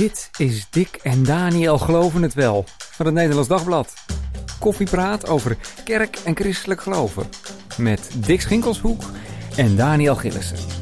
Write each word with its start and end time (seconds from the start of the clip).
Dit 0.00 0.30
is 0.38 0.66
Dick 0.70 0.98
en 1.02 1.22
Daniel 1.22 1.78
Geloven 1.78 2.22
het 2.22 2.34
Wel 2.34 2.64
van 2.78 3.06
het 3.06 3.14
Nederlands 3.14 3.48
Dagblad. 3.48 3.94
Koffiepraat 4.58 5.28
over 5.28 5.56
kerk 5.84 6.16
en 6.24 6.36
christelijk 6.36 6.80
geloven. 6.80 7.28
Met 7.76 8.10
Dick 8.16 8.40
Schinkelshoek 8.40 9.02
en 9.56 9.76
Daniel 9.76 10.16
Gillissen. 10.16 10.79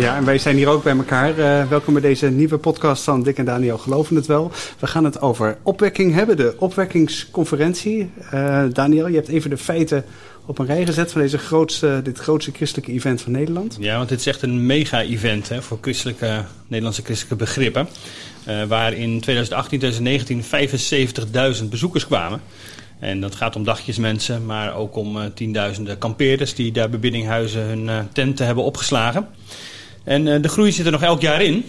Ja, 0.00 0.16
en 0.16 0.24
wij 0.24 0.38
zijn 0.38 0.56
hier 0.56 0.68
ook 0.68 0.82
bij 0.82 0.96
elkaar. 0.96 1.38
Eh, 1.38 1.68
welkom 1.68 1.92
bij 1.92 2.02
deze 2.02 2.30
nieuwe 2.30 2.58
podcast 2.58 3.02
van 3.02 3.22
Dick 3.22 3.38
en 3.38 3.44
Daniel 3.44 3.78
Geloven 3.78 4.16
het 4.16 4.26
Wel. 4.26 4.50
We 4.78 4.86
gaan 4.86 5.04
het 5.04 5.20
over 5.20 5.58
opwekking 5.62 6.14
hebben, 6.14 6.36
de 6.36 6.54
opwekkingsconferentie. 6.58 8.10
Eh, 8.30 8.64
Daniel, 8.72 9.08
je 9.08 9.14
hebt 9.14 9.28
even 9.28 9.50
de 9.50 9.56
feiten 9.56 10.04
op 10.46 10.58
een 10.58 10.66
rij 10.66 10.86
gezet 10.86 11.12
van 11.12 11.20
deze 11.20 11.38
grootste, 11.38 12.00
dit 12.02 12.18
grootste 12.18 12.52
christelijke 12.52 12.92
event 12.92 13.20
van 13.20 13.32
Nederland. 13.32 13.76
Ja, 13.80 13.96
want 13.96 14.08
dit 14.08 14.18
is 14.18 14.26
echt 14.26 14.42
een 14.42 14.66
mega-event 14.66 15.50
voor 15.58 15.78
christelijke, 15.80 16.44
Nederlandse 16.66 17.02
christelijke 17.02 17.44
begrippen. 17.44 17.88
Waar 18.68 18.92
in 18.92 19.20
2018, 19.20 19.78
2019 19.78 20.42
75.000 21.62 21.68
bezoekers 21.68 22.06
kwamen. 22.06 22.40
En 23.00 23.20
dat 23.20 23.34
gaat 23.34 23.56
om 23.56 23.64
dagjesmensen, 23.64 24.46
maar 24.46 24.74
ook 24.74 24.96
om 24.96 25.18
eh, 25.18 25.24
tienduizenden 25.34 25.98
kampeerders 25.98 26.54
die 26.54 26.72
daar 26.72 26.90
bij 26.90 27.10
hun 27.52 27.88
eh, 27.88 27.98
tenten 28.12 28.46
hebben 28.46 28.64
opgeslagen. 28.64 29.28
En 30.04 30.28
eh, 30.28 30.42
de 30.42 30.48
groei 30.48 30.72
zit 30.72 30.86
er 30.86 30.92
nog 30.92 31.02
elk 31.02 31.20
jaar 31.20 31.42
in. 31.42 31.64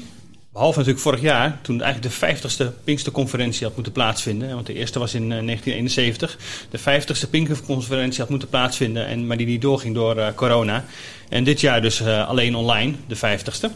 Behalve 0.54 0.78
natuurlijk 0.78 1.04
vorig 1.04 1.22
jaar, 1.22 1.60
toen 1.62 1.82
eigenlijk 1.82 2.16
de 2.16 2.28
50ste 2.28 2.84
Pinksterconferentie 2.84 3.66
had 3.66 3.76
moeten 3.76 3.94
plaatsvinden. 3.94 4.54
Want 4.54 4.68
de 4.68 4.74
eerste 4.74 5.00
was 5.00 5.14
in 5.14 5.32
eh, 5.32 5.46
1971. 5.46 6.38
De 6.70 6.80
50ste 6.80 7.30
Pinksterconferentie 7.30 8.20
had 8.20 8.30
moeten 8.30 8.50
plaatsvinden, 8.50 9.06
en, 9.06 9.28
maar 9.28 9.38
die 9.38 9.48
niet 9.48 9.62
doorging 9.62 9.96
door 9.96 10.18
eh, 10.18 10.34
corona. 10.36 10.86
En 11.30 11.44
dit 11.44 11.60
jaar 11.60 11.82
dus 11.82 12.02
eh, 12.02 12.28
alleen 12.28 12.56
online, 12.56 12.94
de 13.08 13.16
50ste. 13.16 13.72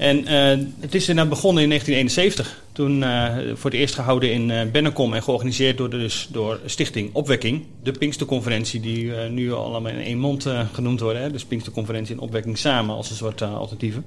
En 0.00 0.26
eh, 0.26 0.58
het 0.80 0.94
is 0.94 1.08
inderdaad 1.08 1.34
begonnen 1.34 1.62
in 1.62 1.68
1971. 1.68 2.62
Toen 2.72 3.02
eh, 3.02 3.36
voor 3.54 3.70
het 3.70 3.80
eerst 3.80 3.94
gehouden 3.94 4.32
in 4.32 4.50
eh 4.50 4.70
Bennekom 4.72 5.14
en 5.14 5.22
georganiseerd 5.22 5.76
door, 5.78 5.90
de- 5.90 5.98
dus 5.98 6.28
door 6.32 6.60
Stichting 6.66 7.10
Opwekking. 7.12 7.64
De 7.82 7.92
Pinksterconferentie 7.92 8.80
die 8.80 9.12
nu 9.12 9.52
allemaal 9.52 9.92
in 9.92 10.00
één 10.00 10.18
mond 10.18 10.46
genoemd 10.72 11.00
worden. 11.00 11.22
Hè? 11.22 11.30
Dus 11.30 11.44
Pinksterconferentie 11.44 12.14
en 12.14 12.20
Opwekking 12.20 12.58
samen 12.58 12.94
als 12.96 13.10
een 13.10 13.16
soort 13.16 13.42
alternatieven. 13.42 14.04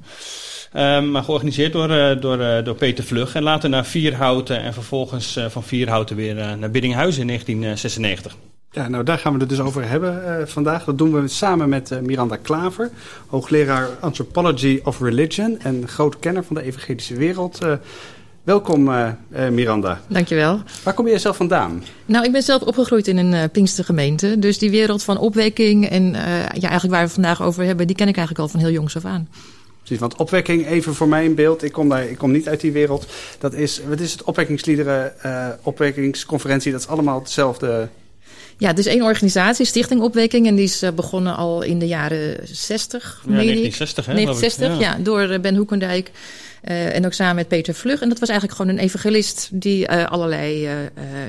Ehm, 0.72 1.12
maar 1.12 1.24
georganiseerd 1.24 1.74
door, 1.74 2.20
door, 2.20 2.64
door 2.64 2.76
Peter 2.76 3.04
Vlug. 3.04 3.36
En 3.36 3.44
later 3.44 3.70
naar 3.70 3.86
Vierhouten 3.86 4.62
en 4.62 4.74
vervolgens 4.74 5.40
van 5.48 5.64
Vierhouten 5.64 6.16
weer 6.16 6.36
naar 6.36 6.72
Biddinghuizen 6.72 7.22
in 7.22 7.28
1996. 7.28 8.36
Ja, 8.74 8.88
nou 8.88 9.04
daar 9.04 9.18
gaan 9.18 9.34
we 9.34 9.40
het 9.40 9.50
dus 9.50 9.60
over 9.60 9.90
hebben 9.90 10.40
eh, 10.40 10.46
vandaag. 10.46 10.84
Dat 10.84 10.98
doen 10.98 11.22
we 11.22 11.28
samen 11.28 11.70
met 11.70 11.92
eh, 11.92 12.00
Miranda 12.00 12.36
Klaver, 12.36 12.90
hoogleraar 13.28 13.90
Anthropology 14.00 14.80
of 14.84 15.00
Religion 15.00 15.60
en 15.60 15.88
groot 15.88 16.20
kenner 16.20 16.44
van 16.44 16.56
de 16.56 16.62
evangelische 16.62 17.16
wereld. 17.16 17.64
Eh, 17.64 17.74
welkom 18.44 18.90
Miranda. 19.52 20.02
Dankjewel. 20.08 20.62
Waar 20.84 20.94
kom 20.94 21.08
jij 21.08 21.20
zelf 21.20 21.36
vandaan? 21.36 21.84
Nou, 22.06 22.26
ik 22.26 22.32
ben 22.32 22.44
zelf 22.44 22.62
opgegroeid 22.62 23.08
in 23.08 23.18
een 23.18 23.52
Pinkstergemeente. 23.52 24.40
Dus 24.40 24.58
die 24.58 24.70
wereld 24.70 25.04
van 25.04 25.18
opwekking 25.18 25.90
en 25.90 26.04
ja, 26.54 26.70
eigenlijk 26.70 26.90
waar 26.90 27.00
we 27.00 27.06
het 27.06 27.12
vandaag 27.12 27.42
over 27.42 27.64
hebben, 27.64 27.88
die 27.88 27.96
ken 27.96 28.08
ik 28.08 28.18
eigenlijk 28.18 28.46
al 28.46 28.52
van 28.52 28.60
heel 28.60 28.76
jongs 28.76 28.96
af 28.96 29.06
aan. 29.06 29.28
Precies, 29.78 30.00
want 30.00 30.16
opwekking, 30.16 30.68
even 30.68 30.96
voor 30.96 31.08
mij 31.08 31.24
in 31.24 31.36
beeld. 31.36 31.64
Ik 31.64 31.72
kom, 31.72 31.90
daar, 31.90 32.04
ik 32.04 32.18
kom 32.18 32.32
niet 32.32 32.48
uit 32.48 32.62
die 32.62 32.72
wereld. 32.72 33.06
Dat 33.40 33.54
is, 33.54 33.82
wat 33.90 34.00
is 34.00 34.12
het? 34.12 34.24
Opwekkingsliederen, 34.24 35.14
opwekkingsconferentie, 35.64 36.72
dat 36.72 36.82
is 36.82 36.88
allemaal 36.88 37.20
hetzelfde. 37.20 37.90
Ja, 38.58 38.76
is 38.76 38.86
één 38.86 39.02
organisatie, 39.02 39.66
Stichting 39.66 40.02
Opwekking. 40.02 40.48
En 40.48 40.56
die 40.56 40.64
is 40.64 40.82
eh, 40.82 40.92
begonnen 40.92 41.36
al 41.36 41.62
in 41.62 41.80
de 41.80 41.88
jaren 41.88 42.38
60, 42.44 43.22
Ja, 43.26 43.32
meen 43.32 43.40
ik. 43.40 43.46
1960 43.46 44.06
hè? 44.06 44.14
geloof 44.14 44.42
ik. 44.42 44.60
1960, 44.60 44.80
ja. 44.80 45.04
door 45.04 45.30
eh, 45.30 45.40
Ben 45.40 45.56
Hoekendijk. 45.56 46.12
Eh, 46.64 46.96
en 46.96 47.06
ook 47.06 47.14
samen 47.14 47.36
met 47.36 47.48
Peter 47.48 47.74
Vlug. 47.74 48.02
En 48.02 48.10
dat 48.10 48.20
was 48.20 48.30
eigenlijk 48.30 48.60
gewoon 48.60 48.76
een 48.76 48.84
evangelist 48.84 49.50
die 49.52 49.88
eh, 49.88 50.06
allerlei 50.06 50.66
eh, 50.66 50.74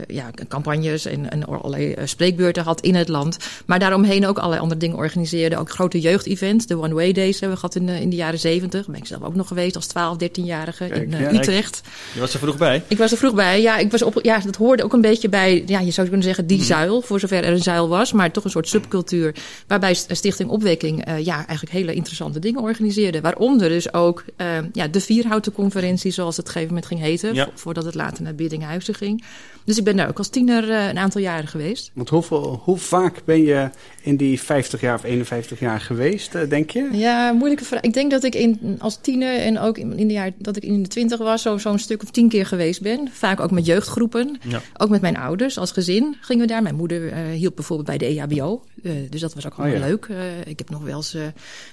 ja, 0.06 0.30
campagnes 0.48 1.06
en, 1.06 1.30
en 1.30 1.44
allerlei 1.44 1.94
spreekbeurten 2.04 2.62
had 2.62 2.80
in 2.80 2.94
het 2.94 3.08
land. 3.08 3.36
Maar 3.66 3.78
daaromheen 3.78 4.26
ook 4.26 4.38
allerlei 4.38 4.60
andere 4.60 4.80
dingen 4.80 4.96
organiseerde. 4.96 5.56
Ook 5.56 5.70
grote 5.70 6.00
jeugdevents. 6.00 6.66
De 6.66 6.78
One 6.78 6.94
Way 6.94 7.12
Days 7.12 7.40
hebben 7.40 7.50
we 7.50 7.56
gehad 7.56 7.74
in 7.74 7.86
de, 7.86 8.00
in 8.00 8.10
de 8.10 8.16
jaren 8.16 8.38
70. 8.38 8.80
Daar 8.80 8.90
ben 8.90 9.00
ik 9.00 9.06
zelf 9.06 9.22
ook 9.22 9.34
nog 9.34 9.48
geweest 9.48 9.76
als 9.76 9.86
12, 9.86 10.16
13-jarige 10.22 10.86
Kijk, 10.86 11.12
in 11.12 11.18
ja. 11.18 11.32
Utrecht. 11.32 11.80
Je 12.12 12.20
was 12.20 12.32
er 12.32 12.38
vroeg 12.38 12.56
bij. 12.56 12.82
Ik 12.88 12.98
was 12.98 13.12
er 13.12 13.18
vroeg 13.18 13.34
bij. 13.34 13.62
Ja, 13.62 13.76
ik 13.76 13.90
was 13.90 14.02
op, 14.02 14.18
ja, 14.22 14.38
dat 14.38 14.56
hoorde 14.56 14.84
ook 14.84 14.92
een 14.92 15.00
beetje 15.00 15.28
bij, 15.28 15.62
ja, 15.66 15.80
je 15.80 15.90
zou 15.90 16.06
kunnen 16.06 16.26
zeggen, 16.26 16.46
die 16.46 16.62
zuil. 16.62 17.00
Voor 17.00 17.20
zover 17.20 17.44
er 17.44 17.52
een 17.52 17.62
zuil 17.62 17.88
was. 17.88 18.12
Maar 18.12 18.30
toch 18.30 18.44
een 18.44 18.50
soort 18.50 18.68
subcultuur. 18.68 19.34
Waarbij 19.66 19.94
Stichting 19.94 20.50
Opwekking 20.50 21.04
ja, 21.18 21.36
eigenlijk 21.36 21.70
hele 21.70 21.94
interessante 21.94 22.38
dingen 22.38 22.60
organiseerde. 22.60 23.20
Waaronder 23.20 23.68
dus 23.68 23.92
ook 23.92 24.24
ja, 24.72 24.88
de 24.88 25.00
Vierhouten 25.00 25.23
Conferentie, 25.52 26.10
zoals 26.10 26.36
het 26.36 26.46
op 26.48 26.54
een 26.54 26.60
gegeven 26.60 26.74
moment 26.74 26.86
ging 26.92 27.00
heten. 27.00 27.34
Ja. 27.34 27.48
Voordat 27.54 27.84
het 27.84 27.94
later 27.94 28.22
naar 28.22 28.34
Biddinghuizen 28.34 28.94
ging. 28.94 29.24
Dus 29.64 29.78
ik 29.78 29.84
ben 29.84 29.96
daar 29.96 30.08
ook 30.08 30.18
als 30.18 30.28
tiener 30.28 30.70
eh, 30.70 30.88
een 30.88 30.98
aantal 30.98 31.20
jaren 31.20 31.46
geweest. 31.48 31.90
Want 31.94 32.08
hoeveel, 32.08 32.60
hoe 32.64 32.78
vaak 32.78 33.20
ben 33.24 33.42
je 33.42 33.70
in 34.02 34.16
die 34.16 34.40
50 34.40 34.80
jaar 34.80 34.94
of 34.94 35.04
51 35.04 35.60
jaar 35.60 35.80
geweest, 35.80 36.34
eh, 36.34 36.48
denk 36.48 36.70
je? 36.70 36.88
Ja, 36.92 37.32
moeilijke 37.32 37.64
vraag. 37.64 37.80
Ik 37.80 37.92
denk 37.94 38.10
dat 38.10 38.24
ik 38.24 38.34
in, 38.34 38.76
als 38.78 38.98
tiener 39.00 39.36
en 39.38 39.58
ook 39.58 39.78
in, 39.78 39.98
in 39.98 40.06
de 40.08 40.12
jaar 40.14 40.30
dat 40.38 40.56
ik 40.56 40.62
in 40.62 40.82
de 40.82 40.88
twintig 40.88 41.18
was, 41.18 41.42
zo- 41.42 41.58
zo'n 41.58 41.78
stuk 41.78 42.02
of 42.02 42.10
tien 42.10 42.28
keer 42.28 42.46
geweest 42.46 42.80
ben. 42.82 43.08
Vaak 43.12 43.40
ook 43.40 43.50
met 43.50 43.66
jeugdgroepen. 43.66 44.38
Ja. 44.48 44.60
Ook 44.76 44.88
met 44.88 45.00
mijn 45.00 45.16
ouders 45.16 45.58
als 45.58 45.72
gezin 45.72 46.16
gingen 46.20 46.42
we 46.46 46.52
daar. 46.52 46.62
Mijn 46.62 46.74
moeder 46.74 47.12
eh, 47.12 47.18
hielp 47.30 47.54
bijvoorbeeld 47.56 47.88
bij 47.88 47.98
de 47.98 48.06
E 48.06 48.18
EHBO. 48.18 48.64
Eh, 48.82 48.92
dus 49.10 49.20
dat 49.20 49.34
was 49.34 49.46
ook 49.46 49.54
gewoon 49.54 49.70
Oh 49.70 49.76
ja. 49.78 49.86
leuk. 49.86 50.06
Eh, 50.10 50.16
ik 50.46 50.58
heb 50.58 50.70
nog 50.70 50.82
wel 50.82 50.96
eens 50.96 51.16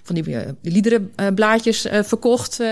van 0.03 0.16
die 0.16 0.28
uh, 0.29 0.39
liederenblaadjes 0.62 1.85
eh, 1.85 2.03
verkocht, 2.03 2.59
eh, 2.59 2.68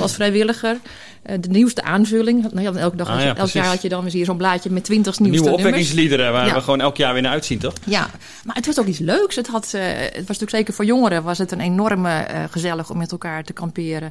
als 0.00 0.14
vrijwilliger. 0.14 0.76
Eh, 1.22 1.36
de 1.40 1.48
nieuwste 1.48 1.82
aanvulling. 1.82 2.52
Nou, 2.52 2.60
ja, 2.74 2.80
elke 2.80 2.96
dag, 2.96 3.08
Ah, 3.08 3.20
ja, 3.22 3.36
elk 3.36 3.48
jaar 3.48 3.66
had 3.66 3.82
je 3.82 3.88
dan 3.88 4.10
weer 4.10 4.24
zo'n 4.24 4.36
blaadje 4.36 4.70
met 4.70 4.84
twintig 4.84 5.18
nieuwste 5.18 5.42
Nieuwe 5.42 5.56
opwekkingsliederen 5.58 6.32
waar 6.32 6.46
Ja. 6.46 6.54
we 6.54 6.60
gewoon 6.60 6.80
elk 6.80 6.96
jaar 6.96 7.12
weer 7.12 7.22
naar 7.22 7.32
uitzien, 7.32 7.58
toch? 7.58 7.72
Ja, 7.84 8.10
maar 8.44 8.54
het 8.56 8.66
was 8.66 8.78
ook 8.78 8.86
iets 8.86 8.98
leuks. 8.98 9.36
Het, 9.36 9.46
had, 9.46 9.70
eh, 9.74 9.82
het 9.98 10.12
was 10.14 10.24
natuurlijk 10.26 10.50
zeker 10.50 10.74
voor 10.74 10.84
jongeren 10.84 11.22
was 11.22 11.38
het 11.38 11.52
een 11.52 11.60
enorme 11.60 12.10
eh, 12.10 12.40
gezellig 12.50 12.90
om 12.90 12.98
met 12.98 13.12
elkaar 13.12 13.44
te 13.44 13.52
kamperen. 13.52 14.10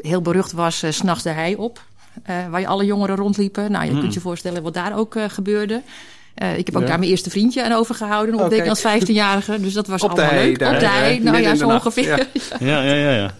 Heel 0.00 0.20
berucht 0.22 0.52
was 0.52 0.78
's 0.78 0.96
s'nachts 0.96 1.22
de 1.22 1.30
hei 1.30 1.54
op, 1.54 1.82
waar 2.50 2.60
je 2.60 2.66
alle 2.66 2.84
jongeren 2.84 3.16
rondliepen. 3.16 3.70
Nou, 3.70 3.84
je 3.84 3.90
Mm. 3.92 4.00
kunt 4.00 4.14
je 4.14 4.20
voorstellen 4.20 4.62
wat 4.62 4.74
daar 4.74 4.96
ook 4.98 5.16
gebeurde. 5.28 5.82
Ik 6.56 6.66
heb 6.66 6.76
ook 6.76 6.82
Ja. 6.82 6.88
daar 6.88 6.98
mijn 6.98 7.10
eerste 7.10 7.30
vriendje 7.30 7.64
aan 7.64 7.72
overgehouden, 7.72 8.34
op 8.40 8.50
kijk. 8.50 8.68
als 8.68 8.80
15-jarige. 8.80 9.60
Dus 9.60 9.72
dat 9.72 9.86
was 9.86 10.02
Op 10.02 10.14
de 10.14 10.16
allemaal 10.22 10.30
hei, 10.40 10.46
leuk. 10.56 10.72
op 10.72 10.78
de 10.80 10.86
hei, 10.88 11.20
nou 11.20 11.40
ja, 11.40 11.54
zo 11.54 11.68
ongeveer. 11.68 12.04
Ja. 12.60 12.82
Ja, 12.82 12.82
ja, 12.82 12.94
ja. 12.94 13.10
ja. 13.10 13.34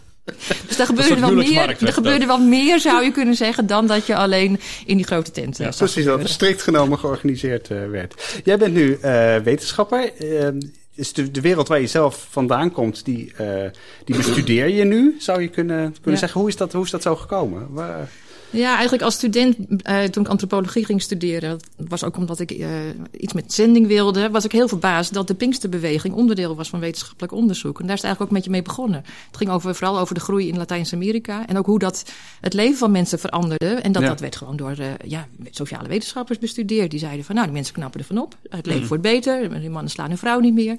Dus 0.67 0.77
daar 0.77 0.87
gebeurde, 0.87 1.21
wel 1.21 1.35
meer, 1.35 1.77
er 1.83 1.93
gebeurde 1.93 2.27
wel 2.27 2.39
meer, 2.39 2.81
zou 2.81 3.05
je 3.05 3.11
kunnen 3.13 3.35
zeggen, 3.35 3.67
dan 3.67 3.87
dat 3.87 4.07
je 4.07 4.17
alleen 4.17 4.61
in 4.87 4.97
die 4.97 5.07
grote 5.07 5.31
tent 5.31 5.57
Ja, 5.57 5.71
Precies, 5.77 6.05
dat 6.05 6.29
strikt 6.29 6.63
genomen 6.63 6.99
georganiseerd 6.99 7.71
eh, 7.71 7.79
werd. 7.91 8.41
Jij 8.45 8.59
bent 8.59 8.75
nu 8.75 8.99
eh, 9.01 9.37
wetenschapper. 9.37 10.13
Eh, 10.19 10.49
is 10.95 11.13
de, 11.13 11.31
de 11.31 11.41
wereld 11.41 11.69
waar 11.69 11.81
je 11.81 11.87
zelf 11.87 12.27
vandaan 12.31 12.73
komt, 12.73 13.05
die, 13.05 13.33
eh, 13.37 13.71
die 14.05 14.17
bestudeer 14.17 14.69
je 14.69 14.85
nu, 14.85 15.17
zou 15.19 15.41
je 15.41 15.49
kunnen, 15.49 15.93
kunnen 15.93 16.13
Ja. 16.13 16.17
zeggen. 16.17 16.41
Hoe 16.41 16.49
is, 16.49 16.57
dat, 16.57 16.73
hoe 16.73 16.85
is 16.85 16.91
dat 16.91 17.03
zo 17.03 17.17
gekomen? 17.17 17.67
Waar- 17.71 18.09
Ja, 18.55 18.73
eigenlijk 18.73 19.03
als 19.03 19.15
student, 19.15 19.57
eh, 19.83 20.03
toen 20.03 20.23
ik 20.25 20.31
antropologie 20.31 20.85
ging 20.85 21.03
studeren, 21.03 21.51
dat 21.77 21.89
was 21.89 22.05
ook 22.05 22.17
omdat 22.17 22.41
ik 22.41 22.51
eh, 22.51 22.69
iets 23.11 23.33
met 23.33 23.53
zending 23.53 23.87
wilde, 23.87 24.31
was 24.31 24.45
ik 24.45 24.53
heel 24.53 24.69
verbaasd 24.69 25.15
dat 25.15 25.27
de 25.29 25.35
Pinksterbeweging 25.35 26.15
onderdeel 26.15 26.57
was 26.57 26.69
van 26.69 26.81
wetenschappelijk 26.81 27.33
onderzoek. 27.33 27.81
En 27.81 27.87
daar 27.87 27.97
is 27.97 28.03
het 28.03 28.11
eigenlijk 28.11 28.21
ook 28.23 28.37
met 28.37 28.45
je 28.45 28.51
mee 28.51 28.63
begonnen. 28.63 29.05
Het 29.27 29.37
ging 29.37 29.51
over, 29.51 29.75
vooral 29.75 29.99
over 29.99 30.15
de 30.15 30.21
groei 30.21 30.49
in 30.49 30.57
Latijns-Amerika 30.57 31.47
en 31.47 31.59
ook 31.59 31.67
hoe 31.67 31.79
dat 31.79 32.05
het 32.41 32.55
leven 32.55 32.79
van 32.79 32.91
mensen 32.91 33.19
veranderde. 33.19 33.67
En 33.75 33.93
dat 33.93 34.03
Ja. 34.03 34.09
dat 34.09 34.21
werd 34.21 34.37
gewoon 34.37 34.57
door 34.57 34.75
eh, 34.79 34.87
ja, 35.05 35.27
sociale 35.51 35.89
wetenschappers 35.89 36.39
bestudeerd. 36.39 36.91
Die 36.91 37.01
zeiden 37.01 37.25
van, 37.25 37.35
nou, 37.35 37.47
die 37.47 37.57
mensen 37.57 37.75
knappen 37.75 38.01
ervan 38.01 38.19
op. 38.19 38.37
Het 38.49 38.67
leven 38.67 38.89
wordt 38.89 39.03
beter, 39.03 39.61
die 39.61 39.71
mannen 39.71 39.91
slaan 39.91 40.09
hun 40.09 40.19
vrouw 40.19 40.41
niet 40.41 40.55
meer. 40.55 40.77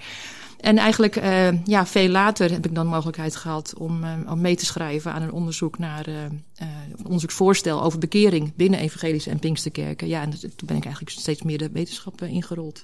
En 0.65 0.77
eigenlijk, 0.77 1.15
eh, 1.15 1.47
ja, 1.65 1.85
veel 1.85 2.09
later 2.09 2.51
heb 2.51 2.65
ik 2.65 2.75
dan 2.75 2.83
de 2.85 2.89
mogelijkheid 2.91 3.35
gehad 3.35 3.73
om, 3.77 4.03
eh, 4.03 4.11
om 4.29 4.41
mee 4.41 4.55
te 4.55 4.65
schrijven 4.65 5.11
aan 5.13 5.21
een 5.21 5.31
onderzoek 5.31 5.77
naar, 5.77 6.07
eh, 6.07 6.13
een 6.57 7.05
onderzoeksvoorstel 7.05 7.83
over 7.83 7.99
bekering 7.99 8.53
binnen 8.55 8.79
evangelische 8.79 9.29
en 9.29 9.39
pinksterkerken. 9.39 10.07
Ja, 10.07 10.21
en 10.21 10.29
dat- 10.29 10.39
toen 10.41 10.67
ben 10.67 10.75
ik 10.77 10.83
eigenlijk 10.85 11.17
steeds 11.17 11.41
meer 11.41 11.57
de 11.57 11.69
wetenschap 11.73 12.21
eh, 12.21 12.29
ingerold. 12.29 12.83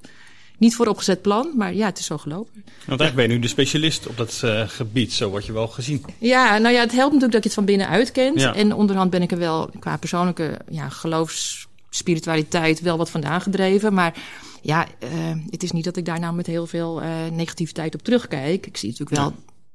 Niet 0.58 0.76
voor 0.76 0.88
opgezet 0.88 1.22
plan, 1.22 1.52
maar 1.56 1.74
ja, 1.74 1.86
het 1.86 2.00
is 2.00 2.06
zo 2.06 2.18
gelopen. 2.18 2.54
Want 2.64 3.00
eigenlijk 3.00 3.16
ben 3.16 3.28
je 3.28 3.34
nu 3.34 3.40
de 3.40 3.48
specialist 3.48 4.08
op 4.08 4.18
dat 4.18 4.44
gebied. 4.68 5.14
Zo 5.14 5.30
word 5.30 5.46
je 5.46 5.52
wel 5.52 5.68
gezien. 5.68 6.06
Ja, 6.18 6.58
nou 6.58 6.74
ja, 6.76 6.82
het 6.82 6.92
helpt 6.92 7.14
natuurlijk 7.14 7.32
dat 7.34 7.44
je 7.44 7.50
het 7.50 7.58
van 7.58 7.66
binnenuit 7.66 8.12
kent. 8.12 8.40
Ja. 8.42 8.54
En 8.56 8.74
onderhand 8.74 9.10
ben 9.10 9.22
ik 9.22 9.32
er 9.32 9.38
wel 9.38 9.70
qua 9.80 9.98
persoonlijke 9.98 10.60
ja, 10.70 10.90
geloofsspiritualiteit 10.90 12.82
wel 12.82 12.98
wat 12.98 13.10
vandaan 13.10 13.42
gedreven. 13.42 13.94
Maar 13.94 14.14
ja, 14.62 14.88
eh, 15.00 15.10
het 15.50 15.64
is 15.64 15.72
niet 15.72 15.84
dat 15.84 15.98
ik 15.98 16.06
daar 16.06 16.20
nou 16.20 16.34
met 16.34 16.48
heel 16.48 16.68
veel 16.68 17.02
eh, 17.02 17.10
negativiteit 17.32 17.94
op 17.94 18.02
terugkijk. 18.02 18.66
Ik 18.66 18.78
zie 18.78 18.90
natuurlijk 18.90 19.18
wel, 19.18 19.34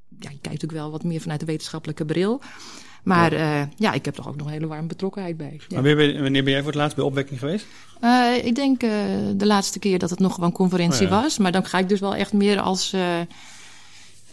ja, 0.09 0.29
je 0.29 0.39
kijkt 0.41 0.43
natuurlijk 0.43 0.71
wel 0.71 0.91
wat 0.91 1.03
meer 1.03 1.21
vanuit 1.21 1.39
de 1.39 1.45
wetenschappelijke 1.45 2.05
bril. 2.05 2.41
Maar 3.03 3.33
eh, 3.33 3.61
ja, 3.75 3.93
ik 3.93 4.05
heb 4.05 4.15
toch 4.15 4.27
ook 4.27 4.35
nog 4.35 4.47
een 4.47 4.53
hele 4.53 4.67
warme 4.67 4.87
betrokkenheid 4.87 5.37
bij. 5.37 5.51
Ja. 5.51 5.59
Maar 5.59 5.83
wanneer 5.83 5.95
ben, 5.95 6.21
wanneer 6.21 6.43
ben 6.43 6.51
jij 6.51 6.61
voor 6.61 6.71
het 6.71 6.79
laatst 6.79 6.95
bij 6.95 7.05
opwekking 7.05 7.39
geweest? 7.39 7.65
Ik 8.43 8.55
denk 8.55 8.79
de 9.39 9.45
laatste 9.45 9.79
keer 9.79 9.99
dat 9.99 10.09
het 10.09 10.19
nog 10.19 10.33
gewoon 10.33 10.51
conferentie 10.51 11.05
Oh 11.05 11.11
ja. 11.11 11.21
was. 11.21 11.37
Maar 11.37 11.51
dan 11.51 11.65
ga 11.65 11.79
ik 11.79 11.89
dus 11.89 11.99
wel 11.99 12.15
echt 12.15 12.33
meer 12.33 12.59
als, 12.59 12.95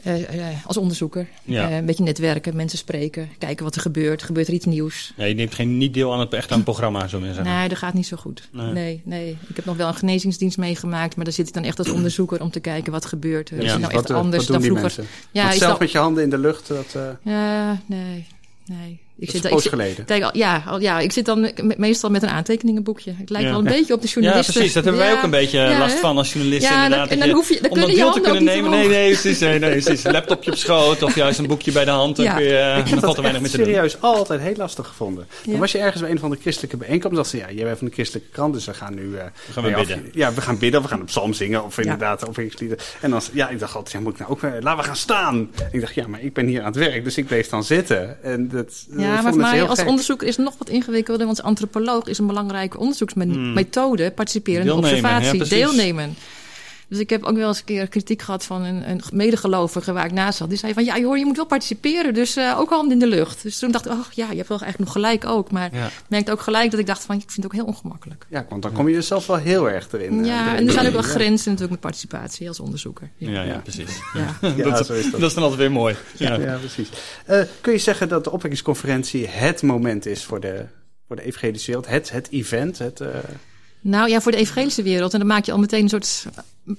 eh, 0.04 0.50
eh, 0.50 0.66
als 0.66 0.76
onderzoeker. 0.76 1.26
Ja. 1.44 1.68
Eh, 1.68 1.76
een 1.76 1.86
beetje 1.86 2.04
netwerken, 2.04 2.56
mensen 2.56 2.78
spreken, 2.78 3.28
kijken 3.38 3.64
wat 3.64 3.74
er 3.74 3.80
gebeurt. 3.80 4.22
Gebeurt 4.22 4.48
er 4.48 4.54
iets 4.54 4.64
nieuws? 4.64 5.12
Ja, 5.16 5.24
je 5.24 5.34
neemt 5.34 5.54
geen, 5.54 5.78
niet 5.78 5.94
deel 5.94 6.12
aan 6.12 6.20
het, 6.20 6.32
echt 6.32 6.50
aan 6.50 6.56
het 6.56 6.64
programma, 6.64 7.08
zo 7.08 7.20
zeggen. 7.20 7.44
Nee, 7.44 7.68
dat 7.68 7.78
gaat 7.78 7.94
niet 7.94 8.06
zo 8.06 8.16
goed. 8.16 8.48
Nee. 8.52 8.72
Nee. 8.72 9.00
nee, 9.04 9.36
Ik 9.48 9.56
heb 9.56 9.64
nog 9.64 9.76
wel 9.76 9.88
een 9.88 9.94
genezingsdienst 9.94 10.58
meegemaakt, 10.58 11.16
maar 11.16 11.24
daar 11.24 11.34
zit 11.34 11.48
ik 11.48 11.54
dan 11.54 11.64
echt 11.64 11.78
als 11.78 11.90
onderzoeker 11.90 12.40
om 12.40 12.50
te 12.50 12.60
kijken 12.60 12.92
wat 12.92 13.04
gebeurt 13.04 13.50
er. 13.50 13.56
Ja, 13.56 13.62
is 13.62 13.70
het 13.72 13.80
dus 13.80 13.88
nou 13.90 13.98
echt 13.98 14.08
wat, 14.08 14.16
eh, 14.18 14.24
anders 14.24 14.36
wat 14.36 14.46
doen 14.46 14.56
dan 14.56 14.74
die 14.74 14.78
vroeger? 14.80 15.04
mensen? 15.04 15.30
Ja, 15.32 15.44
Want 15.44 15.58
zelf 15.58 15.70
dat, 15.70 15.80
met 15.80 15.92
je 15.92 15.98
handen 15.98 16.22
in 16.22 16.30
de 16.30 16.38
lucht, 16.38 16.68
dat, 16.68 16.94
eh 16.94 17.02
ja, 17.22 17.80
nee, 17.86 18.26
nee. 18.66 19.00
Ik 19.18 19.26
dat 19.26 19.34
is 19.34 19.40
zit, 19.40 19.50
een 19.50 19.56
ik 19.56 19.62
zit- 19.62 19.72
geleden. 19.72 20.04
Kijk, 20.04 20.22
al- 20.22 20.36
ja, 20.36 20.62
al- 20.66 20.80
ja, 20.80 20.98
ik 21.00 21.12
zit 21.12 21.24
dan 21.24 21.40
me- 21.40 21.74
meestal 21.76 22.10
met 22.10 22.22
een 22.22 22.28
aantekeningenboekje. 22.28 23.10
Ik 23.20 23.28
lijk 23.28 23.44
Ja. 23.44 23.50
wel 23.50 23.58
een 23.58 23.64
beetje 23.64 23.94
op 23.94 24.00
de 24.00 24.06
Ja, 24.06 24.12
journalisten. 24.12 24.54
precies. 24.54 24.72
Dat 24.72 24.84
hebben 24.84 25.02
wij 25.02 25.10
Ja, 25.10 25.16
ook 25.16 25.22
een 25.22 25.30
beetje 25.30 25.58
ja, 25.58 25.78
last 25.78 25.98
van 25.98 26.16
als 26.16 26.32
journalisten. 26.32 26.70
Ja, 26.74 26.84
inderdaad, 26.84 27.08
dat- 27.08 27.18
en 27.18 27.18
dat 27.18 27.26
dan 27.28 27.36
hoef 27.36 27.48
je- 27.48 27.60
dan 27.60 27.70
om 27.70 27.80
dat 27.80 27.88
je 27.90 27.94
deel 27.96 28.12
te 28.12 28.20
kunnen 28.20 28.44
nemen. 28.44 28.70
Nee, 28.70 28.88
nee, 28.88 29.08
precies. 29.12 29.38
Nee, 29.38 29.58
nee, 29.58 29.70
precies. 29.70 30.02
Laptopje 30.02 30.50
op 30.50 30.56
schoot 30.56 31.02
of 31.02 31.14
juist 31.14 31.38
een 31.38 31.46
boekje 31.46 31.72
bij 31.72 31.84
de 31.84 31.90
hand. 31.90 32.16
Dan 32.16 32.24
Ja. 32.24 32.34
kun 32.34 32.44
je, 32.44 32.56
eh, 32.56 32.78
Ik 32.78 32.84
dan 32.84 32.92
heb 32.94 33.00
dat 33.00 33.16
weinig 33.16 33.42
doen. 33.42 33.50
serieus 33.50 34.00
altijd 34.00 34.40
heel 34.40 34.54
lastig 34.56 34.86
gevonden. 34.86 35.26
Dan 35.44 35.54
Ja. 35.54 35.60
was 35.60 35.72
je 35.72 35.78
ergens 35.78 36.02
bij 36.02 36.10
een 36.10 36.18
van 36.18 36.30
de 36.30 36.38
christelijke 36.40 36.76
bijeenkomsten. 36.76 37.22
dacht 37.22 37.30
ze, 37.30 37.36
ja, 37.36 37.50
jij 37.50 37.64
bent 37.64 37.78
van 37.78 37.86
de 37.86 37.92
christelijke 37.92 38.28
krant, 38.32 38.54
dus 38.54 38.64
we 38.64 38.74
gaan 38.74 38.94
nu... 38.94 39.16
eh, 39.16 39.24
gaan 39.50 39.62
we 39.64 39.68
ja, 39.70 39.80
of- 39.80 39.86
bidden. 39.86 40.10
Ja, 40.12 40.32
we 40.34 40.40
gaan 40.40 40.58
bidden, 40.58 40.82
we 40.82 40.88
gaan 40.88 41.00
een 41.00 41.04
psalm 41.06 41.32
zingen 41.32 41.64
of 41.64 41.78
inderdaad 41.78 42.26
opwekkingslieden. 42.28 42.78
En 43.00 43.10
dan, 43.10 43.20
ja, 43.32 43.48
ik 43.48 43.58
dacht 43.58 43.74
altijd, 43.74 43.94
ja, 43.94 44.00
moet 44.00 44.12
ik 44.12 44.18
nou 44.18 44.30
ook... 44.30 44.42
eh, 44.42 44.50
laten 44.60 44.78
we 44.80 44.84
gaan 44.86 44.96
staan. 44.96 45.50
ik 45.72 45.80
dacht, 45.80 45.94
ja, 45.94 46.06
maar 46.06 46.20
ik 46.22 46.32
ben 46.32 46.46
hier 46.46 46.60
aan 46.60 46.66
het 46.66 46.76
werk, 46.76 47.04
dus 47.04 47.16
ik 47.16 47.26
bleef 47.26 47.48
dan 47.48 47.64
zitten. 47.64 48.22
En 48.22 48.48
dat, 48.48 48.84
dat 48.88 49.03
Ja, 49.04 49.22
maar 49.22 49.36
mij 49.36 49.62
als 49.62 49.78
gek. 49.78 49.88
onderzoeker 49.88 50.28
is 50.28 50.36
het 50.36 50.44
nog 50.44 50.54
wat 50.58 50.68
ingewikkelder. 50.68 51.26
Want 51.26 51.42
antropoloog 51.42 52.06
is 52.06 52.18
een 52.18 52.26
belangrijke 52.26 52.78
onderzoeksmethode 52.78 54.10
participeren 54.10 54.60
en 54.60 54.66
Deelnemen, 54.66 54.90
observatie, 54.90 55.38
ja, 55.38 55.48
deelnemen. 55.48 56.16
Dus 56.94 57.02
ik 57.02 57.10
heb 57.10 57.22
ook 57.24 57.36
wel 57.36 57.48
eens 57.48 57.58
een 57.58 57.64
keer 57.64 57.88
kritiek 57.88 58.22
gehad 58.22 58.44
van 58.44 58.62
een, 58.62 58.90
een 58.90 59.00
medegelovige 59.12 59.92
waar 59.92 60.04
ik 60.04 60.12
naast 60.12 60.38
zat. 60.38 60.48
Die 60.48 60.58
zei 60.58 60.72
van, 60.74 60.84
ja 60.84 60.98
joh, 60.98 61.16
je 61.16 61.24
moet 61.24 61.36
wel 61.36 61.46
participeren, 61.46 62.14
dus 62.14 62.36
eh, 62.36 62.58
ook 62.58 62.70
handen 62.70 62.92
in 62.92 62.98
de 62.98 63.06
lucht. 63.16 63.42
Dus 63.42 63.58
toen 63.58 63.70
dacht 63.70 63.86
ik, 63.86 63.92
oh 63.92 63.98
ja, 64.10 64.30
je 64.30 64.36
hebt 64.36 64.48
wel 64.48 64.60
eigenlijk 64.60 64.78
nog 64.78 64.92
gelijk 64.92 65.26
ook. 65.26 65.50
Maar 65.50 65.74
Ja. 65.74 65.86
ik 65.86 65.92
merkte 66.08 66.32
ook 66.32 66.40
gelijk 66.40 66.70
dat 66.70 66.80
ik 66.80 66.86
dacht 66.86 67.04
van, 67.04 67.14
ik 67.14 67.20
vind 67.30 67.36
het 67.36 67.44
ook 67.44 67.52
heel 67.52 67.64
ongemakkelijk. 67.64 68.26
Ja, 68.30 68.46
want 68.48 68.62
dan 68.62 68.72
kom 68.72 68.88
je 68.88 68.96
er 68.96 69.02
zelf 69.02 69.26
wel 69.26 69.36
heel 69.36 69.70
erg 69.70 69.92
erin. 69.92 70.24
ja, 70.24 70.44
erin. 70.46 70.56
en 70.56 70.66
er 70.66 70.72
zijn 70.72 70.86
ook 70.86 70.92
wel 70.92 71.02
grenzen 71.02 71.44
natuurlijk 71.44 71.70
met 71.70 71.80
participatie 71.80 72.48
als 72.48 72.60
onderzoeker. 72.60 73.10
Ja. 73.16 73.30
Ja, 73.30 73.42
ja, 73.42 73.58
precies. 73.58 74.00
Ja. 74.14 74.48
Ja, 74.56 74.64
dat, 74.70 74.86
zo 74.86 74.92
is 74.92 75.10
dat. 75.10 75.20
dat 75.20 75.28
is 75.28 75.34
dan 75.34 75.42
altijd 75.42 75.60
weer 75.60 75.72
mooi. 75.72 75.96
Ja. 76.16 76.34
Ja, 76.34 76.56
precies. 76.56 76.88
Eh, 77.26 77.40
kun 77.60 77.72
je 77.72 77.78
zeggen 77.78 78.08
dat 78.08 78.24
de 78.24 78.30
opwekkingsconferentie 78.30 79.26
het 79.28 79.62
moment 79.62 80.06
is 80.06 80.24
voor 80.24 80.40
de, 80.40 80.64
voor 81.06 81.16
de 81.16 81.22
evangelische 81.22 81.66
wereld? 81.66 81.86
Het, 81.88 82.10
het 82.10 82.28
event? 82.30 82.78
Het, 82.78 83.00
eh, 83.00 83.08
Nou 83.84 84.08
ja, 84.08 84.20
voor 84.20 84.32
de 84.32 84.38
evangelische 84.38 84.82
wereld. 84.82 85.12
En 85.12 85.18
dan 85.18 85.28
maak 85.28 85.44
je 85.44 85.52
al 85.52 85.58
meteen 85.58 85.82
een 85.82 85.88
soort 85.88 86.26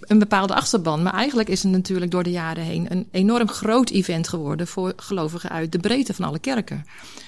een 0.01 0.19
bepaalde 0.19 0.55
achterban. 0.55 1.03
Maar 1.03 1.13
eigenlijk 1.13 1.49
is 1.49 1.63
het 1.63 1.71
natuurlijk 1.71 2.11
door 2.11 2.23
de 2.23 2.31
jaren 2.31 2.63
heen 2.63 2.91
een 2.91 3.07
enorm 3.11 3.47
groot 3.47 3.89
event 3.89 4.27
geworden 4.27 4.67
voor 4.67 4.93
gelovigen 4.95 5.49
uit 5.49 5.71
de 5.71 5.77
breedte 5.77 6.13
van 6.13 6.25
alle 6.25 6.39
kerken. 6.39 6.85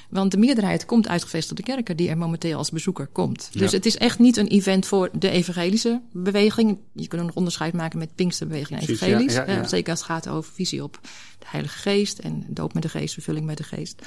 Want 0.09 0.31
de 0.31 0.37
meerderheid 0.37 0.85
komt 0.85 1.07
uitgevestigde 1.07 1.63
kerken 1.63 1.97
die 1.97 2.09
er 2.09 2.17
momenteel 2.17 2.57
als 2.57 2.71
bezoeker 2.71 3.07
komt. 3.07 3.49
Dus 3.51 3.71
het 3.71 3.85
is 3.85 3.97
echt 3.97 4.19
niet 4.19 4.37
een 4.37 4.47
event 4.47 4.85
voor 4.85 5.09
de 5.13 5.29
evangelische 5.29 6.01
beweging. 6.11 6.77
Je 6.93 7.07
kunt 7.07 7.23
nog 7.23 7.35
onderscheid 7.35 7.73
maken 7.73 7.99
met 7.99 8.15
Pinksterbeweging 8.15 8.79
en 8.79 8.87
evangelisch. 8.87 9.33
ja, 9.33 9.45
ja, 9.47 9.53
ja. 9.53 9.67
Zeker 9.67 9.91
als 9.91 9.99
het 9.99 10.09
gaat 10.09 10.27
over 10.27 10.51
visie 10.53 10.83
op 10.83 10.99
de 11.39 11.45
Heilige 11.49 11.77
Geest 11.77 12.19
en 12.19 12.45
doop 12.47 12.73
met 12.73 12.83
de 12.83 12.89
Geest, 12.89 13.13
vervulling 13.13 13.45
met 13.45 13.57
de 13.57 13.63
Geest. 13.63 14.01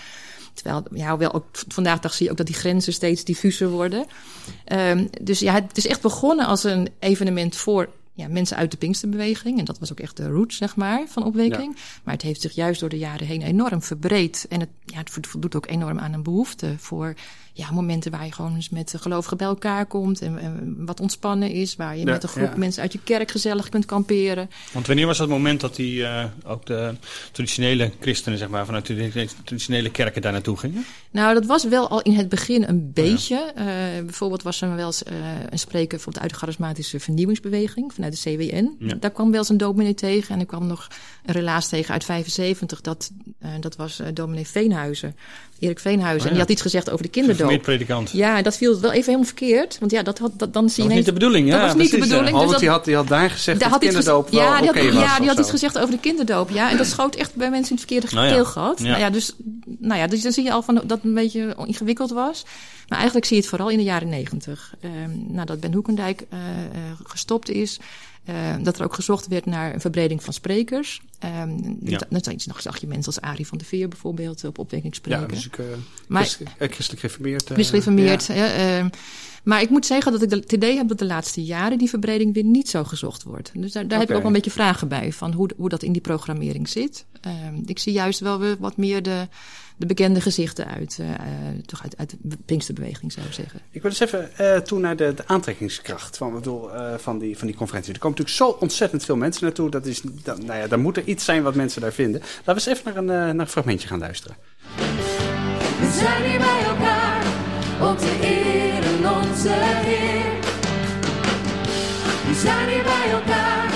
Terwijl, 0.55 0.85
ja, 0.91 1.17
wel 1.17 1.33
ook 1.33 1.47
vandaag 1.69 2.01
dag 2.01 2.15
zie 2.15 2.25
je 2.25 2.31
ook 2.31 2.37
dat 2.37 2.47
die 2.47 2.55
grenzen 2.55 2.93
steeds 2.93 3.25
diffuser 3.25 3.69
worden. 3.69 4.07
Ehm, 4.65 5.07
dus 5.23 5.39
ja, 5.39 5.55
het 5.55 5.77
is 5.77 5.87
echt 5.87 6.01
begonnen 6.01 6.47
als 6.47 6.65
een 6.65 6.89
evenement 6.99 7.57
voor 7.57 7.89
ja, 8.13 8.29
mensen 8.29 8.57
uit 8.57 8.71
de 8.71 8.77
Pinksterbeweging. 8.77 9.59
En 9.59 9.65
dat 9.65 9.79
was 9.79 9.93
ook 9.93 10.01
echt 10.01 10.17
de 10.17 10.29
root, 10.29 10.55
zeg 10.55 10.77
maar, 10.77 11.05
van 11.09 11.25
opwekking. 11.25 11.77
Maar 12.05 12.15
het 12.15 12.23
heeft 12.23 12.41
zich 12.41 12.53
juist 12.53 12.81
door 12.81 12.89
de 12.89 12.99
jaren 12.99 13.27
heen 13.27 13.43
enorm 13.43 13.83
verbreed. 13.83 14.47
En 14.49 14.61
het, 14.61 14.69
ja, 14.85 14.99
het 14.99 15.27
voldoet 15.27 15.57
ook 15.57 15.67
enorm 15.67 15.99
aan 15.99 16.13
een 16.13 16.23
behoefte 16.23 16.75
voor 16.79 17.15
ja, 17.61 17.71
momenten 17.71 18.11
waar 18.11 18.25
je 18.25 18.33
gewoon 18.33 18.55
eens 18.55 18.69
met 18.69 18.91
de 18.91 18.99
gelovigen 18.99 19.37
bij 19.37 19.47
elkaar 19.47 19.87
komt. 19.87 20.23
En, 20.23 20.39
en 20.39 20.77
wat 20.87 21.01
ontspannen 21.01 21.51
is. 21.51 21.77
Waar 21.77 21.97
je 21.97 22.05
Ja, 22.05 22.13
met 22.13 22.23
een 22.23 22.29
groep 22.29 22.51
ja. 22.53 22.57
mensen 22.57 22.83
uit 22.83 22.93
je 22.93 23.01
kerk 23.05 23.31
gezellig 23.31 23.69
kunt 23.69 23.85
kamperen. 23.85 24.51
Want 24.73 24.87
wanneer 24.87 25.07
was 25.07 25.19
dat 25.19 25.29
moment 25.29 25.61
dat 25.61 25.77
die, 25.77 26.05
eh, 26.05 26.25
ook 26.45 26.67
de 26.67 26.95
traditionele 27.33 27.93
christenen, 28.01 28.39
zeg 28.39 28.49
maar, 28.49 28.67
vanuit 28.67 28.87
de 28.87 29.29
traditionele 29.45 29.91
kerken 29.91 30.23
daar 30.23 30.33
naartoe 30.33 30.57
gingen? 30.57 30.85
Nou, 31.11 31.35
dat 31.35 31.47
was 31.47 31.65
wel 31.65 31.89
al 31.89 32.03
in 32.03 32.13
het 32.13 32.29
begin 32.29 32.69
een 32.69 32.93
beetje. 32.93 33.53
Eh, 33.55 33.65
bijvoorbeeld 34.05 34.43
was 34.43 34.61
er 34.61 34.77
wel 34.77 34.87
eens 34.87 35.03
eh, 35.03 35.15
een 35.51 35.59
spreker 35.59 36.01
van 36.01 36.21
uit 36.21 36.31
de 36.31 36.37
charismatische 36.37 37.01
vernieuwingsbeweging 37.01 37.95
vanuit 37.95 38.23
de 38.23 38.31
CWN. 38.31 38.77
Ja. 38.79 38.95
Daar 38.95 39.11
kwam 39.11 39.31
wel 39.31 39.41
eens 39.41 39.49
een 39.49 39.57
dominee 39.57 39.95
tegen. 39.95 40.35
En 40.35 40.41
er 40.41 40.47
kwam 40.47 40.67
nog 40.67 40.89
een 41.27 41.35
relaas 41.35 41.69
tegen 41.69 41.93
uit 41.93 42.05
75. 42.05 42.81
Dat, 42.81 43.11
eh, 43.39 43.51
dat 43.61 43.77
was 43.77 43.99
eh, 44.01 44.07
dominee 44.15 44.47
Veenhuizen, 44.47 45.17
Erik 45.61 45.79
Veenhuizen. 45.79 46.17
Oh, 46.19 46.23
ja. 46.23 46.27
En 46.27 46.31
die 46.31 46.41
had 46.41 46.51
iets 46.51 46.63
gezegd 46.63 46.91
over 46.91 47.05
de 47.05 47.11
kinderdoop. 47.11 47.63
Predikant. 47.63 48.11
Ja, 48.11 48.37
en 48.37 48.43
dat 48.43 48.57
viel 48.57 48.81
wel 48.81 48.91
even 48.91 49.05
helemaal 49.05 49.27
verkeerd. 49.27 49.77
Want 49.79 49.93
ja, 49.93 50.03
dat 50.03 50.19
had, 50.19 50.31
dat, 50.37 50.53
dan 50.53 50.69
zie 50.69 50.77
Dat 50.77 50.77
je 50.77 50.89
was 50.89 50.97
niet 50.97 51.05
de 51.07 51.13
bedoeling, 51.13 51.49
ja. 51.49 51.53
dat 51.59 51.67
was 51.67 51.75
niet 51.75 51.91
de 51.91 51.97
precies, 51.97 52.13
ja. 52.15 52.19
bedoeling. 52.21 52.37
Oh, 52.37 52.43
dus 52.43 52.51
dat- 52.51 52.61
die 52.61 52.69
had, 52.69 52.85
die 52.85 52.95
had 52.95 53.09
daar 53.09 53.31
gezegd 53.31 53.61
daar 53.61 53.69
dat 53.71 53.79
had 53.81 53.83
iets 53.89 53.95
kinderdoop 53.95 54.29
gez- 54.29 54.39
ja, 54.39 54.59
die 54.59 54.67
had, 54.67 54.77
was. 54.95 55.03
ja, 55.05 55.19
die 55.19 55.29
had 55.29 55.39
iets 55.39 55.51
gezegd 55.51 55.79
over 55.79 55.91
de 55.91 56.01
kinderdoop. 56.01 56.51
Ja, 56.51 56.71
en 56.71 56.77
dat 56.77 56.87
schoot 56.95 57.15
echt 57.15 57.35
bij 57.35 57.51
mensen 57.51 57.71
in 57.71 57.77
het 57.77 57.87
verkeerde 57.87 58.15
Nou 58.15 58.27
ja. 58.29 58.33
keelgat. 58.35 58.79
Ja. 58.79 58.85
Nou 58.89 58.99
ja, 59.01 59.11
dus, 59.11 59.35
nou 59.79 60.01
ja, 60.01 60.07
dus 60.07 60.23
dan 60.23 60.33
zie 60.33 60.45
je 60.45 60.53
al 60.53 60.63
van 60.63 60.75
dat 60.75 60.91
het 60.91 61.05
een 61.05 61.15
beetje 61.15 61.57
ingewikkeld 61.67 62.11
was. 62.11 62.45
Maar 62.89 62.99
eigenlijk 62.99 63.27
zie 63.27 63.37
je 63.37 63.43
het 63.43 63.51
vooral 63.51 63.69
in 63.69 63.77
de 63.79 63.85
jaren 63.85 64.09
negentig. 64.09 64.75
Ehm 64.81 65.11
nadat 65.35 65.61
Ben 65.61 65.73
Hoekendijk 65.75 66.25
eh, 66.31 66.39
eh, 66.39 66.81
gestopt 67.05 67.51
is. 67.51 67.79
Eh, 68.31 68.55
dat 68.65 68.79
er 68.79 68.85
ook 68.85 68.95
gezocht 68.95 69.29
werd 69.29 69.47
naar 69.47 69.75
een 69.75 69.81
verbreding 69.81 70.23
van 70.25 70.33
sprekers. 70.33 71.01
Ehm 71.19 71.51
Ja. 71.83 71.99
Dan 72.09 72.21
zag 72.23 72.33
je- 72.43 72.49
nog 72.49 72.61
zag 72.61 72.81
je 72.81 72.87
mensen 72.87 73.07
als 73.15 73.21
Arie 73.21 73.47
van 73.47 73.59
der 73.59 73.67
Veer 73.67 73.89
bijvoorbeeld 73.89 74.45
op 74.45 74.59
opwekking 74.59 74.95
Ja, 74.95 74.99
spreken. 75.01 75.29
dus 75.29 75.47
ik, 75.47 75.59
eh, 75.59 75.65
Maar- 76.09 76.23
christelijk, 76.23 76.55
eh, 76.59 76.69
christelijk 76.69 77.01
gereformeerd. 77.01 77.43
eh, 77.47 77.55
Christelijk 77.55 77.85
ja. 77.85 78.35
ja, 78.35 78.53
ehm, 78.53 78.89
maar 79.45 79.61
ik 79.63 79.71
moet 79.71 79.87
zeggen 79.87 80.13
dat 80.13 80.23
ik 80.23 80.31
de- 80.31 80.37
het 80.37 80.53
idee 80.53 80.77
heb 80.77 80.89
dat 80.89 80.99
de 80.99 81.05
laatste 81.07 81.45
jaren 81.45 81.79
die 81.79 81.89
verbreding 81.89 82.35
weer 82.35 82.45
niet 82.45 82.69
zo 82.69 82.85
gezocht 82.85 83.23
wordt. 83.23 83.51
Dus 83.55 83.73
daar, 83.73 83.89
daar 83.89 83.99
heb 83.99 84.09
ik 84.09 84.15
ook 84.15 84.21
wel 84.23 84.31
een 84.31 84.37
beetje 84.37 84.51
vragen 84.51 84.89
bij 84.89 85.13
van 85.13 85.33
hoe, 85.33 85.51
hoe 85.57 85.69
dat 85.69 85.83
in 85.83 85.93
die 85.93 86.03
programmering 86.03 86.69
zit. 86.69 87.05
Ehm, 87.21 87.55
ik 87.67 87.79
zie 87.79 87.93
juist 87.93 88.21
wel 88.21 88.39
weer 88.39 88.57
wat 88.59 88.77
meer 88.77 89.03
de, 89.03 89.29
de 89.77 89.87
bekende 89.87 90.21
gezichten 90.21 90.67
uit, 90.67 90.99
eh, 91.01 91.15
eh, 91.15 91.21
toch 91.67 91.83
uit, 91.83 91.97
uit 91.97 92.17
de 92.21 92.37
Pinksterbeweging 92.47 93.13
zou 93.13 93.27
ik 93.27 93.33
zeggen. 93.33 93.61
Ik 93.71 93.83
wil 93.83 93.91
eens 93.91 94.01
even 94.01 94.37
eh 94.37 94.57
toe 94.57 94.79
naar 94.79 94.97
de, 94.97 95.13
de 95.15 95.27
aantrekkingskracht 95.27 96.17
van, 96.17 96.33
bedoel, 96.33 96.75
eh, 96.75 96.95
van, 96.99 97.19
die, 97.19 97.39
van 97.39 97.47
die 97.47 97.57
conferentie. 97.57 97.93
Er 97.93 97.99
komen 97.99 98.19
natuurlijk 98.19 98.53
zo 98.53 98.59
ontzettend 98.61 99.05
veel 99.05 99.17
mensen 99.17 99.45
naartoe. 99.45 99.71
Dat 99.71 99.87
is, 99.87 100.01
dat, 100.23 100.43
nou 100.43 100.59
ja, 100.59 100.67
daar 100.67 100.79
moet 100.79 100.97
er 100.97 101.05
iets 101.05 101.25
zijn 101.25 101.43
wat 101.43 101.55
mensen 101.55 101.81
daar 101.81 101.93
vinden. 101.93 102.21
Laten 102.21 102.45
we 102.45 102.53
eens 102.53 102.67
even 102.67 102.85
naar 102.85 102.97
een, 102.97 103.05
naar 103.37 103.47
een 103.47 103.47
fragmentje 103.53 103.89
gaan 103.89 103.99
luisteren. 103.99 104.37
We 105.81 105.91
zijn 105.99 106.31
hier 106.31 106.39
bij 106.39 106.63
elkaar 106.63 107.25
om 107.81 107.97
te 107.97 108.19
eren 108.23 108.70
onze 109.17 109.49
Heer. 109.53 110.39
We 112.27 112.35
zijn 112.35 112.69
hier 112.69 112.83
bij 112.83 113.11
elkaar 113.13 113.73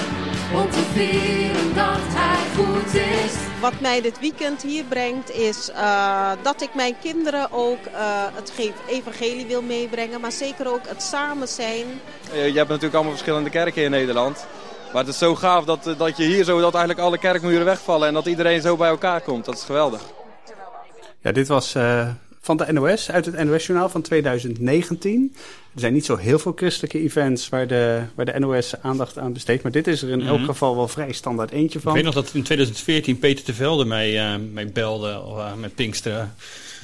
om 0.55 0.71
te 0.71 0.83
vieren 0.93 1.75
dat 1.75 2.01
Hij 2.17 2.43
goed 2.57 2.95
is. 2.95 3.33
Wat 3.61 3.81
mij 3.81 4.01
dit 4.01 4.21
weekend 4.21 4.63
hier 4.63 4.85
brengt 4.85 5.31
is 5.31 5.71
eh, 5.71 6.31
dat 6.43 6.63
ik 6.63 6.75
mijn 6.75 6.95
kinderen 7.03 7.53
ook 7.53 7.85
eh, 7.87 8.01
het 8.35 8.53
ge- 8.57 8.73
evangelie 8.89 9.47
wil 9.47 9.63
meebrengen. 9.63 10.21
Maar 10.21 10.33
zeker 10.33 10.73
ook 10.73 10.89
het 10.89 11.03
samen 11.03 11.49
zijn. 11.49 11.85
Eh, 12.33 12.47
Je 12.49 12.57
hebt 12.57 12.69
natuurlijk 12.69 12.95
allemaal 12.95 13.13
verschillende 13.13 13.51
kerken 13.51 13.83
in 13.83 13.91
Nederland. 13.91 14.47
Maar 14.93 15.03
het 15.05 15.13
is 15.13 15.19
zo 15.19 15.35
gaaf 15.35 15.65
dat, 15.65 15.95
dat 15.99 16.17
je 16.17 16.25
hier 16.25 16.45
zo 16.45 16.61
dat 16.61 16.75
eigenlijk 16.75 17.07
alle 17.07 17.19
kerkmuren 17.19 17.65
wegvallen 17.65 18.09
en 18.09 18.15
dat 18.15 18.27
iedereen 18.27 18.61
zo 18.61 18.77
bij 18.77 18.89
elkaar 18.89 19.21
komt. 19.21 19.45
Dat 19.45 19.55
is 19.55 19.65
geweldig. 19.65 20.01
Ja, 21.21 21.33
dit 21.33 21.49
was 21.49 21.75
eh, 21.75 22.09
van 22.45 22.57
de 22.57 22.73
NOS, 22.73 23.11
uit 23.11 23.27
het 23.27 23.45
NOS-journaal 23.45 23.89
van 23.89 24.03
2019. 24.03 25.33
Er 25.75 25.81
zijn 25.81 25.93
niet 25.93 26.05
zo 26.05 26.17
heel 26.17 26.39
veel 26.39 26.53
christelijke 26.57 27.01
events 27.01 27.49
waar 27.49 27.67
de, 27.67 28.03
waar 28.15 28.25
de 28.25 28.39
NOS 28.39 28.75
aandacht 28.83 29.19
aan 29.19 29.33
besteedt. 29.33 29.63
Maar 29.63 29.73
dit 29.73 29.87
is 29.87 30.03
er 30.03 30.09
in 30.11 30.21
elk 30.27 30.37
Mhm. 30.39 30.47
geval 30.47 30.77
wel 30.77 30.89
vrij 30.89 31.13
standaard 31.13 31.51
eentje 31.51 31.79
Ik 31.79 31.85
van. 31.85 31.93
weet 31.95 32.05
nog 32.05 32.15
dat 32.15 32.31
in 32.33 32.43
2014 32.43 33.19
Peter 33.19 33.45
de 33.45 33.55
Velde 33.55 33.85
mij, 33.85 34.19
eh, 34.21 34.35
mij 34.53 34.69
belde 34.69 35.09
eh, 35.11 35.55
met 35.55 35.75
Pinksteren. 35.75 36.35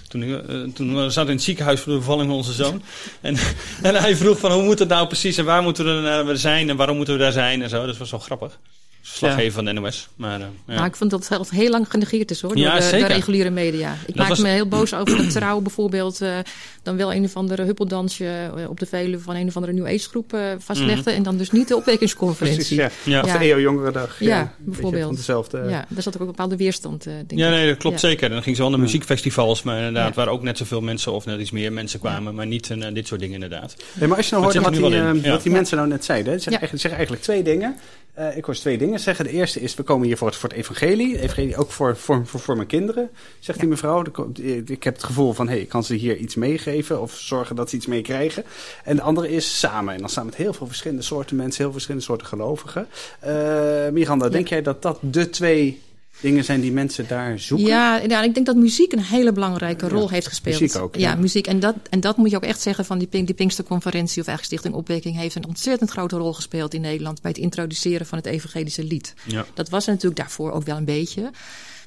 Toen, 0.09 0.23
ik, 0.23 0.47
eh, 0.49 0.61
toen 0.75 0.95
we 0.97 1.11
zaten 1.11 1.31
in 1.31 1.37
het 1.37 1.45
ziekenhuis 1.45 1.81
voor 1.81 1.93
de 1.93 1.99
bevalling 1.99 2.29
van 2.29 2.37
onze 2.37 2.52
zoon. 2.52 2.83
En, 3.21 3.37
en 3.83 3.95
hij 3.95 4.17
vroeg 4.17 4.38
van 4.38 4.52
hoe 4.52 4.62
moet 4.62 4.79
het 4.79 4.88
nou 4.88 5.07
precies 5.07 5.37
en 5.37 5.45
waar 5.45 5.62
moeten 5.62 6.02
we 6.02 6.09
er 6.09 6.38
zijn 6.38 6.69
en 6.71 6.76
waarom 6.76 6.97
moeten 6.97 7.14
we 7.14 7.21
daar 7.21 7.33
zijn 7.33 7.62
en 7.62 7.69
zo. 7.69 7.87
Dat 7.87 7.97
was 7.99 8.11
wel 8.11 8.21
grappig. 8.21 8.59
Verslaggever 9.02 9.52
van 9.52 9.64
de 9.64 9.73
NOS. 9.73 10.09
Maar, 10.16 10.40
eh, 10.40 10.47
ja. 10.66 10.75
Maar 10.75 10.87
ik 10.87 10.97
vond 10.97 11.11
dat 11.11 11.28
het 11.28 11.50
heel 11.50 11.71
lang 11.71 11.87
genegeerd 11.88 12.30
is 12.30 12.40
hoor, 12.40 12.54
door 12.54 12.61
Ja, 12.64 12.75
de, 12.75 12.80
de 12.80 12.87
zeker. 12.87 13.07
reguliere 13.09 13.50
media. 13.50 13.92
Ik 13.92 14.07
Dat 14.07 14.16
maak 14.16 14.28
was- 14.28 14.38
me 14.38 14.49
heel 14.49 14.69
boos 14.69 14.95
over 14.95 15.16
dat 15.16 15.30
trouw 15.30 15.61
bijvoorbeeld 15.61 16.21
eh, 16.21 16.38
dan 16.83 16.97
wel 16.97 17.14
een 17.14 17.25
of 17.25 17.37
andere 17.37 17.62
huppeldansje 17.64 18.50
eh, 18.57 18.69
op 18.69 18.80
de 18.80 18.87
Veluwe 18.87 19.19
van 19.23 19.35
een 19.37 19.47
of 19.49 19.54
andere 19.57 19.73
New 19.73 19.87
Age 19.87 20.09
groep 20.09 20.33
eh, 20.33 20.40
vastlegde. 20.59 21.11
En 21.11 21.23
dan 21.23 21.37
dus 21.37 21.50
niet 21.50 21.61
de 21.61 21.66
Precies, 21.66 21.80
opwekkingsconferentie. 21.80 22.76
ja. 22.76 22.90
Ja. 23.04 23.23
Of 23.23 23.33
de 23.33 23.38
EO 23.45 23.61
Jongerendag. 23.61 24.16
Ja, 24.21 24.40
een 24.40 24.49
bijvoorbeeld. 24.59 25.04
Van 25.04 25.14
dezelfde... 25.14 25.59
Ja, 25.69 25.85
daar 25.88 26.02
zat 26.02 26.14
ook 26.14 26.21
een 26.21 26.26
bepaalde 26.26 26.57
weerstand, 26.57 27.07
eh, 27.07 27.12
denk 27.26 27.40
Ja, 27.40 27.50
nee, 27.50 27.66
dat 27.69 27.76
klopt 27.76 28.00
Ja. 28.00 28.09
zeker. 28.09 28.25
En 28.26 28.30
dan 28.33 28.42
ging 28.42 28.57
ze 28.57 28.62
wel 28.62 28.71
naar 28.71 28.80
muziekfestivals, 28.80 29.62
maar 29.62 29.76
inderdaad, 29.78 30.09
Ja. 30.09 30.14
waar 30.14 30.28
ook 30.28 30.42
net 30.42 30.59
zoveel 30.59 30.80
mensen 30.80 31.12
of 31.12 31.25
net 31.26 31.40
iets 31.40 31.50
meer 31.50 31.73
mensen 31.73 32.00
kwamen, 32.00 32.35
maar 32.35 32.47
niet 32.47 32.71
eh, 32.71 32.87
dit 32.95 33.07
soort 33.07 33.21
dingen 33.21 33.35
inderdaad. 33.35 33.76
Nee, 33.95 34.09
maar 34.09 34.16
als 34.16 34.26
je 34.26 34.33
nou 34.33 34.45
hoort 34.45 34.57
wat 34.57 34.66
er 34.66 35.12
die, 35.23 35.30
wat 35.30 35.45
mensen 35.45 35.76
nou 35.76 35.88
net 35.88 36.04
zeiden. 36.04 36.33
hè, 36.33 36.38
Ze 36.38 36.50
zeggen 36.61 36.90
eigenlijk 36.92 37.23
twee 37.23 37.42
dingen. 37.42 37.76
Eh, 38.21 38.37
ik 38.37 38.45
hoor 38.45 38.55
twee 38.55 38.79
dingen 38.79 39.00
zeggen. 39.00 39.25
De 39.25 39.31
eerste 39.31 39.61
is, 39.61 39.75
we 39.75 39.83
komen 39.83 40.07
hier 40.07 40.17
voor 40.17 40.27
het, 40.29 40.37
voor 40.37 40.49
het 40.49 40.59
evangelie. 40.59 41.21
Evangelie 41.21 41.57
ook 41.57 41.71
voor, 41.71 41.97
voor, 41.97 42.27
voor, 42.27 42.41
voor 42.41 42.57
mijn 42.57 42.69
kinderen, 42.69 43.11
zegt 43.39 43.59
die 43.61 43.69
mevrouw. 43.69 44.03
Komt- 44.12 44.45
Ik 44.71 44.83
heb 44.83 44.95
het 44.95 45.05
gevoel 45.05 45.33
van, 45.33 45.47
hé, 45.47 45.53
hey, 45.53 45.62
ik 45.62 45.69
kan 45.69 45.85
ze 45.85 45.95
hier 45.95 46.17
iets 46.17 46.35
meegeven 46.35 47.00
of 47.00 47.12
zorgen 47.19 47.57
dat 47.57 47.71
ze 47.71 47.77
iets 47.77 47.87
meekrijgen. 47.87 48.45
En 48.85 48.97
de 48.97 49.03
andere 49.03 49.29
is 49.31 49.59
samen. 49.59 49.95
En 49.95 50.00
dan 50.00 50.09
staan 50.09 50.25
met 50.25 50.35
heel 50.35 50.53
veel 50.53 50.67
verschillende 50.67 51.03
soorten 51.03 51.37
mensen, 51.37 51.62
heel 51.62 51.73
verschillende 51.73 52.05
soorten 52.07 52.27
gelovigen. 52.27 52.87
Eh, 53.21 53.89
Miranda, 53.93 54.29
denk 54.29 54.49
jij 54.49 54.62
dat 54.62 54.83
dat 54.83 54.99
de 55.00 55.31
twee 55.31 55.81
dingen 56.21 56.45
zijn 56.45 56.61
die 56.61 56.73
mensen 56.73 57.09
daar 57.09 57.39
zoeken? 57.39 57.67
Ja, 57.67 57.97
ja, 57.97 58.23
ik 58.23 58.35
denk 58.35 58.47
dat 58.47 58.57
muziek 58.57 58.93
een 58.93 59.03
hele 59.03 59.33
belangrijke 59.33 59.85
Ja, 59.85 59.91
rol 59.91 60.11
heeft 60.11 60.27
gespeeld. 60.27 60.61
muziek 60.61 60.83
ook, 60.83 60.95
ja. 60.97 61.11
Ja, 61.11 61.17
muziek. 61.17 61.47
En 61.47 61.61
dat, 61.61 61.75
en 61.91 62.00
dat 62.00 62.17
moet 62.17 62.31
je 62.31 62.37
ook 62.37 62.43
echt 62.45 62.61
zeggen 62.61 62.85
van 62.85 62.99
die, 62.99 63.09
Pink, 63.09 63.27
die 63.27 63.35
Pinksterconferentie 63.37 64.21
of 64.21 64.29
eigenlijk 64.29 64.45
Stichting 64.45 64.75
Opwekking 64.75 65.17
heeft 65.17 65.35
een 65.35 65.47
ontzettend 65.47 65.91
grote 65.91 66.17
rol 66.17 66.33
gespeeld 66.33 66.75
in 66.75 66.81
Nederland 66.81 67.23
bij 67.23 67.31
het 67.31 67.41
introduceren 67.41 68.07
van 68.07 68.19
het 68.19 68.27
evangelische 68.27 68.85
lied. 68.85 69.15
Ja. 69.27 69.47
Dat 69.55 69.69
was 69.69 69.87
er 69.87 69.93
natuurlijk 69.93 70.21
daarvoor 70.21 70.53
ook 70.53 70.65
wel 70.65 70.77
een 70.77 70.85
beetje. 70.85 71.31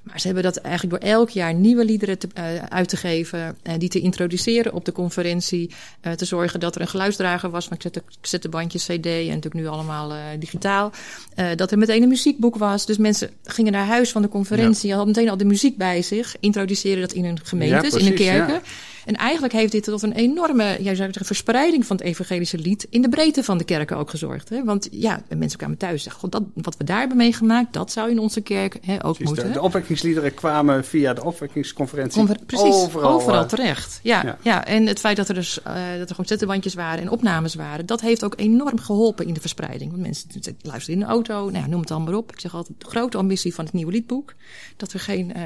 Maar 0.03 0.19
ze 0.19 0.25
hebben 0.25 0.43
dat 0.43 0.57
eigenlijk 0.57 1.01
door 1.01 1.10
elk 1.12 1.29
jaar 1.29 1.53
nieuwe 1.53 1.86
liederen 1.86 2.17
te, 2.19 2.27
eh, 2.33 2.43
uit 2.69 2.89
te 2.89 2.98
geven. 2.98 3.57
En 3.62 3.79
die 3.79 3.89
te 3.89 4.00
introduceren 4.00 4.74
op 4.74 4.86
de 4.86 4.91
conferentie. 4.91 5.72
eh, 6.01 6.12
te 6.12 6.25
zorgen 6.25 6.60
dat 6.60 6.75
er 6.75 6.81
een 6.81 6.88
geluidsdrager 6.88 7.50
was 7.50 7.67
van 7.67 7.77
cassettebandjes, 8.22 8.83
cd 8.83 9.05
en 9.05 9.25
natuurlijk 9.25 9.53
nu 9.53 9.67
allemaal 9.67 10.12
eh, 10.12 10.19
digitaal. 10.39 10.91
Eh, 11.36 11.45
dat 11.55 11.72
er 11.72 11.77
meteen 11.77 12.01
een 12.01 12.07
muziekboek 12.10 12.55
was. 12.55 12.86
Dus 12.86 12.98
mensen 12.98 13.29
gingen 13.43 13.72
naar 13.72 13.86
huis 13.86 14.12
van 14.12 14.22
de 14.22 14.27
conferentie. 14.27 14.89
hadden 14.89 15.07
meteen 15.07 15.29
al 15.29 15.38
de 15.38 15.45
muziek 15.45 15.77
bij 15.77 16.01
zich. 16.01 16.36
Introduceerden 16.39 17.01
dat 17.01 17.13
in 17.13 17.25
hun 17.25 17.39
gemeentes, 17.43 17.93
Ja, 17.93 18.00
in 18.00 18.05
hun 18.05 18.15
kerken. 18.15 18.53
ja. 18.53 18.62
En 19.05 19.15
eigenlijk 19.15 19.53
heeft 19.53 19.72
dit 19.72 19.83
tot 19.83 20.01
een 20.01 20.13
enorme 20.13 20.63
jij 20.63 20.95
zou 20.95 20.95
zeggen, 20.95 21.25
verspreiding 21.25 21.86
van 21.86 21.95
het 21.95 22.05
evangelische 22.05 22.57
lied 22.57 22.88
in 22.89 23.01
de 23.01 23.10
breedte 23.10 23.43
van 23.43 23.57
de 23.57 23.63
kerken 23.63 23.98
ook 23.98 24.10
gezorgd. 24.10 24.50
Hè? 24.50 24.63
Want 24.63 24.88
ja, 24.91 25.22
mensen 25.38 25.57
kwamen 25.57 25.77
thuis 25.77 25.93
en 25.93 26.00
zeggen, 26.00 26.22
God, 26.22 26.31
dat, 26.31 26.43
wat 26.53 26.77
we 26.77 26.83
daar 26.83 27.00
hebben 27.00 27.17
meegemaakt, 27.17 27.74
dat 27.74 27.91
zou 27.91 28.10
in 28.10 28.19
onze 28.19 28.41
kerk 28.41 28.77
hè, 28.81 28.93
ook 28.93 29.00
Precies, 29.00 29.25
moeten. 29.25 29.48
de, 29.48 29.53
de 29.53 29.62
opwekkingsliederen 29.62 30.33
kwamen 30.33 30.86
via 30.86 31.13
de 31.13 31.24
opwekkingsconferentie 31.24 32.17
Confer- 32.17 32.45
precies, 32.45 32.74
overal, 32.74 33.12
overal, 33.12 33.41
eh, 33.41 33.48
terecht. 33.48 34.00
Ja, 34.03 34.24
ja. 34.24 34.38
ja. 34.41 34.65
en 34.65 34.86
het 34.86 35.00
feit 35.00 35.17
dat 35.17 35.27
er 35.29 35.36
dus 35.36 35.62
eh, 35.62 35.74
dat 35.74 36.01
er 36.01 36.07
gewoon 36.07 36.25
zettenbandjes 36.25 36.74
waren 36.74 37.01
en 37.01 37.10
opnames 37.10 37.55
waren, 37.55 37.86
dat 37.86 38.01
heeft 38.01 38.24
ook 38.24 38.33
enorm 38.38 38.79
geholpen 38.79 39.27
in 39.27 39.33
de 39.33 39.39
verspreiding. 39.39 39.91
Want 39.91 40.01
mensen 40.01 40.29
luisteren 40.62 41.00
in 41.00 41.05
de 41.05 41.12
auto, 41.12 41.33
nou 41.33 41.63
ja, 41.63 41.67
noem 41.67 41.79
het 41.79 41.88
dan 41.88 42.03
maar 42.03 42.13
op. 42.13 42.31
Ik 42.31 42.39
zeg 42.39 42.55
altijd, 42.55 42.79
de 42.79 42.86
grote 42.86 43.17
ambitie 43.17 43.53
van 43.53 43.65
het 43.65 43.74
nieuwe 43.74 43.91
liedboek, 43.91 44.33
dat 44.77 44.93
er 44.93 45.00
geen, 45.00 45.33
eh, 45.33 45.43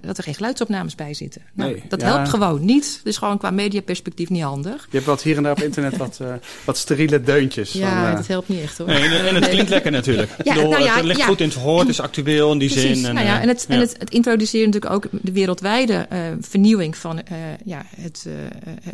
dat 0.00 0.18
er 0.18 0.24
geen 0.24 0.34
geluidsopnames 0.34 0.94
bij 0.94 1.14
zitten. 1.14 1.42
Nou, 1.52 1.70
Nee, 1.70 1.82
dat 1.88 2.00
ja. 2.00 2.06
helpt 2.06 2.28
gewoon 2.28 2.64
niet. 2.64 2.91
Dus 3.04 3.16
gewoon 3.16 3.38
qua 3.38 3.50
mediaperspectief 3.50 4.28
niet 4.30 4.42
handig. 4.42 4.82
Je 4.90 4.96
hebt 4.96 5.04
wat 5.06 5.22
hier 5.22 5.36
en 5.36 5.42
daar 5.42 5.52
op 5.52 5.62
internet 5.62 5.96
wat, 5.96 6.18
eh, 6.20 6.32
wat 6.64 6.76
steriele 6.76 7.20
deuntjes. 7.20 7.72
Ja, 7.72 8.00
van, 8.02 8.10
eh, 8.10 8.16
dat 8.16 8.26
helpt 8.26 8.48
niet 8.48 8.62
echt 8.62 8.78
hoor. 8.78 8.86
Nee, 8.86 9.08
en, 9.08 9.28
en 9.28 9.34
het 9.34 9.48
klinkt 9.48 9.70
lekker 9.70 9.90
natuurlijk. 9.90 10.30
Ja, 10.44 10.54
nou 10.54 10.82
ja, 10.82 10.94
het 10.96 11.04
ligt 11.04 11.18
ja. 11.20 11.26
goed 11.26 11.38
in 11.40 11.44
het 11.44 11.54
verhoor, 11.54 11.78
het 11.80 11.88
is 11.88 12.00
actueel 12.00 12.52
in 12.52 12.58
die 12.58 12.70
Precies. 12.70 13.00
zin. 13.00 13.14
nou 13.14 13.26
ja, 13.26 13.36
eh, 13.36 13.42
en 13.42 13.48
het, 13.48 13.66
en 13.68 13.80
het, 13.80 13.94
het 13.98 14.10
introduceert 14.10 14.66
natuurlijk 14.66 14.94
ook 14.94 15.06
de 15.22 15.32
wereldwijde 15.32 15.94
eh, 16.08 16.20
vernieuwing 16.40 16.96
van 16.96 17.22
eh, 17.22 17.36
ja, 17.64 17.82
het, 17.96 18.26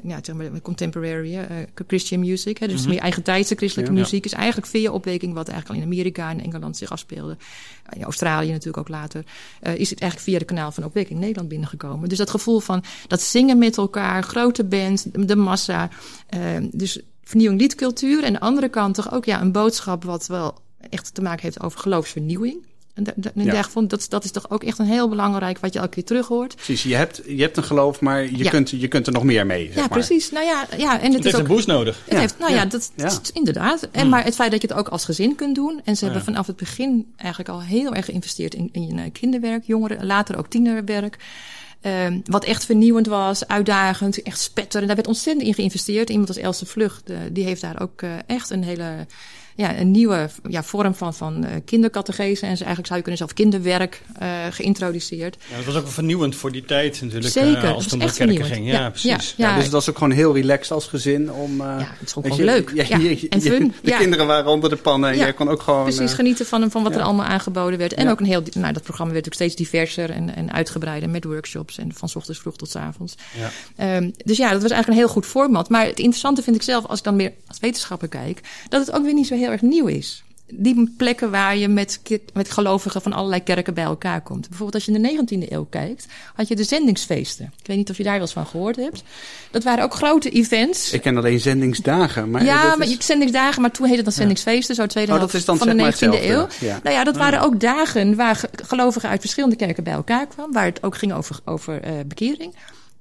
ja, 0.04 0.18
zeg 0.22 0.34
maar, 0.34 0.46
contemporary 0.62 1.36
eh, 1.36 1.44
Christian 1.86 2.20
music. 2.20 2.58
Hè, 2.58 2.68
dus 2.68 2.86
meer 2.86 2.98
eigen 2.98 3.22
tijdse 3.22 3.54
christelijke 3.54 3.92
Ja. 3.92 3.98
muziek 4.00 4.24
is 4.24 4.32
eigenlijk 4.32 4.66
via 4.66 4.90
opweking 4.90 5.34
wat 5.34 5.48
eigenlijk 5.48 5.78
al 5.80 5.86
in 5.86 5.92
Amerika 5.92 6.30
en 6.30 6.40
Engeland 6.40 6.76
zich 6.76 6.90
afspeelde. 6.90 7.36
In 7.92 8.02
Australië 8.02 8.50
natuurlijk 8.50 8.76
ook 8.76 8.88
later. 8.88 9.24
eh, 9.60 9.74
is 9.78 9.90
het 9.90 10.00
eigenlijk 10.00 10.30
via 10.30 10.38
de 10.38 10.44
kanaal 10.44 10.72
van 10.72 10.84
opweking 10.84 11.20
Nederland 11.20 11.48
binnengekomen. 11.48 12.08
Dus 12.08 12.18
dat 12.18 12.30
gevoel 12.30 12.60
van 12.60 12.84
dat 13.06 13.20
zingen 13.20 13.58
met 13.58 13.76
elkaar, 13.76 13.87
grote 14.20 14.64
band, 14.64 15.28
de 15.28 15.36
massa. 15.36 15.88
eh, 16.28 16.40
dus 16.72 17.00
vernieuwing 17.24 17.60
liedcultuur. 17.60 18.18
En 18.18 18.24
aan 18.26 18.32
de 18.32 18.40
andere 18.40 18.68
kant 18.68 18.94
toch 18.94 19.12
ook 19.12 19.24
ja, 19.24 19.40
een 19.40 19.52
boodschap 19.52 20.04
wat 20.04 20.26
wel 20.26 20.54
echt 20.90 21.14
te 21.14 21.22
maken 21.22 21.42
heeft 21.42 21.60
over 21.62 21.78
geloofsvernieuwing. 21.78 22.66
En 22.94 23.04
Ja. 23.34 23.52
daarvan, 23.52 23.88
dat, 23.88 24.06
dat 24.08 24.24
is 24.24 24.30
toch 24.30 24.50
ook 24.50 24.62
echt 24.64 24.78
een 24.78 24.86
heel 24.86 25.08
belangrijk 25.08 25.58
wat 25.58 25.72
je 25.72 25.78
elke 25.78 25.90
keer 25.90 26.04
terug 26.04 26.26
hoort. 26.26 26.54
Precies, 26.54 26.82
je 26.82 26.94
hebt, 26.94 27.22
je 27.26 27.40
hebt 27.42 27.56
een 27.56 27.62
geloof, 27.64 28.00
maar 28.00 28.22
je, 28.22 28.36
Ja. 28.44 28.50
kunt, 28.50 28.70
je 28.70 28.88
kunt 28.88 29.06
er 29.06 29.12
nog 29.12 29.22
meer 29.24 29.46
mee. 29.46 29.64
Zeg 29.66 29.74
ja, 29.74 29.80
maar. 29.80 29.88
precies. 29.88 30.30
Nou 30.30 30.44
ja, 30.46 30.66
ja 30.76 31.00
en 31.00 31.04
het, 31.04 31.12
Het 31.12 31.18
is 31.18 31.22
heeft 31.24 31.34
ook. 31.34 31.40
een 31.40 31.46
boost 31.54 31.66
nodig. 31.66 32.00
Het 32.04 32.12
Ja, 32.14 32.18
heeft, 32.20 32.38
nou 32.38 32.50
ja, 32.52 32.56
ja, 32.58 32.64
dat, 32.64 32.92
is 32.96 33.30
inderdaad. 33.32 33.88
En 33.92 34.08
maar 34.08 34.24
het 34.24 34.34
feit 34.34 34.50
dat 34.50 34.62
je 34.62 34.68
het 34.68 34.76
ook 34.76 34.88
als 34.88 35.04
gezin 35.04 35.34
kunt 35.34 35.54
doen. 35.54 35.80
En 35.84 35.96
ze 35.96 36.04
hebben 36.04 36.22
vanaf 36.24 36.46
het 36.46 36.56
begin 36.56 37.12
eigenlijk 37.16 37.50
al 37.50 37.62
heel 37.62 37.94
erg 37.94 38.04
geïnvesteerd 38.04 38.54
in, 38.54 38.68
in 38.72 38.98
eh, 38.98 39.04
kinderwerk, 39.12 39.64
jongeren, 39.64 40.06
later 40.06 40.38
ook 40.38 40.48
tienerwerk. 40.48 41.16
Ehm, 41.80 42.20
wat 42.24 42.44
echt 42.44 42.64
vernieuwend 42.64 43.06
was, 43.06 43.46
uitdagend, 43.46 44.22
echt 44.22 44.40
spetter. 44.40 44.80
En 44.80 44.86
daar 44.86 44.96
werd 44.96 45.08
ontzettend 45.08 45.46
in 45.46 45.54
geïnvesteerd. 45.54 46.10
Iemand 46.10 46.28
als 46.28 46.36
Else 46.36 46.66
Vlucht, 46.66 47.10
die 47.32 47.44
heeft 47.44 47.60
daar 47.60 47.80
ook 47.80 48.02
eh, 48.02 48.10
echt 48.26 48.50
een 48.50 48.64
hele 48.64 49.06
ja, 49.58 49.78
een 49.78 49.90
nieuwe 49.90 50.28
ja, 50.48 50.62
vorm 50.62 50.94
van, 50.94 51.14
van 51.14 51.44
eh 51.44 51.50
kindercategese. 51.64 52.46
En 52.46 52.56
ze 52.56 52.64
eigenlijk 52.64 52.86
zou 52.86 52.98
je 52.98 53.02
kunnen 53.04 53.16
zelf 53.16 53.32
kinderwerk 53.32 54.02
eh, 54.18 54.28
geïntroduceerd. 54.50 55.36
Ja, 55.50 55.56
het 55.56 55.64
was 55.64 55.74
ook 55.76 55.88
vernieuwend 55.88 56.36
voor 56.36 56.52
die 56.52 56.64
tijd 56.64 57.00
natuurlijk. 57.02 57.32
Zeker, 57.32 57.64
eh, 57.64 57.72
als 57.74 57.84
het 57.84 57.92
om 57.92 57.98
de 57.98 58.04
echt 58.04 58.16
kerken 58.16 58.34
vernieuwend. 58.36 58.54
ging. 58.54 58.66
Ja, 58.76 58.80
Ja, 58.84 58.90
precies. 58.90 59.34
ja. 59.36 59.48
Ja, 59.48 59.54
dus 59.54 59.62
het 59.64 59.72
was 59.72 59.88
ook 59.90 59.98
gewoon 59.98 60.12
heel 60.12 60.34
relaxed 60.34 60.70
als 60.72 60.86
gezin 60.86 61.32
om... 61.32 61.60
eh, 61.60 61.66
Ja, 61.66 61.76
het 61.98 62.08
is 62.08 62.14
ook 62.16 62.22
gewoon 62.22 62.38
je, 62.38 62.44
leuk. 62.44 62.70
ja, 62.74 62.84
Ja, 62.88 62.96
je- 62.98 63.20
je- 63.20 63.28
en 63.28 63.40
fun. 63.40 63.72
De 63.82 63.90
Ja. 63.90 63.98
kinderen 63.98 64.26
waren 64.26 64.50
onder 64.50 64.70
de 64.70 64.76
pannen 64.76 65.10
en 65.10 65.16
jij 65.16 65.32
kon 65.32 65.48
ook 65.48 65.62
gewoon... 65.62 65.82
Precies, 65.84 66.12
genieten 66.12 66.46
van, 66.46 66.70
van 66.70 66.82
wat 66.82 66.92
ja. 66.92 66.98
er 66.98 67.04
allemaal 67.04 67.26
aangeboden 67.26 67.78
werd. 67.78 67.94
En 67.94 68.04
Ja. 68.04 68.10
ook 68.10 68.20
een 68.20 68.26
heel, 68.26 68.42
nou, 68.52 68.72
dat 68.72 68.82
programma 68.82 69.12
werd 69.12 69.26
ook 69.26 69.34
steeds 69.34 69.56
diverser 69.56 70.10
en, 70.10 70.34
en 70.36 70.52
uitgebreider 70.52 71.10
met 71.10 71.24
workshops 71.24 71.78
en 71.78 71.92
van 71.94 72.08
's 72.08 72.16
ochtends 72.16 72.40
vroeg 72.40 72.56
tot 72.56 72.70
's 72.70 72.76
avonds. 72.76 73.14
Ja. 73.38 73.50
Ehm, 73.76 74.10
dus 74.24 74.36
ja, 74.36 74.50
dat 74.52 74.62
was 74.62 74.70
eigenlijk 74.70 74.88
een 75.00 75.06
heel 75.06 75.14
goed 75.14 75.26
format. 75.26 75.68
Maar 75.68 75.86
het 75.86 75.98
interessante 75.98 76.42
vind 76.42 76.56
ik 76.56 76.62
zelf, 76.62 76.86
als 76.86 76.98
ik 76.98 77.04
dan 77.04 77.16
meer 77.16 77.32
als 77.46 77.58
wetenschapper 77.60 78.08
kijk, 78.08 78.40
dat 78.68 78.86
het 78.86 78.96
ook 78.96 79.04
weer 79.04 79.14
niet 79.14 79.26
zo 79.26 79.34
heel 79.34 79.47
erg 79.52 79.62
nieuw 79.62 79.86
is. 79.86 80.22
Die 80.52 80.94
plekken 80.96 81.30
waar 81.30 81.56
je 81.56 81.68
met, 81.68 82.00
met 82.34 82.50
gelovigen 82.50 83.02
van 83.02 83.12
allerlei 83.12 83.42
kerken 83.42 83.74
bij 83.74 83.84
elkaar 83.84 84.20
komt. 84.20 84.40
Bijvoorbeeld 84.48 84.74
als 84.74 84.84
je 84.84 84.92
in 84.92 85.02
de 85.02 85.44
19e 85.46 85.52
eeuw 85.52 85.66
kijkt, 85.70 86.06
had 86.34 86.48
je 86.48 86.56
de 86.56 86.64
zendingsfeesten. 86.64 87.52
Ik 87.60 87.66
weet 87.66 87.76
niet 87.76 87.90
of 87.90 87.96
je 87.96 88.02
daar 88.02 88.12
wel 88.12 88.20
eens 88.22 88.32
van 88.32 88.46
gehoord 88.46 88.76
hebt. 88.76 89.02
Dat 89.50 89.62
waren 89.64 89.84
ook 89.84 89.94
grote 89.94 90.30
events. 90.30 90.92
Ik 90.92 91.00
ken 91.02 91.16
alleen 91.16 91.40
zendingsdagen, 91.40 92.30
maar... 92.30 92.44
ja, 92.44 92.68
dat 92.68 92.78
maar 92.78 92.88
is- 92.88 93.06
zendingsdagen, 93.06 93.62
maar 93.62 93.70
toen 93.70 93.86
heette 93.86 94.02
dat 94.02 94.14
zendingsfeesten, 94.14 94.74
zo 94.74 94.86
tweede 94.86 95.10
Oh, 95.12 95.16
helft 95.18 95.32
dat 95.32 95.40
is 95.40 95.46
dan 95.46 95.58
van 95.58 95.66
de 95.76 95.92
zeg 95.94 96.10
maar 96.10 96.18
19e 96.20 96.22
eeuw. 96.24 96.46
ja. 96.60 96.80
Nou 96.82 96.94
ja, 96.96 97.04
dat 97.04 97.16
waren 97.16 97.40
ook 97.40 97.60
dagen 97.60 98.16
waar 98.16 98.36
ge- 98.36 98.48
gelovigen 98.66 99.08
uit 99.08 99.20
verschillende 99.20 99.56
kerken 99.56 99.84
bij 99.84 99.92
elkaar 99.92 100.26
kwamen, 100.26 100.52
waar 100.52 100.64
het 100.64 100.82
ook 100.82 100.96
ging 100.96 101.12
over, 101.12 101.38
over 101.44 101.80
eh, 101.82 101.92
bekering. 102.06 102.54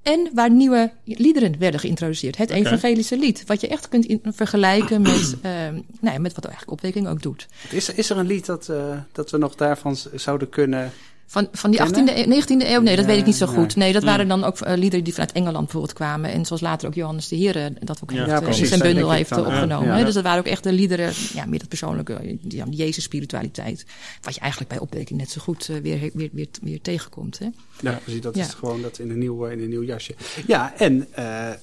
En 0.07 0.29
waar 0.33 0.51
nieuwe 0.51 0.91
liederen 1.03 1.59
werden 1.59 1.79
geïntroduceerd. 1.79 2.37
Het 2.37 2.49
evangelische 2.49 3.17
lied. 3.17 3.43
Wat 3.45 3.61
je 3.61 3.67
echt 3.67 3.89
kunt 3.89 4.17
vergelijken 4.23 5.01
met, 5.01 5.35
eh, 5.41 5.51
nou 5.99 6.13
ja, 6.13 6.19
met 6.19 6.33
wat 6.33 6.45
eigenlijk 6.45 6.71
opwekking 6.71 7.07
ook 7.07 7.21
doet. 7.21 7.47
Is, 7.71 7.93
is 7.93 8.09
er 8.09 8.17
een 8.17 8.25
lied 8.25 8.45
dat, 8.45 8.69
eh, 8.69 8.97
dat 9.11 9.31
we 9.31 9.37
nog 9.37 9.55
daarvan 9.55 9.95
zouden 10.13 10.49
kunnen... 10.49 10.91
Van, 11.29 11.47
van 11.51 11.71
die 11.71 11.79
Kennen? 11.79 12.07
18e, 12.15 12.17
eeuw- 12.17 12.41
19e 12.41 12.47
eeuw? 12.67 12.81
Nee, 12.81 12.95
dat 12.95 13.05
Ja, 13.05 13.11
weet 13.11 13.19
ik 13.19 13.25
niet 13.25 13.35
zo 13.35 13.45
goed. 13.45 13.75
Nee, 13.75 13.93
dat 13.93 14.03
waren 14.03 14.27
dan 14.27 14.43
ook 14.43 14.59
eh, 14.61 14.77
liederen 14.77 15.03
die 15.03 15.13
vanuit 15.13 15.31
Engeland 15.31 15.63
bijvoorbeeld 15.63 15.93
kwamen. 15.93 16.31
En 16.31 16.45
zoals 16.45 16.61
later 16.61 16.87
ook 16.87 16.93
Johannes 16.93 17.27
de 17.27 17.35
Heer 17.35 17.71
dat 17.79 17.99
ook 18.03 18.11
Ja, 18.11 18.17
heeft, 18.17 18.31
eh, 18.31 18.39
precies. 18.39 18.61
in 18.61 18.67
zijn 18.67 18.79
bundel 18.81 19.11
heeft 19.11 19.29
dan 19.29 19.39
eh, 19.39 19.45
opgenomen. 19.45 20.05
Dus 20.05 20.13
dat 20.13 20.23
waren 20.23 20.39
ook 20.39 20.45
echt 20.45 20.63
de 20.63 20.71
liederen, 20.71 21.11
ja, 21.33 21.45
meer 21.45 21.59
dat 21.59 21.67
persoonlijke, 21.67 22.13
eh, 22.13 22.37
die 22.41 22.63
Jezus 22.69 23.03
spiritualiteit. 23.03 23.85
Wat 24.21 24.33
je 24.35 24.39
eigenlijk 24.39 24.69
bij 24.71 24.79
opwekking 24.79 25.19
net 25.19 25.29
zo 25.29 25.41
goed 25.41 25.69
eh, 25.69 25.75
weer, 25.81 26.09
weer, 26.13 26.29
weer, 26.31 26.47
weer 26.61 26.81
tegenkomt. 26.81 27.39
Hè? 27.39 27.47
Ja, 27.79 27.99
precies. 28.03 28.21
Dat 28.21 28.35
Ja. 28.35 28.43
is 28.45 28.53
gewoon 28.53 28.81
dat 28.81 28.99
in 28.99 29.09
een 29.09 29.19
nieuw, 29.19 29.45
eh, 29.45 29.51
in 29.51 29.61
een 29.61 29.69
nieuw 29.69 29.83
jasje. 29.83 30.15
Ja, 30.47 30.73
en 30.77 31.07
eh 31.11 31.49
eh 31.49 31.55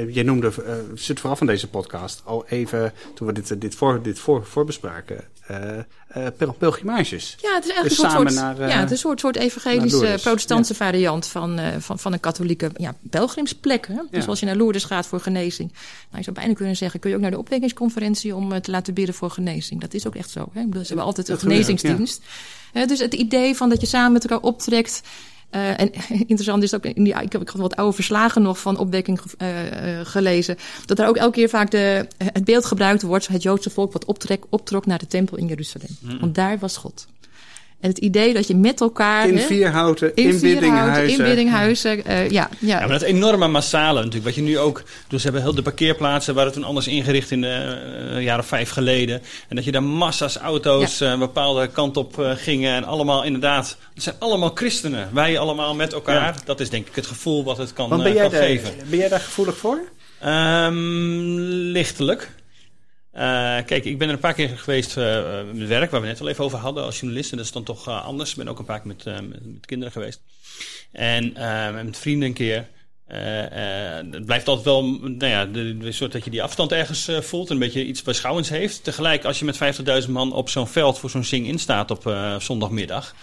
eh, 0.00 0.14
jij 0.14 0.22
noemde, 0.22 0.46
eh 0.66 0.72
zit 0.94 1.20
vooraf 1.20 1.38
van 1.38 1.46
deze 1.46 1.68
podcast, 1.68 2.22
al 2.24 2.44
even, 2.48 2.92
toen 3.14 3.26
we 3.26 3.32
dit, 3.32 3.50
eh, 3.50 3.60
dit, 3.60 3.74
voor, 3.74 4.02
dit 4.02 4.18
voor, 4.18 4.44
voorbespraken, 4.46 5.24
eh 5.46 5.78
eh, 6.08 6.26
pel- 6.36 6.52
pelgrimages. 6.58 7.36
Ja, 7.40 7.54
het 7.54 7.64
is 7.64 7.70
eigenlijk 7.70 7.88
Dus 7.88 7.98
een 7.98 8.10
soort, 8.10 8.57
eh, 8.60 8.68
ja, 8.68 8.78
het 8.78 8.84
is 8.84 8.90
een 8.90 8.98
soort, 8.98 9.20
soort 9.20 9.36
evangelische 9.36 10.18
protestantse 10.22 10.74
variant 10.74 11.26
van, 11.26 11.58
eh, 11.58 11.66
van, 11.78 11.98
van 11.98 12.12
een 12.12 12.20
katholieke 12.20 12.70
ja, 12.76 12.94
pelgrimsplek. 13.10 13.86
Hè? 13.86 13.94
Dus 14.10 14.24
Ja. 14.24 14.30
als 14.30 14.40
je 14.40 14.46
naar 14.46 14.56
Lourdes 14.56 14.84
gaat 14.84 15.06
voor 15.06 15.20
genezing. 15.20 15.72
Nou, 15.72 16.16
je 16.16 16.22
zou 16.22 16.36
bijna 16.36 16.52
kunnen 16.52 16.76
zeggen, 16.76 17.00
kun 17.00 17.10
je 17.10 17.16
ook 17.16 17.22
naar 17.22 17.30
de 17.30 17.38
opwekkingsconferentie 17.38 18.34
om 18.34 18.52
eh, 18.52 18.60
te 18.60 18.70
laten 18.70 18.94
bidden 18.94 19.14
voor 19.14 19.30
genezing. 19.30 19.80
Dat 19.80 19.94
is 19.94 20.06
ook 20.06 20.14
echt 20.14 20.30
zo. 20.30 20.48
Hè? 20.52 20.60
Ik 20.60 20.66
bedoel, 20.66 20.82
ze 20.82 20.88
hebben 20.88 21.06
altijd 21.06 21.28
een 21.28 21.38
genezingsdienst. 21.38 22.22
Dus 22.72 22.98
het 22.98 23.14
idee 23.14 23.56
van 23.56 23.68
dat 23.68 23.80
je 23.80 23.86
samen 23.86 24.12
met 24.12 24.22
elkaar 24.22 24.48
optrekt. 24.48 25.02
Uh, 25.50 25.80
en 25.80 25.92
interessant 26.26 26.62
is 26.62 26.74
ook, 26.74 26.84
in 26.84 27.04
die, 27.04 27.20
ik 27.20 27.32
heb 27.32 27.40
ik 27.40 27.50
wat 27.50 27.76
oude 27.76 27.94
verslagen 27.94 28.42
nog 28.42 28.58
van 28.58 28.78
opwekking 28.78 29.20
uh, 29.38 29.48
gelezen, 30.02 30.56
dat 30.86 30.98
er 30.98 31.06
ook 31.06 31.16
elke 31.16 31.32
keer 31.32 31.48
vaak 31.48 31.70
de, 31.70 32.06
het 32.16 32.44
beeld 32.44 32.64
gebruikt 32.64 33.02
wordt, 33.02 33.28
het 33.28 33.42
Joodse 33.42 33.70
volk 33.70 33.92
wat 33.92 34.04
optrek, 34.04 34.44
optrok 34.48 34.86
naar 34.86 34.98
de 34.98 35.06
tempel 35.06 35.36
in 35.36 35.46
Jeruzalem. 35.46 35.88
Mm. 36.00 36.20
Want 36.20 36.34
daar 36.34 36.58
was 36.58 36.76
God. 36.76 37.06
En 37.80 37.88
het 37.88 37.98
idee 37.98 38.34
dat 38.34 38.46
je 38.46 38.54
met 38.54 38.80
elkaar... 38.80 39.28
In 39.28 39.38
Vierhouten, 39.38 40.14
in, 40.14 40.28
in 40.28 40.40
Biddinghuizen. 40.40 41.18
In 41.18 41.24
Biddinghuizen, 41.24 41.98
uh, 41.98 42.30
ja, 42.30 42.48
ja. 42.58 42.78
Ja, 42.78 42.78
maar 42.78 42.88
dat 42.88 43.02
enorme 43.02 43.48
massale 43.48 43.98
natuurlijk. 43.98 44.24
Wat 44.24 44.34
je 44.34 44.42
nu 44.42 44.58
ook... 44.58 44.82
Dus 45.08 45.20
ze 45.20 45.26
hebben 45.26 45.42
heel 45.42 45.54
de 45.54 45.62
parkeerplaatsen... 45.62 46.34
waren 46.34 46.52
toen 46.52 46.64
anders 46.64 46.86
ingericht 46.86 47.30
in 47.30 47.40
de 47.40 47.78
uh, 48.12 48.22
jaren 48.22 48.44
vijf 48.44 48.70
geleden. 48.70 49.22
En 49.48 49.56
dat 49.56 49.64
je 49.64 49.72
daar 49.72 49.82
massa's 49.82 50.36
auto's 50.36 50.98
ja. 50.98 51.12
een 51.12 51.18
bepaalde 51.18 51.66
kant 51.66 51.96
op 51.96 52.18
uh, 52.18 52.30
gingen. 52.34 52.74
En 52.74 52.84
allemaal 52.84 53.24
inderdaad... 53.24 53.76
Het 53.94 54.02
zijn 54.02 54.16
allemaal 54.18 54.50
christenen. 54.54 55.08
Wij 55.12 55.38
allemaal 55.38 55.74
met 55.74 55.92
elkaar. 55.92 56.34
Ja. 56.34 56.42
Dat 56.44 56.60
is 56.60 56.70
denk 56.70 56.88
ik 56.88 56.94
het 56.94 57.06
gevoel 57.06 57.44
wat 57.44 57.58
het 57.58 57.72
kan, 57.72 57.88
Want 57.88 58.02
ben 58.02 58.12
jij 58.12 58.22
kan 58.22 58.30
de, 58.30 58.36
geven. 58.36 58.70
Ben 58.88 58.98
jij 58.98 59.08
daar 59.08 59.20
gevoelig 59.20 59.56
voor? 59.56 59.80
Um, 60.26 61.38
lichtelijk. 61.70 62.30
Uh, 63.18 63.24
kijk, 63.66 63.84
ik 63.84 63.98
ben 63.98 64.08
er 64.08 64.14
een 64.14 64.20
paar 64.20 64.34
keer 64.34 64.48
geweest 64.48 64.96
uh, 64.96 65.40
met 65.52 65.68
werk, 65.68 65.90
waar 65.90 66.00
we 66.00 66.06
net 66.06 66.20
al 66.20 66.28
even 66.28 66.44
over 66.44 66.58
hadden 66.58 66.84
als 66.84 67.00
journalist. 67.00 67.30
En 67.30 67.36
dat 67.36 67.46
is 67.46 67.52
dan 67.52 67.64
toch 67.64 67.88
anders. 67.88 68.30
Ik 68.30 68.36
ben 68.36 68.48
ook 68.48 68.58
een 68.58 68.64
paar 68.64 68.80
keer 68.80 68.86
met, 68.86 69.28
met, 69.28 69.66
kinderen 69.66 69.92
geweest. 69.92 70.20
En 70.92 71.32
met 71.84 71.98
vrienden 71.98 72.28
een 72.28 72.34
keer. 72.34 72.68
het 73.06 74.26
blijft 74.26 74.48
altijd 74.48 74.64
wel, 74.64 74.82
nou 75.00 75.26
ja, 75.26 75.46
de, 75.46 75.92
soort 75.92 76.12
dat 76.12 76.24
je 76.24 76.30
die 76.30 76.42
afstand 76.42 76.72
ergens 76.72 77.10
voelt. 77.20 77.48
En 77.48 77.54
een 77.54 77.60
beetje 77.60 77.84
iets 77.84 78.02
beschouwends 78.02 78.48
heeft. 78.48 78.84
Tegelijk, 78.84 79.24
als 79.24 79.38
je 79.38 79.44
met 79.44 80.04
50.000 80.04 80.10
man 80.10 80.32
op 80.32 80.48
zo'n 80.48 80.68
veld 80.68 80.98
voor 80.98 81.10
zo'n 81.10 81.24
zing-in 81.24 81.58
staat 81.58 81.90
op 81.90 82.36
zondagmiddag 82.38 83.14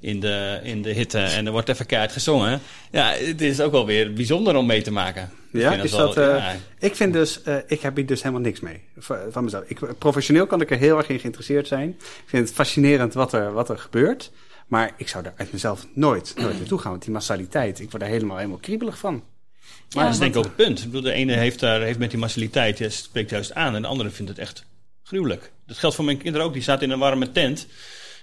in 0.00 0.20
de, 0.20 0.60
in 0.62 0.82
de 0.82 0.92
hitte 0.92 1.18
en 1.18 1.46
er 1.46 1.52
wordt 1.52 1.68
even 1.68 1.86
keihard 1.86 2.12
gezongen. 2.12 2.60
Ja, 2.90 3.12
het 3.12 3.40
is 3.40 3.60
ook 3.60 3.72
wel 3.72 3.86
weer 3.86 4.12
bijzonder 4.12 4.56
om 4.56 4.66
mee 4.66 4.82
te 4.82 4.90
maken. 4.90 5.30
Ja, 5.52 5.72
is 5.72 5.90
dat, 5.90 6.14
wel, 6.14 6.34
uh, 6.34 6.38
ja. 6.38 6.56
ik 6.78 6.96
vind 6.96 7.12
dus, 7.12 7.40
uh, 7.44 7.56
ik 7.66 7.80
heb 7.80 7.96
hier 7.96 8.06
dus 8.06 8.22
helemaal 8.22 8.42
niks 8.42 8.60
mee 8.60 8.80
van 9.30 9.44
mezelf. 9.44 9.64
Ik, 9.66 9.98
professioneel 9.98 10.46
kan 10.46 10.60
ik 10.60 10.70
er 10.70 10.78
heel 10.78 10.98
erg 10.98 11.08
in 11.08 11.18
geïnteresseerd 11.18 11.66
zijn. 11.66 11.88
Ik 11.98 12.24
vind 12.26 12.46
het 12.46 12.56
fascinerend 12.56 13.14
wat 13.14 13.32
er, 13.32 13.52
wat 13.52 13.68
er 13.68 13.78
gebeurt. 13.78 14.30
Maar 14.66 14.92
ik 14.96 15.08
zou 15.08 15.24
daar 15.24 15.32
uit 15.36 15.52
mezelf 15.52 15.86
nooit, 15.94 16.34
nooit 16.36 16.58
naartoe 16.58 16.78
gaan. 16.78 16.90
Want 16.90 17.02
die 17.02 17.12
massaliteit, 17.12 17.80
ik 17.80 17.90
word 17.90 18.02
daar 18.02 18.12
helemaal, 18.12 18.36
helemaal 18.36 18.58
kriebelig 18.58 18.98
van. 18.98 19.12
Maar 19.14 19.22
ja, 19.88 20.02
dat 20.02 20.12
is 20.12 20.18
denk 20.18 20.32
ik 20.32 20.38
ook 20.38 20.44
het 20.44 20.56
punt. 20.56 20.78
Ik 20.78 20.84
bedoel, 20.84 21.02
de 21.02 21.12
ene 21.12 21.32
heeft, 21.32 21.60
daar, 21.60 21.80
heeft 21.80 21.98
met 21.98 22.10
die 22.10 22.18
massaliteit, 22.18 22.78
ja, 22.78 22.88
spreekt 22.88 23.30
juist 23.30 23.54
aan. 23.54 23.74
En 23.74 23.82
de 23.82 23.88
andere 23.88 24.10
vindt 24.10 24.30
het 24.30 24.40
echt 24.40 24.64
gruwelijk. 25.02 25.52
Dat 25.66 25.76
geldt 25.76 25.96
voor 25.96 26.04
mijn 26.04 26.18
kinderen 26.18 26.46
ook. 26.46 26.52
Die 26.52 26.62
zaten 26.62 26.86
in 26.86 26.90
een 26.90 26.98
warme 26.98 27.32
tent. 27.32 27.66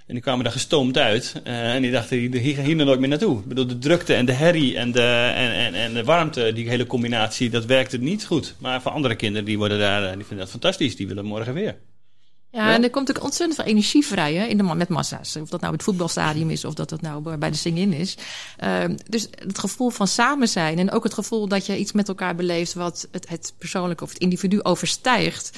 En 0.08 0.14
die 0.14 0.22
kwamen 0.22 0.44
daar 0.44 0.54
gestoomd 0.54 0.98
uit. 0.98 1.42
Uh, 1.48 1.74
en 1.74 1.82
die 1.82 1.92
dachten, 1.92 2.18
hier, 2.18 2.60
hier 2.60 2.76
nooit 2.76 3.00
meer 3.00 3.10
naartoe. 3.10 3.40
Ik 3.40 3.46
bedoel, 3.46 3.68
de 3.68 3.78
drukte 3.78 4.14
en 4.14 4.26
de 4.26 4.32
herrie 4.32 4.78
en 4.78 4.92
de, 4.92 5.32
en, 5.36 5.52
en, 5.52 5.74
en 5.74 5.94
de 5.94 6.04
warmte, 6.04 6.54
die 6.54 6.70
hele 6.70 6.88
combinatie, 6.88 7.50
dat 7.50 7.66
werkte 7.66 7.98
niet 7.98 8.26
goed. 8.26 8.56
Maar 8.58 8.82
voor 8.82 8.92
andere 8.92 9.16
kinderen, 9.16 9.46
die, 9.46 9.58
worden 9.58 9.80
daar, 9.80 10.02
die 10.02 10.26
vinden 10.26 10.38
dat 10.38 10.50
fantastisch. 10.50 10.96
Die 10.96 11.08
willen 11.08 11.26
morgen 11.26 11.54
weer. 11.54 11.76
Ja, 12.52 12.74
en 12.74 12.84
er 12.84 12.90
komt 12.90 13.10
ook 13.10 13.24
ontzettend 13.24 13.60
veel 13.60 13.70
energie 13.70 14.06
vrij 14.06 14.34
hè, 14.34 14.46
in 14.46 14.58
de, 14.58 14.64
met 14.64 14.90
massa's. 14.90 15.36
Of 15.36 15.50
dat 15.50 15.62
nou 15.62 15.74
het 15.74 15.84
voetbalstadium 15.84 16.50
is 16.50 16.66
of 16.66 16.74
dat 16.74 16.90
dat 16.90 17.02
nou 17.02 17.38
bij 17.38 17.50
de 17.50 17.58
sing-in 17.58 17.94
is. 17.94 18.18
Uh, 18.64 18.84
dus 19.10 19.28
het 19.36 19.60
gevoel 19.60 19.90
van 19.90 20.08
samen 20.08 20.48
zijn 20.48 20.80
en 20.80 20.92
ook 20.92 21.04
het 21.04 21.14
gevoel 21.14 21.48
dat 21.48 21.66
je 21.66 21.78
iets 21.78 21.92
met 21.92 22.08
elkaar 22.08 22.36
beleeft 22.36 22.74
wat 22.74 23.08
het, 23.12 23.30
het 23.30 23.54
persoonlijke 23.58 24.04
of 24.04 24.10
het 24.10 24.22
individu 24.22 24.62
overstijgt. 24.62 25.58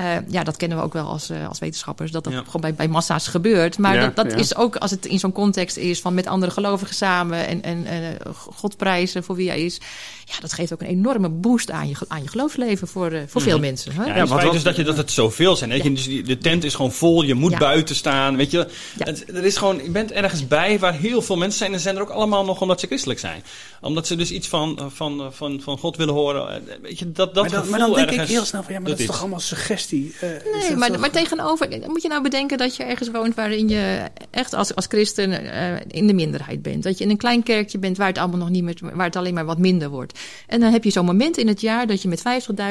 Uh, 0.00 0.16
ja, 0.28 0.44
dat 0.44 0.56
kennen 0.56 0.78
we 0.78 0.84
ook 0.84 0.92
wel 0.92 1.06
als, 1.06 1.30
uh, 1.30 1.48
als 1.48 1.58
wetenschappers, 1.58 2.10
dat 2.10 2.24
dat 2.24 2.32
ja. 2.32 2.42
gewoon 2.44 2.60
bij, 2.60 2.74
bij 2.74 2.88
massa's 2.88 3.28
gebeurt. 3.28 3.78
Maar 3.78 3.94
ja, 3.94 4.00
dat, 4.00 4.16
dat 4.16 4.30
ja. 4.30 4.36
is 4.36 4.56
ook 4.56 4.76
als 4.76 4.90
het 4.90 5.06
in 5.06 5.18
zo'n 5.18 5.32
context 5.32 5.76
is 5.76 6.00
van 6.00 6.14
met 6.14 6.26
andere 6.26 6.52
gelovigen 6.52 6.94
samen 6.94 7.46
en, 7.46 7.62
en 7.62 7.86
uh, 7.86 8.08
God 8.34 8.76
prijzen 8.76 9.24
voor 9.24 9.36
wie 9.36 9.48
hij 9.48 9.64
is. 9.64 9.80
Ja, 10.24 10.40
dat 10.40 10.52
geeft 10.52 10.72
ook 10.72 10.80
een 10.80 10.86
enorme 10.86 11.28
boost 11.28 11.70
aan 11.70 11.88
je, 11.88 11.94
aan 12.08 12.22
je 12.22 12.28
geloofsleven 12.28 12.88
voor, 12.88 13.10
voor 13.26 13.40
mm. 13.40 13.48
veel 13.48 13.58
mensen. 13.58 13.92
Hè? 13.92 14.04
Ja, 14.04 14.14
het 14.14 14.28
feit 14.28 14.52
dus 14.52 14.62
dat, 14.62 14.76
je, 14.76 14.84
dat 14.84 14.96
het 14.96 15.10
zoveel 15.10 15.56
zijn. 15.56 15.70
Weet 15.70 15.82
je? 15.82 15.92
Dus 15.92 16.26
de 16.26 16.38
tent 16.38 16.64
is 16.64 16.74
gewoon 16.74 16.92
vol, 16.92 17.22
je 17.22 17.34
moet 17.34 17.58
buiten 17.58 17.96
staan. 17.96 18.36
Weet 18.36 18.50
je? 18.50 18.68
Het, 18.98 19.28
er 19.28 19.44
is 19.44 19.56
gewoon, 19.56 19.80
je 19.82 19.90
bent 19.90 20.12
ergens 20.12 20.46
bij 20.46 20.78
waar 20.78 20.94
heel 20.94 21.22
veel 21.22 21.36
mensen 21.36 21.58
zijn 21.58 21.72
en 21.72 21.80
zijn 21.80 21.96
er 21.96 22.02
ook 22.02 22.10
allemaal 22.10 22.44
nog 22.44 22.60
omdat 22.60 22.80
ze 22.80 22.86
christelijk 22.86 23.20
zijn. 23.20 23.44
Omdat 23.80 24.06
ze 24.06 24.16
dus 24.16 24.30
iets 24.30 24.48
van, 24.48 24.90
van, 24.94 25.32
van, 25.32 25.60
van 25.60 25.78
God 25.78 25.96
willen 25.96 26.14
horen. 26.14 26.62
Weet 26.82 26.98
je, 26.98 27.12
dat, 27.12 27.34
dat 27.34 27.42
maar, 27.42 27.52
dan, 27.52 27.68
maar 27.68 27.78
dan 27.78 27.94
denk 27.94 28.10
ik 28.10 28.20
heel 28.20 28.44
snel 28.44 28.62
van 28.62 28.72
ja, 28.72 28.80
maar 28.80 28.88
dat, 28.88 28.98
dat 28.98 29.06
is 29.06 29.12
toch 29.12 29.20
allemaal 29.20 29.40
suggestie. 29.40 29.83
Uh, 29.92 30.30
nee, 30.52 30.76
maar, 30.76 31.00
maar 31.00 31.10
tegenover 31.10 31.68
moet 31.86 32.02
je 32.02 32.08
nou 32.08 32.22
bedenken 32.22 32.58
dat 32.58 32.76
je 32.76 32.82
ergens 32.82 33.10
woont 33.10 33.34
waarin 33.34 33.68
je 33.68 34.10
echt 34.30 34.52
als, 34.52 34.74
als 34.74 34.86
christen 34.86 35.30
uh, 35.30 35.80
in 35.88 36.06
de 36.06 36.14
minderheid 36.14 36.62
bent. 36.62 36.82
Dat 36.82 36.98
je 36.98 37.04
in 37.04 37.10
een 37.10 37.16
klein 37.16 37.42
kerkje 37.42 37.78
bent 37.78 37.96
waar 37.96 38.06
het 38.06 38.18
allemaal 38.18 38.38
nog 38.38 38.50
niet 38.50 38.62
meer, 38.62 38.76
waar 38.80 39.06
het 39.06 39.16
alleen 39.16 39.34
maar 39.34 39.44
wat 39.44 39.58
minder 39.58 39.88
wordt. 39.88 40.18
En 40.46 40.60
dan 40.60 40.72
heb 40.72 40.84
je 40.84 40.90
zo'n 40.90 41.04
moment 41.04 41.36
in 41.36 41.48
het 41.48 41.60
jaar 41.60 41.86
dat 41.86 42.02
je 42.02 42.08
met 42.08 42.22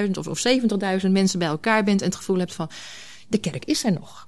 50.000 0.06 0.12
of, 0.12 0.28
of 0.28 0.44
70.000 1.06 1.12
mensen 1.12 1.40
bij 1.40 1.48
elkaar 1.48 1.84
bent 1.84 2.02
en 2.02 2.08
het 2.08 2.16
gevoel 2.16 2.38
hebt 2.38 2.54
van 2.54 2.70
de 3.28 3.38
kerk 3.38 3.66
is 3.66 3.84
er 3.84 3.92
nog. 3.92 4.28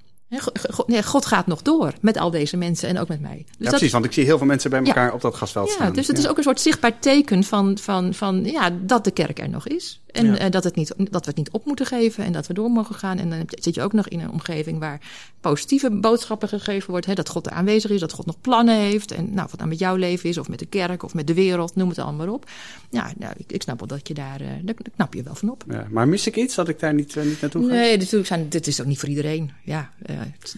God 1.04 1.26
gaat 1.26 1.48
nog 1.48 1.62
door 1.62 1.94
met 2.02 2.18
al 2.18 2.32
deze 2.32 2.58
mensen 2.58 2.90
en 2.90 3.00
ook 3.00 3.08
met 3.08 3.22
mij. 3.22 3.46
Dus 3.46 3.56
ja, 3.58 3.70
precies, 3.70 3.92
want 3.92 4.06
ik 4.06 4.12
zie 4.12 4.26
heel 4.26 4.38
veel 4.38 4.48
mensen 4.48 4.70
bij 4.70 4.84
elkaar 4.84 5.08
ja, 5.08 5.14
op 5.14 5.22
dat 5.22 5.36
gasveld 5.36 5.68
ja, 5.68 5.74
staan. 5.74 5.94
Dus 5.94 6.08
het 6.08 6.18
ja. 6.18 6.24
is 6.24 6.30
ook 6.30 6.38
een 6.38 6.44
soort 6.44 6.60
zichtbaar 6.60 7.00
teken 7.00 7.44
van, 7.44 7.78
van, 7.78 8.14
van 8.14 8.44
ja, 8.44 8.70
dat 8.82 9.04
de 9.04 9.12
kerk 9.12 9.40
er 9.40 9.50
nog 9.50 9.68
is. 9.68 10.02
En 10.12 10.26
ja. 10.26 10.46
uh, 10.46 10.50
dat, 10.50 10.64
het 10.64 10.76
niet, 10.76 10.94
dat 10.98 11.22
we 11.22 11.28
het 11.28 11.36
niet 11.36 11.50
op 11.52 11.66
moeten 11.66 11.86
geven 11.86 12.24
en 12.24 12.32
dat 12.32 12.48
we 12.48 12.54
door 12.54 12.72
mogen 12.72 12.96
gaan. 12.96 13.18
En 13.18 13.30
dan 13.30 13.44
zit 13.48 13.76
je 13.76 13.82
ook 13.82 13.94
nog 13.94 14.08
in 14.08 14.20
een 14.20 14.32
omgeving 14.32 14.80
waar 14.80 15.02
positieve 15.40 15.92
boodschappen 15.92 16.50
gegeven 16.50 16.92
wordt. 16.92 17.06
Hè, 17.06 17.14
dat 17.14 17.30
God 17.30 17.46
er 17.46 17.52
aanwezig 17.52 17.92
is, 17.92 18.00
dat 18.00 18.14
God 18.14 18.26
nog 18.26 18.42
plannen 18.42 18.76
heeft. 18.76 19.12
En 19.12 19.34
nou, 19.34 19.48
wat 19.50 19.58
nou 19.58 19.70
met 19.70 19.80
jouw 19.80 19.96
leven 19.96 20.30
is, 20.30 20.38
of 20.38 20.50
met 20.50 20.60
de 20.60 20.66
kerk, 20.66 21.04
of 21.04 21.14
met 21.14 21.28
de 21.28 21.34
wereld, 21.34 21.76
noem 21.76 21.90
het 21.90 22.00
allemaal 22.00 22.34
op. 22.34 22.50
Ja, 22.90 23.12
nou, 23.18 23.34
ik, 23.38 23.52
ik 23.52 23.62
snap 23.62 23.80
wel 23.80 23.88
dat 23.88 24.08
je 24.08 24.14
daar, 24.14 24.42
uh, 24.42 24.48
daar 24.64 24.76
knap 24.96 25.14
je 25.14 25.24
wel 25.24 25.36
van 25.36 25.50
op. 25.50 25.64
Ja, 25.70 25.88
maar 25.90 26.08
mis 26.08 26.28
ik 26.28 26.36
iets 26.36 26.56
dat 26.56 26.70
ik 26.70 26.80
daar 26.80 26.94
niet, 26.94 27.16
uh, 27.16 27.24
niet 27.24 27.42
naartoe 27.42 27.68
ga? 27.68 27.74
Nee, 27.74 27.98
natuurlijk 27.98 28.28
zijn, 28.28 28.50
dit 28.50 28.68
is 28.68 28.82
ook 28.82 28.88
niet 28.88 29.00
voor 29.00 29.10
iedereen. 29.10 29.52
Ja, 29.64 29.90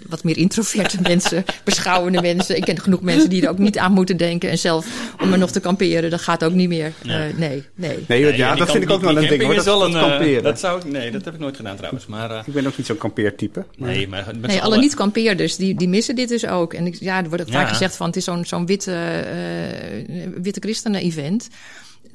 wat 0.08 0.24
meer 0.24 0.38
introverte 0.38 0.98
mensen, 1.12 1.46
beschouwende 1.64 2.22
mensen. 2.22 2.58
Ik 2.58 2.64
ken 2.64 2.80
genoeg 2.80 3.02
mensen 3.02 3.30
die 3.30 3.42
er 3.42 3.50
ook 3.50 3.58
niet 3.58 3.78
aan 3.78 3.92
moeten 3.92 4.18
denken. 4.18 4.50
En 4.50 4.58
zelf 4.58 5.14
om 5.22 5.32
er 5.32 5.38
nog 5.38 5.52
te 5.52 5.60
kamperen, 5.60 6.10
dat 6.10 6.22
gaat 6.22 6.44
ook 6.44 6.54
niet 6.54 6.70
meer. 6.70 6.94
Nee, 7.04 7.32
uh, 7.32 7.38
nee. 7.38 7.64
nee. 7.76 8.06
nee 8.08 8.20
ja, 8.20 8.34
ja, 8.34 8.56
dat 8.56 8.72
vind 8.72 8.84
ik 8.84 8.90
ook 8.90 9.02
wel 9.02 9.18
een 9.18 9.28
ding 9.28 9.44
hoor. 9.44 9.56
Dat, 9.56 9.66
wel 9.66 9.86
een, 9.86 9.92
kamperen. 9.92 10.44
Dat 10.44 10.60
zou 10.60 10.80
ik, 10.80 10.86
nee, 10.86 11.12
dat 11.12 11.26
heb 11.26 11.34
ik 11.34 11.40
nooit 11.40 11.56
gedaan 11.56 11.76
trouwens. 11.76 12.06
Maar, 12.06 12.32
uh, 12.32 12.40
ik 12.46 12.54
ben 12.54 12.68
ook 12.68 12.78
niet 12.78 12.86
zo'n 12.86 12.98
kampeertype. 12.98 13.66
Maar... 13.78 13.90
Nee, 13.90 14.08
maar 14.08 14.34
nee, 14.42 14.62
alle 14.62 14.78
niet-kampeerders, 14.78 15.56
die, 15.56 15.76
die 15.76 15.90
missen 15.90 16.16
dit 16.16 16.30
dus 16.30 16.48
ook. 16.48 16.74
En 16.74 16.86
ik, 16.86 16.96
ja, 17.00 17.24
er 17.24 17.30
wordt 17.30 17.52
vaak 17.52 17.68
gezegd 17.68 17.96
van 17.96 18.08
het 18.08 18.16
is 18.16 18.24
zo'n 18.24 18.46
zo'n 18.46 18.66
witte, 18.66 19.26
uh, 20.10 20.42
witte 20.42 20.60
christenen-event. 20.60 21.48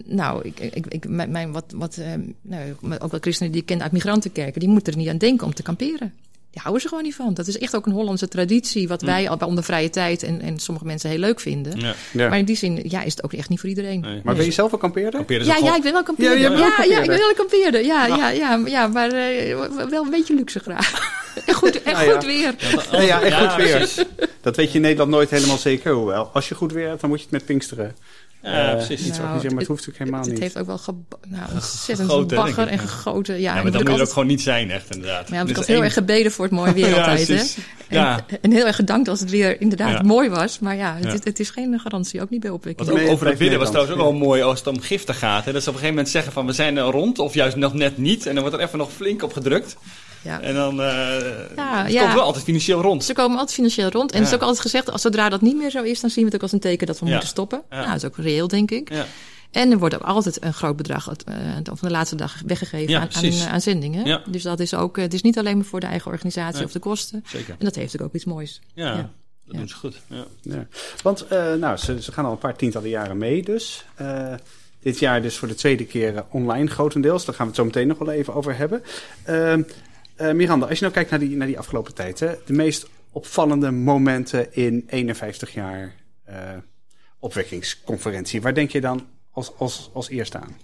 Nou, 0.05 0.45
ik, 0.45 0.61
ik, 0.61 0.87
ik, 0.87 1.09
mijn, 1.09 1.53
wat, 1.53 1.65
wat, 1.75 2.01
nou, 2.43 2.75
ook 2.99 3.11
wel 3.11 3.21
christenen 3.21 3.53
die 3.53 3.61
ik 3.61 3.67
ken 3.67 3.83
uit 3.83 3.93
migrantenkerken, 3.93 4.61
die 4.61 4.69
moeten 4.69 4.93
er 4.93 4.99
niet 4.99 5.09
aan 5.09 5.19
denken 5.19 5.47
om 5.47 5.55
te 5.55 5.63
kamperen. 5.63 6.13
Die 6.53 6.61
houden 6.61 6.83
ze 6.83 6.89
gewoon 6.89 7.03
niet 7.03 7.15
van. 7.15 7.35
Dat 7.35 7.47
is 7.47 7.59
echt 7.59 7.77
ook 7.77 7.87
een 7.87 7.93
Hollandse 7.93 8.29
traditie, 8.29 8.89
wat 8.89 9.03
wij 9.03 9.29
al 9.29 9.39
onder 9.47 9.65
vrije 9.65 9.91
tijd 9.91 10.23
en, 10.23 10.41
en 10.41 10.59
sommige 10.59 10.87
mensen 10.87 11.11
heel 11.11 11.19
leuk 11.19 11.41
vinden. 11.41 11.81
Ja. 11.81 11.95
Ja. 12.13 12.29
Maar 12.29 12.39
in 12.39 12.45
die 12.45 12.57
zin 12.57 12.81
ja, 12.85 13.03
is 13.03 13.13
het 13.13 13.25
ook 13.25 13.33
echt 13.33 13.49
niet 13.49 13.61
voor 13.61 13.69
iedereen. 13.69 14.01
Nee. 14.01 14.21
Maar 14.25 14.35
ben 14.35 14.45
je 14.45 14.51
zelf 14.51 14.73
een 14.73 14.79
kampeerder? 14.79 15.45
Ja, 15.45 15.57
ja, 15.57 15.77
ik 15.77 15.83
ben 15.83 15.93
wel 15.93 16.03
kampeerder. 16.03 16.41
Ja, 16.41 16.49
ja, 16.51 16.85
ja, 16.85 17.01
ik 17.01 17.07
ben 17.07 17.19
wel 17.19 17.29
een 17.29 17.35
kampeerder. 17.35 17.85
Ja, 17.85 18.07
ja, 18.07 18.31
ja, 18.31 18.63
ja, 18.67 18.87
maar 18.87 19.15
uh, 19.15 19.89
wel 19.91 20.05
een 20.05 20.11
beetje 20.11 20.35
luxe 20.35 20.59
graag. 20.59 21.21
en 21.47 21.55
goed, 21.55 21.83
en 21.83 22.13
goed 22.13 22.25
weer. 22.25 22.55
Ja, 22.91 23.01
ja, 23.01 23.23
en 23.23 23.51
goed 23.51 23.65
weer. 23.65 24.07
Dat 24.41 24.57
weet 24.57 24.69
je 24.69 24.75
in 24.75 24.81
Nederland 24.81 25.11
nooit 25.11 25.31
helemaal 25.31 25.59
zeker. 25.59 25.93
Hoewel, 25.93 26.31
als 26.33 26.49
je 26.49 26.55
goed 26.55 26.73
weer 26.73 26.89
hebt, 26.89 27.01
dan 27.01 27.11
moet 27.11 27.19
je 27.19 27.25
het 27.25 27.35
met 27.35 27.45
Pinksteren. 27.45 27.97
Ja, 28.43 28.69
uh, 28.69 28.77
precies. 28.77 29.07
Iets 29.07 29.19
nou, 29.19 29.31
maar 29.33 29.59
het 29.59 29.67
hoeft 29.67 29.89
ook 29.89 29.97
helemaal 29.97 30.21
het, 30.21 30.29
niet. 30.29 30.39
Het 30.39 30.45
heeft 30.45 30.59
ook 30.59 30.67
wel 30.67 30.79
ge, 30.79 30.93
nou, 31.29 31.53
ontzettend 31.53 32.11
gegoten, 32.11 32.37
bagger 32.37 32.69
en 32.69 32.79
gegoten. 32.79 33.35
Ja, 33.35 33.41
ja 33.41 33.53
maar 33.53 33.63
dan 33.63 33.73
moet 33.73 33.83
je 33.83 33.89
altijd, 33.89 34.07
ook 34.07 34.13
gewoon 34.13 34.29
niet 34.29 34.43
zijn, 34.43 34.71
echt 34.71 34.95
inderdaad. 34.95 35.29
Maar 35.29 35.39
ja, 35.39 35.49
ik 35.49 35.57
had 35.57 35.67
heel 35.67 35.85
erg 35.85 35.93
gebeden 35.93 36.33
voor 36.33 36.45
het 36.45 36.55
mooie 36.55 36.73
weer 36.83 36.95
altijd. 36.95 37.59
ja, 37.89 38.15
hè? 38.15 38.21
En, 38.27 38.39
en, 38.41 38.53
heel 38.53 38.67
erg 38.67 38.77
gedankt 38.77 39.09
als 39.09 39.21
het 39.21 39.31
weer 39.31 39.61
inderdaad 39.61 40.03
mooi 40.03 40.29
was. 40.29 40.59
Maar 40.59 40.77
ja, 40.77 40.97
het, 41.01 41.13
het, 41.13 41.25
het, 41.25 41.41
is 41.41 41.51
geen 41.51 41.81
garantie, 41.81 42.23
ook 42.23 42.31
niet 42.31 42.41
bij 42.41 42.51
opwekking. 42.51 42.89
Wat 42.89 43.01
ook 43.01 43.09
over 43.09 43.27
het 43.27 43.39
bidden 43.39 43.59
was 43.59 43.69
trouwens 43.69 43.97
ook 43.97 44.03
wel 44.03 44.13
mooi 44.13 44.43
als 44.43 44.59
het 44.59 44.69
om 44.69 44.81
giften 44.81 45.15
gaat. 45.15 45.45
Hè? 45.45 45.53
Dat 45.53 45.63
ze 45.63 45.69
op 45.69 45.75
een 45.75 45.81
gegeven 45.81 45.97
moment 45.97 46.09
zeggen 46.09 46.33
van 46.33 46.47
we 46.47 46.53
zijn 46.53 46.77
er 46.77 46.85
rond 46.85 47.19
of 47.19 47.35
juist 47.35 47.57
nog 47.57 47.75
net 47.75 47.99
niet. 47.99 48.27
En 48.27 48.33
dan 48.35 48.43
wordt 48.43 48.59
er 48.59 48.65
even 48.65 48.79
nog 48.79 48.93
flink 48.93 49.23
op 49.23 49.33
gedrukt. 49.33 49.77
Ja. 50.23 50.41
En 50.41 50.55
dan 50.55 50.81
uh, 50.81 50.87
ja, 51.57 51.87
ze 51.87 51.93
ja. 51.93 52.01
komen 52.01 52.15
wel 52.15 52.25
altijd 52.25 52.45
financieel 52.45 52.81
rond. 52.81 53.05
Ze 53.05 53.13
komen 53.13 53.39
altijd 53.39 53.55
financieel 53.55 53.89
rond. 53.89 54.13
En 54.13 54.17
ja. 54.17 54.25
het 54.25 54.33
is 54.33 54.39
ook 54.39 54.43
altijd 54.43 54.61
gezegd, 54.61 54.91
als 54.91 55.03
zodra 55.03 55.29
dat 55.29 55.41
niet 55.41 55.57
meer 55.57 55.71
zo 55.71 55.83
is, 55.83 56.01
dan 56.01 56.11
zien 56.11 56.25
we 56.25 56.27
het 56.27 56.35
ook 56.35 56.43
als 56.43 56.53
een 56.53 56.61
teken 56.61 56.87
dat 56.87 56.99
we 56.99 57.07
moeten 57.07 57.29
stoppen. 57.29 57.63
Nou, 57.71 57.87
dat 57.87 57.97
is 57.97 58.05
ook 58.05 58.17
reëel, 58.17 58.49
denk 58.49 58.71
ik. 58.71 58.91
En 59.51 59.71
er 59.71 59.79
wordt 59.79 59.95
ook 59.95 60.03
altijd 60.03 60.45
een 60.45 60.55
groot 60.55 60.77
bedrag 60.77 61.09
uh, 61.09 61.35
van 61.65 61.77
de 61.81 61.91
laatste 61.91 62.17
dag 62.17 62.43
weggegeven 62.47 63.01
aan, 63.01 63.09
aan, 63.15 63.49
aan, 63.49 63.61
zendingen. 63.61 64.23
Dus 64.27 64.43
dat 64.43 64.61
is 64.61 64.75
ook, 64.75 64.97
het 64.97 65.15
is 65.15 65.23
niet 65.23 65.39
alleen 65.39 65.57
maar 65.57 65.67
voor 65.67 65.81
de 65.81 65.87
eigen 65.87 66.11
organisatie 66.11 66.65
of 66.65 66.73
de 66.73 66.79
kosten. 66.79 67.25
Zeker. 67.27 67.55
En 67.59 67.65
dat 67.65 67.75
heeft 67.75 68.03
ook 68.03 68.15
iets 68.15 68.25
moois. 68.25 68.61
Ja. 68.75 69.11
Dat 69.47 69.57
doen 69.57 69.69
ze 69.69 69.75
goed. 69.75 70.01
Ja. 70.43 70.67
Want 71.03 71.25
uh, 71.33 71.55
nou, 71.55 71.77
ze, 71.77 72.03
ze 72.03 72.13
gaan 72.13 72.25
al 72.25 72.33
een 72.33 72.39
paar 72.39 72.57
tientallen 72.57 72.89
jaren 72.89 73.19
mee 73.19 73.43
dus. 73.43 73.85
Uh, 74.01 74.35
dit 74.81 74.99
jaar 74.99 75.23
dus 75.23 75.37
voor 75.37 75.49
de 75.49 75.55
tweede 75.55 75.85
keer 75.85 76.25
online 76.31 76.67
grotendeels. 76.67 77.25
Daar 77.25 77.35
gaan 77.35 77.45
we 77.47 77.53
het 77.53 77.61
zo 77.61 77.67
meteen 77.67 77.87
nog 77.87 77.99
wel 77.99 78.11
even 78.11 78.35
over 78.35 78.57
hebben. 78.57 78.83
Uh, 79.29 79.55
uh, 80.23 80.33
Miranda, 80.33 80.67
als 80.67 80.79
je 80.79 80.85
nou 80.85 80.95
kijkt 80.95 81.11
naar 81.11 81.19
die, 81.19 81.37
naar 81.37 81.47
die 81.47 81.59
afgelopen 81.59 81.95
tijd, 81.95 82.21
hè, 82.21 82.35
de 82.45 82.53
meest 82.53 82.89
opvallende 83.13 83.71
momenten 83.71 84.55
in 84.55 84.85
51 84.87 85.55
jaar 85.55 85.95
uh, 86.29 86.37
opwekkingsconferentie. 87.19 88.43
Waar 88.43 88.55
denk 88.55 88.71
je 88.71 88.81
dan 88.81 89.07
als, 89.31 89.53
als, 89.57 89.91
als 89.93 90.09
eerste 90.09 90.39
aan? 90.39 90.57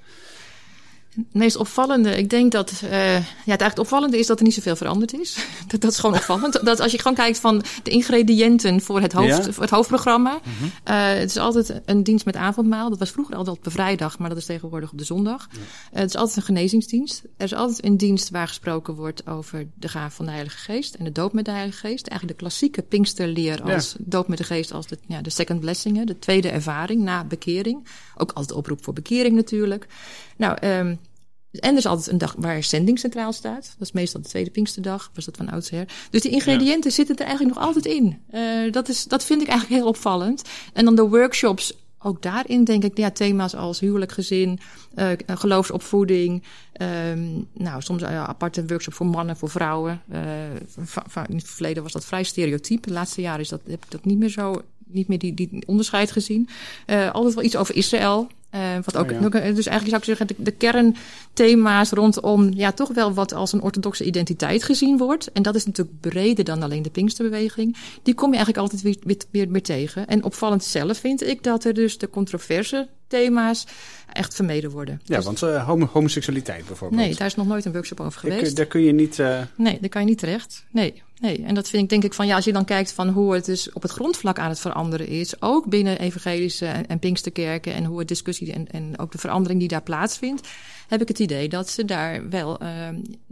Het 1.14 1.34
meest 1.34 1.56
opvallende, 1.56 2.16
ik 2.16 2.30
denk 2.30 2.52
dat 2.52 2.80
uh, 2.84 2.90
ja, 3.14 3.20
het 3.20 3.46
eigenlijk 3.46 3.78
opvallende 3.78 4.18
is 4.18 4.26
dat 4.26 4.38
er 4.38 4.44
niet 4.44 4.54
zoveel 4.54 4.76
veranderd 4.76 5.12
is. 5.20 5.36
dat, 5.68 5.80
dat 5.80 5.92
is 5.92 5.98
gewoon 5.98 6.14
opvallend. 6.16 6.60
Dat 6.68 6.80
als 6.80 6.92
je 6.92 6.98
gewoon 6.98 7.14
kijkt 7.16 7.38
van 7.38 7.62
de 7.82 7.90
ingrediënten 7.90 8.80
voor 8.80 9.00
het, 9.00 9.12
hoofd, 9.12 9.44
Ja. 9.44 9.52
voor 9.52 9.62
het 9.62 9.72
hoofdprogramma. 9.72 10.32
Uh, 10.34 11.06
het 11.06 11.30
is 11.30 11.36
altijd 11.36 11.80
een 11.84 12.02
dienst 12.02 12.24
met 12.24 12.36
avondmaal. 12.36 12.90
Dat 12.90 12.98
was 12.98 13.10
vroeger 13.10 13.36
altijd 13.36 13.56
op 13.56 13.64
de 13.64 13.70
vrijdag, 13.70 14.18
maar 14.18 14.28
dat 14.28 14.38
is 14.38 14.44
tegenwoordig 14.44 14.92
op 14.92 14.98
de 14.98 15.04
zondag. 15.04 15.48
Uh, 15.52 15.58
het 15.90 16.08
is 16.08 16.16
altijd 16.16 16.36
een 16.36 16.42
genezingsdienst. 16.42 17.22
Er 17.36 17.44
is 17.44 17.54
altijd 17.54 17.84
een 17.84 17.96
dienst 17.96 18.30
waar 18.30 18.48
gesproken 18.48 18.94
wordt 18.94 19.26
over 19.26 19.66
de 19.74 19.88
gaaf 19.88 20.14
van 20.14 20.24
de 20.24 20.30
Heilige 20.30 20.58
Geest 20.58 20.94
en 20.94 21.04
de 21.04 21.12
doop 21.12 21.32
met 21.32 21.44
de 21.44 21.50
Heilige 21.50 21.78
Geest. 21.78 22.06
Eigenlijk 22.06 22.38
de 22.38 22.44
klassieke 22.44 22.82
Pinksterleer 22.82 23.62
als 23.62 23.94
doop 23.98 24.28
met 24.28 24.38
de 24.38 24.44
Geest 24.44 24.72
als 24.72 24.86
de, 24.86 24.98
ja, 25.06 25.22
de 25.22 25.30
second 25.30 25.60
blessing, 25.60 26.06
de 26.06 26.18
tweede 26.18 26.48
ervaring 26.48 27.02
na 27.02 27.24
bekering. 27.24 27.86
Ook 28.16 28.32
altijd 28.32 28.58
oproep 28.58 28.84
voor 28.84 28.92
bekering 28.92 29.34
natuurlijk. 29.34 29.86
Nou, 30.36 30.66
um, 30.66 30.98
en 31.50 31.70
er 31.70 31.76
is 31.76 31.86
altijd 31.86 32.08
een 32.08 32.18
dag 32.18 32.34
waar 32.38 32.62
zending 32.62 32.98
centraal 32.98 33.32
staat. 33.32 33.74
Dat 33.78 33.86
is 33.88 33.92
meestal 33.92 34.20
de 34.20 34.28
tweede 34.28 34.50
Pinksterdag, 34.50 35.10
was 35.14 35.24
dat 35.24 35.36
van 35.36 35.50
oudsher. 35.50 35.88
Dus 36.10 36.22
die 36.22 36.30
ingrediënten 36.30 36.90
ja. 36.90 36.96
zitten 36.96 37.16
er 37.16 37.24
eigenlijk 37.24 37.54
nog 37.54 37.64
altijd 37.64 37.86
in. 37.86 38.22
Uh, 38.32 38.72
dat, 38.72 38.88
is, 38.88 39.04
dat 39.04 39.24
vind 39.24 39.42
ik 39.42 39.48
eigenlijk 39.48 39.80
heel 39.80 39.90
opvallend. 39.90 40.42
En 40.72 40.84
dan 40.84 40.94
de 40.94 41.08
workshops, 41.08 41.72
ook 41.98 42.22
daarin 42.22 42.64
denk 42.64 42.84
ik, 42.84 42.96
ja, 42.96 43.10
thema's 43.10 43.54
als 43.54 43.80
huwelijk, 43.80 44.12
gezin, 44.12 44.58
uh, 44.94 45.08
geloofsopvoeding. 45.26 46.42
Um, 47.10 47.46
nou, 47.52 47.82
soms 47.82 48.02
uh, 48.02 48.24
aparte 48.24 48.66
workshop 48.66 48.94
voor 48.94 49.06
mannen, 49.06 49.36
voor 49.36 49.50
vrouwen. 49.50 50.02
In 51.26 51.36
het 51.36 51.48
verleden 51.48 51.82
was 51.82 51.92
dat 51.92 52.04
vrij 52.04 52.22
stereotyp. 52.22 52.82
De 52.82 52.92
laatste 52.92 53.20
jaren 53.20 53.40
is 53.40 53.48
dat, 53.48 53.60
heb 53.66 53.84
ik 53.84 53.90
dat 53.90 54.04
niet 54.04 54.18
meer 54.18 54.28
zo, 54.28 54.62
niet 54.86 55.08
meer 55.08 55.18
die, 55.18 55.34
die 55.34 55.62
onderscheid 55.66 56.10
gezien. 56.10 56.48
Altijd 57.12 57.34
wel 57.34 57.44
iets 57.44 57.56
over 57.56 57.76
Israël. 57.76 58.28
Uh, 58.54 58.60
wat 58.84 58.96
ook, 58.96 59.10
oh 59.10 59.20
ja. 59.20 59.28
Dus 59.28 59.66
eigenlijk 59.66 59.88
zou 59.88 59.96
ik 59.96 60.04
zeggen, 60.04 60.26
de, 60.26 60.34
de 60.38 60.50
kernthema's 60.50 61.90
rondom 61.90 62.52
ja, 62.54 62.72
toch 62.72 62.88
wel 62.88 63.12
wat 63.12 63.32
als 63.32 63.52
een 63.52 63.62
orthodoxe 63.62 64.04
identiteit 64.04 64.64
gezien 64.64 64.96
wordt. 64.96 65.32
En 65.32 65.42
dat 65.42 65.54
is 65.54 65.66
natuurlijk 65.66 66.00
breder 66.00 66.44
dan 66.44 66.62
alleen 66.62 66.82
de 66.82 66.90
Pinksterbeweging. 66.90 67.76
Die 68.02 68.14
kom 68.14 68.30
je 68.30 68.36
eigenlijk 68.36 68.64
altijd 68.64 68.82
weer, 68.82 68.96
weer, 69.00 69.16
weer, 69.30 69.50
weer 69.50 69.62
tegen. 69.62 70.06
En 70.06 70.24
opvallend 70.24 70.64
zelf 70.64 70.98
vind 70.98 71.26
ik 71.26 71.42
dat 71.42 71.64
er 71.64 71.74
dus 71.74 71.98
de 71.98 72.10
controverse 72.10 72.88
thema's 73.08 73.66
echt 74.12 74.34
vermeden 74.34 74.70
worden. 74.70 75.00
Ja, 75.04 75.16
dus, 75.16 75.24
want 75.24 75.42
uh, 75.42 75.66
homo 75.66 75.88
homoseksualiteit 75.92 76.66
bijvoorbeeld. 76.66 77.00
Nee, 77.00 77.14
daar 77.14 77.26
is 77.26 77.34
nog 77.34 77.46
nooit 77.46 77.64
een 77.64 77.72
workshop 77.72 78.00
over 78.00 78.20
geweest. 78.20 78.50
Ik, 78.50 78.56
daar 78.56 78.66
kun 78.66 78.80
je 78.80 78.92
niet... 78.92 79.18
Uh... 79.18 79.40
Nee, 79.54 79.78
daar 79.80 79.88
kan 79.88 80.00
je 80.02 80.08
niet 80.08 80.18
terecht. 80.18 80.64
Nee, 80.70 81.02
nee. 81.20 81.44
En 81.44 81.54
dat 81.54 81.68
vind 81.68 81.82
ik 81.82 81.88
denk 81.88 82.04
ik 82.04 82.14
van, 82.14 82.26
ja, 82.26 82.34
als 82.34 82.44
je 82.44 82.52
dan 82.52 82.64
kijkt 82.64 82.92
van 82.92 83.08
hoe 83.08 83.34
het 83.34 83.44
dus 83.44 83.72
op 83.72 83.82
het 83.82 83.90
grondvlak 83.90 84.38
aan 84.38 84.48
het 84.48 84.60
veranderen 84.60 85.06
is, 85.06 85.42
ook 85.42 85.66
binnen 85.66 85.98
evangelische 85.98 86.66
en, 86.66 86.86
en 86.86 86.98
Pinksterkerken 86.98 87.74
en 87.74 87.84
hoe 87.84 87.98
het 87.98 88.08
discussie 88.08 88.52
en, 88.52 88.70
en 88.70 88.98
ook 88.98 89.12
de 89.12 89.18
verandering 89.18 89.60
die 89.60 89.68
daar 89.68 89.82
plaatsvindt, 89.82 90.48
heb 90.88 91.00
ik 91.00 91.08
het 91.08 91.18
idee 91.18 91.48
dat 91.48 91.70
ze 91.70 91.84
daar 91.84 92.28
wel 92.28 92.62
uh, 92.62 92.68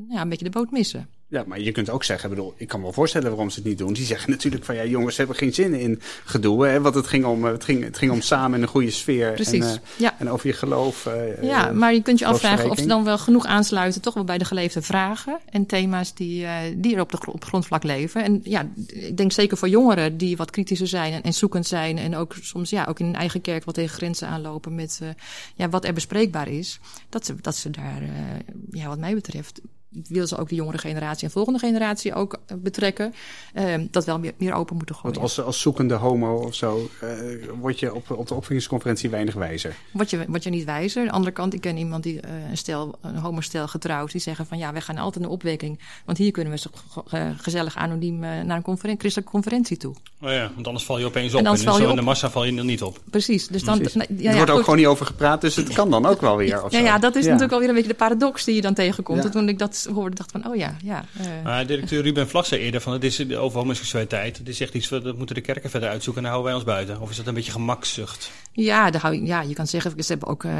ja, 0.08 0.20
een 0.20 0.28
beetje 0.28 0.44
de 0.44 0.50
boot 0.50 0.70
missen. 0.70 1.08
Ja, 1.28 1.44
maar 1.46 1.60
je 1.60 1.72
kunt 1.72 1.90
ook 1.90 2.04
zeggen, 2.04 2.28
bedoel, 2.28 2.54
ik 2.56 2.68
kan 2.68 2.78
me 2.78 2.84
wel 2.84 2.94
voorstellen 2.94 3.28
waarom 3.28 3.50
ze 3.50 3.58
het 3.58 3.68
niet 3.68 3.78
doen. 3.78 3.92
Die 3.92 4.04
zeggen 4.04 4.30
natuurlijk 4.30 4.64
van 4.64 4.74
ja, 4.74 4.84
jongens, 4.84 5.14
ze 5.14 5.20
hebben 5.20 5.38
geen 5.38 5.54
zin 5.54 5.74
in 5.74 6.00
gedoe. 6.24 6.66
Hè, 6.66 6.80
want 6.80 6.94
het 6.94 7.06
ging 7.06 7.24
om, 7.24 7.44
het 7.44 7.64
ging, 7.64 7.84
het 7.84 7.98
ging 7.98 8.12
om 8.12 8.20
samen 8.20 8.56
in 8.56 8.62
een 8.62 8.68
goede 8.68 8.90
sfeer. 8.90 9.32
Precies. 9.32 9.64
En, 9.64 9.80
uh, 9.82 9.98
ja. 9.98 10.14
en 10.18 10.30
over 10.30 10.46
je 10.46 10.52
geloof. 10.52 11.06
Uh, 11.06 11.42
ja, 11.42 11.72
maar 11.72 11.94
je 11.94 12.02
kunt 12.02 12.18
je 12.18 12.26
afvragen 12.26 12.70
of 12.70 12.78
ze 12.78 12.86
dan 12.86 13.04
wel 13.04 13.18
genoeg 13.18 13.44
aansluiten, 13.44 14.00
toch 14.00 14.14
wel 14.14 14.24
bij 14.24 14.38
de 14.38 14.44
geleefde 14.44 14.82
vragen 14.82 15.38
en 15.50 15.66
thema's 15.66 16.14
die, 16.14 16.42
uh, 16.42 16.52
die 16.76 16.94
er 16.94 17.00
op, 17.00 17.10
de, 17.10 17.32
op 17.32 17.44
grondvlak 17.44 17.82
leven. 17.82 18.24
En 18.24 18.40
ja, 18.44 18.68
ik 18.86 19.16
denk 19.16 19.32
zeker 19.32 19.56
voor 19.56 19.68
jongeren 19.68 20.16
die 20.16 20.36
wat 20.36 20.50
kritischer 20.50 20.88
zijn 20.88 21.12
en, 21.12 21.22
en 21.22 21.34
zoekend 21.34 21.66
zijn. 21.66 21.98
En 21.98 22.16
ook 22.16 22.34
soms 22.40 22.70
ja, 22.70 22.84
ook 22.84 22.98
in 22.98 23.04
hun 23.06 23.14
eigen 23.14 23.40
kerk 23.40 23.64
wat 23.64 23.74
tegen 23.74 23.96
grenzen 23.96 24.28
aanlopen 24.28 24.74
met 24.74 25.00
ja, 25.54 25.68
wat 25.68 25.84
er 25.84 25.94
bespreekbaar 25.94 26.48
is. 26.48 26.80
Dat 27.08 27.26
ze, 27.26 27.34
dat 27.40 27.56
ze 27.56 27.70
daar, 27.70 28.02
ja, 28.70 28.88
wat 28.88 28.98
mij 28.98 29.14
betreft, 29.14 29.60
wil 30.09 30.26
ze 30.26 30.37
ook 30.37 30.48
de 30.48 30.54
jongere 30.54 30.78
generatie 30.78 31.26
en 31.26 31.32
volgende 31.32 31.59
generatie 31.59 32.14
ook 32.14 32.38
betrekken. 32.56 33.14
Uh, 33.54 33.74
dat 33.90 34.04
wel 34.04 34.18
meer, 34.18 34.32
meer 34.37 34.52
open 34.52 34.76
moeten 34.76 34.94
gooien. 34.94 35.18
Want 35.18 35.30
als, 35.30 35.44
als 35.44 35.61
zoekende 35.61 35.94
homo 35.94 36.37
of 36.37 36.54
zo, 36.54 36.90
uh, 37.02 37.11
word 37.61 37.78
je 37.78 37.94
op, 37.94 38.11
op 38.11 38.28
de 38.28 38.35
opvoedingsconferentie 38.35 39.11
weinig 39.11 39.35
wijzer. 39.35 39.76
Word 39.92 40.11
je, 40.11 40.24
word 40.28 40.44
je 40.44 40.50
niet 40.50 40.64
wijzer. 40.64 41.00
Aan 41.00 41.06
de 41.06 41.12
andere 41.12 41.32
kant, 41.32 41.54
ik 41.54 41.61
ken 41.61 41.76
iemand 41.76 42.02
die 42.02 42.14
uh, 42.14 42.50
een 42.50 42.56
stel, 42.56 42.98
een 43.00 43.16
homostel 43.16 43.68
getrouwd, 43.68 44.12
die 44.12 44.20
zeggen 44.20 44.46
van 44.46 44.59
ja, 44.59 44.72
wij 44.72 44.80
gaan 44.80 44.98
altijd 44.98 45.24
naar 45.24 45.32
opwekking. 45.32 45.80
Want 46.04 46.18
hier 46.18 46.30
kunnen 46.30 46.52
we 46.52 46.59
zo 46.59 46.70
gezellig 47.37 47.76
anoniem 47.76 48.18
naar 48.18 48.56
een 48.56 48.62
conferen 48.62 48.98
christelijke 48.98 49.32
conferentie 49.32 49.76
toe. 49.76 49.94
Oh 50.22 50.30
ja, 50.30 50.50
want 50.54 50.66
anders 50.66 50.85
val 50.85 50.98
je 50.98 51.04
opeens 51.04 51.35
op. 51.35 51.40
En, 51.40 51.46
en 51.46 51.59
zo 51.59 51.78
je 51.78 51.88
in 51.88 51.96
de 51.96 52.02
massa 52.02 52.30
val 52.30 52.44
je 52.44 52.56
er 52.56 52.64
niet 52.64 52.82
op. 52.82 53.00
Precies. 53.11 53.48
Dus 53.48 53.62
dan, 53.62 53.78
Precies. 53.78 53.94
Nou, 53.94 54.09
ja, 54.16 54.30
er 54.30 54.37
wordt 54.37 54.37
ja, 54.37 54.40
ook 54.42 54.48
goed. 54.48 54.64
gewoon 54.64 54.78
niet 54.78 54.87
over 54.87 55.06
gepraat, 55.06 55.40
dus 55.40 55.56
het 55.56 55.72
kan 55.72 55.90
dan 55.90 56.06
ook 56.06 56.20
wel 56.20 56.37
weer. 56.37 56.61
Ja, 56.68 56.78
ja, 56.78 56.98
dat 56.98 57.14
is 57.14 57.22
ja. 57.22 57.26
natuurlijk 57.26 57.52
alweer 57.52 57.68
een 57.68 57.74
beetje 57.74 57.90
de 57.90 57.96
paradox 57.96 58.44
die 58.44 58.54
je 58.54 58.61
dan 58.61 58.74
tegenkomt. 58.74 59.22
Ja. 59.22 59.28
Toen 59.28 59.48
ik 59.48 59.59
dat 59.59 59.86
hoorde, 59.87 60.16
dacht 60.16 60.31
van, 60.31 60.46
oh 60.46 60.57
ja, 60.57 60.77
ja. 60.83 61.05
Uh, 61.20 61.27
maar 61.44 61.66
directeur 61.66 62.03
Ruben 62.03 62.29
Vlag 62.29 62.46
zei 62.46 62.61
eerder 62.61 62.81
van 62.81 62.92
het 62.92 63.05
is 63.05 63.35
over 63.35 63.59
homoseksualiteit. 63.59 64.38
Het 64.38 64.49
is 64.49 64.61
echt 64.61 64.75
iets 64.75 64.88
dat 64.88 65.16
moeten 65.16 65.35
de 65.35 65.40
kerken 65.40 65.70
verder 65.70 65.88
uitzoeken 65.88 66.25
en 66.25 66.31
dan 66.31 66.38
houden 66.38 66.53
wij 66.53 66.62
ons 66.62 66.77
buiten. 66.77 67.01
Of 67.01 67.11
is 67.11 67.16
dat 67.16 67.27
een 67.27 67.35
beetje 67.35 67.53
gemakzucht? 67.53 68.31
Ja, 68.53 68.90
daar 68.90 69.01
hou 69.01 69.27
ja 69.27 69.40
je 69.40 69.55
kan 69.55 69.66
zeggen, 69.66 69.90
ze 69.90 70.11
hebben 70.11 70.29
ook 70.29 70.44
uh, 70.44 70.53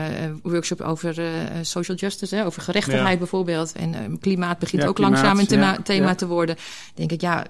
workshop 0.43 0.81
over 0.81 1.19
uh, 1.19 1.29
social 1.63 1.97
justice, 1.97 2.35
hè, 2.35 2.45
over 2.45 2.63
gerechtigheid 2.63 3.13
ja. 3.13 3.19
bijvoorbeeld. 3.19 3.73
En 3.73 4.19
klimaat 4.21 4.59
begint 4.59 4.83
ja, 4.83 4.89
ook 4.89 4.95
klimaat, 4.95 5.13
langzaam 5.13 5.39
een 5.39 5.47
thema, 5.47 5.83
thema 5.83 6.15
te 6.15 6.27
worden. 6.27 6.57
Denk 6.95 7.13
ik, 7.13 7.21
ja, 7.21 7.47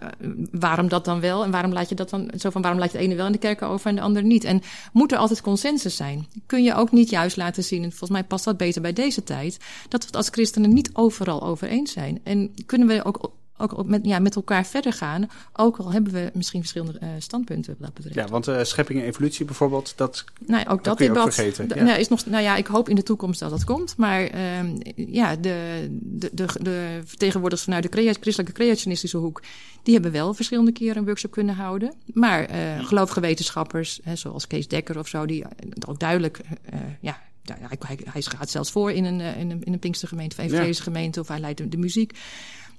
waarom 0.50 0.88
dat 0.88 1.04
dan 1.04 1.20
wel? 1.20 1.44
En 1.44 1.50
waarom 1.50 1.72
laat 1.72 1.88
je 1.88 1.94
dat 1.94 2.10
dan 2.10 2.30
zo 2.38 2.50
van 2.50 2.62
waarom 2.62 2.80
laat 2.80 2.92
je 2.92 2.98
de 2.98 3.04
ene 3.04 3.14
wel 3.14 3.26
in 3.26 3.32
de 3.32 3.38
kerken 3.38 3.68
over 3.68 3.88
en 3.88 3.94
de 3.94 4.00
andere 4.00 4.26
niet? 4.26 4.44
En 4.44 4.62
moet 4.92 5.12
er 5.12 5.18
altijd 5.18 5.40
consensus 5.40 5.96
zijn? 5.96 6.26
Kun 6.46 6.62
je 6.62 6.74
ook 6.74 6.92
niet 6.92 7.10
juist 7.10 7.36
laten 7.36 7.64
zien, 7.64 7.82
en 7.82 7.88
volgens 7.88 8.10
mij 8.10 8.24
past 8.24 8.44
dat 8.44 8.56
beter 8.56 8.82
bij 8.82 8.92
deze 8.92 9.22
tijd, 9.22 9.58
dat 9.88 10.00
we 10.00 10.06
het 10.06 10.16
als 10.16 10.28
christenen 10.28 10.74
niet 10.74 10.90
overal 10.92 11.42
over 11.42 11.55
eens 11.62 11.92
zijn. 11.92 12.20
En 12.22 12.54
kunnen 12.66 12.88
we 12.88 13.04
ook 13.04 13.34
ook 13.58 13.86
met, 13.86 14.04
ja, 14.04 14.18
met 14.18 14.36
elkaar 14.36 14.66
verder 14.66 14.92
gaan. 14.92 15.30
Ook 15.52 15.76
al 15.76 15.92
hebben 15.92 16.12
we 16.12 16.30
misschien 16.34 16.60
verschillende 16.60 16.98
uh, 17.02 17.08
standpunten 17.18 17.74
wat 17.78 17.80
dat 17.80 17.94
betreft. 17.94 18.14
Ja, 18.14 18.26
want 18.26 18.48
uh, 18.48 18.62
schepping 18.62 19.00
en 19.00 19.06
evolutie 19.06 19.44
bijvoorbeeld, 19.44 19.92
dat, 19.96 20.24
nou, 20.46 20.62
ook 20.62 20.84
dat, 20.84 20.84
dat 20.84 20.98
debat, 20.98 21.34
vergeten. 21.34 21.68
Ja. 21.74 21.82
Nou, 21.82 21.98
is 21.98 22.08
nog, 22.08 22.26
nou 22.26 22.42
ja, 22.42 22.56
ik 22.56 22.66
hoop 22.66 22.88
in 22.88 22.96
de 22.96 23.02
toekomst 23.02 23.40
dat 23.40 23.50
dat 23.50 23.64
komt. 23.64 23.96
Maar 23.96 24.34
uh, 24.34 24.60
ja, 24.94 25.36
de, 25.36 25.86
de, 25.90 26.30
de, 26.32 26.46
de 26.60 27.00
vertegenwoordigers 27.04 27.64
vanuit 27.64 27.82
de 27.82 27.88
crea 27.88 28.12
christelijke 28.12 28.52
creationistische 28.52 29.16
hoek... 29.16 29.42
die 29.82 29.94
hebben 29.94 30.12
wel 30.12 30.34
verschillende 30.34 30.72
keren 30.72 30.96
een 30.96 31.04
workshop 31.04 31.30
kunnen 31.30 31.54
houden. 31.54 31.94
Maar 32.12 32.50
uh, 32.50 32.86
gelovige 32.86 33.20
wetenschappers, 33.20 34.00
hè, 34.02 34.16
zoals 34.16 34.46
Kees 34.46 34.68
Dekker 34.68 34.98
of 34.98 35.08
zo... 35.08 35.26
die 35.26 35.44
ook 35.86 35.98
duidelijk 35.98 36.40
ja, 37.00 37.18
ja, 37.46 37.68
hij, 37.78 37.98
hij, 38.04 38.22
gaat 38.22 38.50
zelfs 38.50 38.70
voor 38.70 38.92
in 38.92 39.04
een, 39.04 39.20
in 39.20 39.50
een, 39.50 39.62
in 39.64 39.72
een 39.72 39.78
Pinkstergemeente 39.78 40.36
of 40.36 40.44
evangelische 40.44 40.84
ja. 40.84 40.92
gemeente... 40.92 41.20
of 41.20 41.28
hij 41.28 41.38
leidt 41.38 41.58
de, 41.58 41.68
de 41.68 41.76
muziek... 41.76 42.18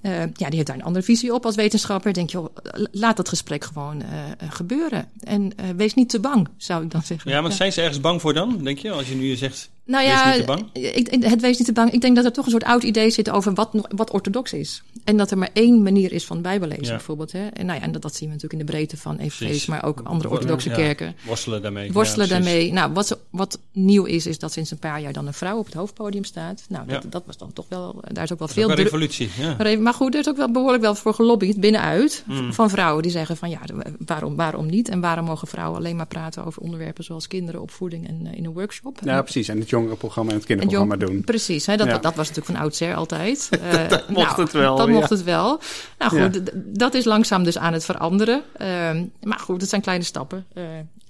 Uh, 0.02 0.20
ja, 0.20 0.48
die 0.48 0.56
heeft 0.56 0.66
daar 0.66 0.76
een 0.76 0.84
andere 0.84 1.06
visie 1.06 1.34
op 1.34 1.46
als 1.46 1.56
wetenschapper. 1.56 2.14
Denk 2.14 2.30
je, 2.30 2.52
laat 2.92 3.18
dat 3.18 3.30
gesprek 3.30 3.64
gewoon 3.64 4.02
uh, 4.02 4.08
gebeuren. 4.50 5.10
En 5.20 5.42
uh, 5.42 5.70
wees 5.76 5.94
niet 5.94 6.10
te 6.10 6.20
bang, 6.20 6.48
zou 6.58 6.84
ik 6.84 6.92
dan 6.92 7.02
zeggen. 7.02 7.32
Ja, 7.32 7.42
maar 7.42 7.52
zijn 7.52 7.74
ze 7.74 7.82
ergens 7.82 8.02
bang 8.02 8.22
voor 8.22 8.34
dan, 8.34 8.64
denk 8.64 8.80
je? 8.80 8.92
Als 8.92 9.10
je 9.10 9.16
nu 9.16 9.36
zegt, 9.36 9.70
nou 9.88 10.04
wees 10.04 10.14
ja, 10.14 10.30
niet 10.30 10.40
te 10.40 10.46
bang? 10.46 10.70
Ik, 10.74 11.24
het 11.24 11.42
wees 11.42 11.58
niet 11.58 11.68
te 11.68 11.74
bang. 11.74 11.92
Ik 11.92 12.02
denk 12.02 12.16
dat 12.16 12.26
er 12.26 12.32
toch 12.32 12.46
een 12.46 12.52
soort 12.52 12.64
oud 12.64 12.84
idee 12.84 13.10
zit 13.10 13.30
over 13.30 13.54
wat, 13.54 13.70
wat 13.90 14.12
orthodox 14.12 14.54
is. 14.54 14.84
En 15.04 15.18
dat 15.18 15.32
er 15.32 15.38
maar 15.38 15.50
één 15.54 15.84
manier 15.84 16.12
is 16.12 16.26
van 16.26 16.42
bijbellezen 16.42 16.86
ja. 16.86 16.92
bijvoorbeeld. 16.92 17.32
Hè? 17.32 17.48
En, 17.48 17.66
nou 17.66 17.80
ja, 17.80 17.86
en 17.86 17.92
dat, 17.92 18.02
dat 18.02 18.16
zien 18.16 18.28
we 18.28 18.34
natuurlijk 18.34 18.62
in 18.62 18.66
de 18.66 18.72
breedte 18.72 18.98
van 18.98 19.18
evangelisch, 19.18 19.66
maar 19.66 19.84
ook 19.84 20.02
andere 20.04 20.30
orthodoxe 20.30 20.70
ja, 20.70 20.76
kerken. 20.76 21.16
Worstelen 21.26 21.62
daarmee. 21.62 21.92
Worstelen 21.92 22.28
ja, 22.28 22.34
daarmee. 22.34 22.74
Nou, 22.74 22.94
wat, 22.94 23.20
wat 23.30 23.60
nieuw 23.72 24.04
is, 24.04 24.26
is 24.26 24.40
dat 24.40 24.52
sinds 24.52 24.72
een 24.72 24.80
paar 24.80 25.02
jaar 25.02 25.14
dan 25.14 25.28
een 25.28 25.34
vrouw 25.34 25.58
op 25.58 25.66
het 25.66 25.74
hoofdpodium 25.74 26.24
staat. 26.24 26.66
Nou, 26.70 26.88
dat, 26.88 27.06
dat 27.10 27.24
was 27.26 27.38
dan 27.38 27.54
toch 27.54 27.66
wel, 27.70 28.02
daar 28.12 28.24
is 28.24 28.32
ook 28.32 28.40
wel 28.40 28.48
dat 28.48 28.56
veel... 28.56 28.70
Ook 28.70 28.76
revolutie, 28.76 29.30
ja. 29.38 29.78
Maar 29.80 29.94
goed, 29.94 30.14
er 30.14 30.20
is 30.20 30.28
ook 30.28 30.38
wel 30.38 30.52
behoorlijk 30.52 30.84
wel 30.84 30.96
voor 30.96 31.14
gelobbyd 31.14 31.60
binnenuit 31.60 32.24
mm. 32.26 32.54
van 32.54 32.70
vrouwen 32.70 33.04
die 33.04 33.12
zeggen 33.12 33.38
van 33.38 33.50
ja, 33.50 33.60
waarom, 34.06 34.36
waarom 34.36 34.66
niet? 34.66 34.90
En 34.90 35.02
waarom 35.02 35.26
mogen 35.26 35.48
vrouwen 35.48 35.78
alleen 35.78 35.96
maar 35.96 36.08
praten 36.08 36.46
over 36.46 36.62
onderwerpen 36.62 37.04
zoals 37.04 37.28
kinderen, 37.28 37.62
opvoeding 37.62 38.08
en 38.08 38.26
uh, 38.26 38.38
in 38.38 38.46
een 38.46 38.54
workshop? 38.54 39.00
Ja, 39.04 39.22
precies. 39.22 39.48
En 39.48 39.60
het 39.60 39.70
jongerenprogramma 39.78 40.32
en 40.32 40.38
het 40.38 40.46
kinderprogramma 40.46 40.96
jong, 40.96 41.12
doen. 41.12 41.24
Precies, 41.24 41.66
hè, 41.66 41.78
dat, 41.78 41.88
ja. 41.88 41.98
dat 41.98 42.16
was 42.16 42.28
natuurlijk 42.28 42.56
van 42.56 42.64
oudsher 42.64 42.96
altijd. 42.96 43.50
Uh, 43.64 43.88
dat 43.90 44.10
mocht 44.10 44.28
nou, 44.28 44.42
het 44.42 44.52
wel. 44.52 44.76
Dat 44.76 44.88
ja. 44.88 44.94
mocht 44.94 45.10
het 45.10 45.24
wel. 45.24 45.60
Nou 45.98 46.12
goed, 46.12 46.42
dat 46.54 46.94
is 46.94 47.06
langzaam 47.06 47.44
dus 47.44 47.58
aan 47.58 47.74
het 47.74 47.86
veranderen. 47.86 48.44
Uh, 48.62 48.68
maar 49.22 49.40
goed, 49.40 49.62
het 49.62 49.70
zijn 49.70 49.82
kleine 49.82 50.04
stappen. 50.04 50.46
Uh, 50.54 50.64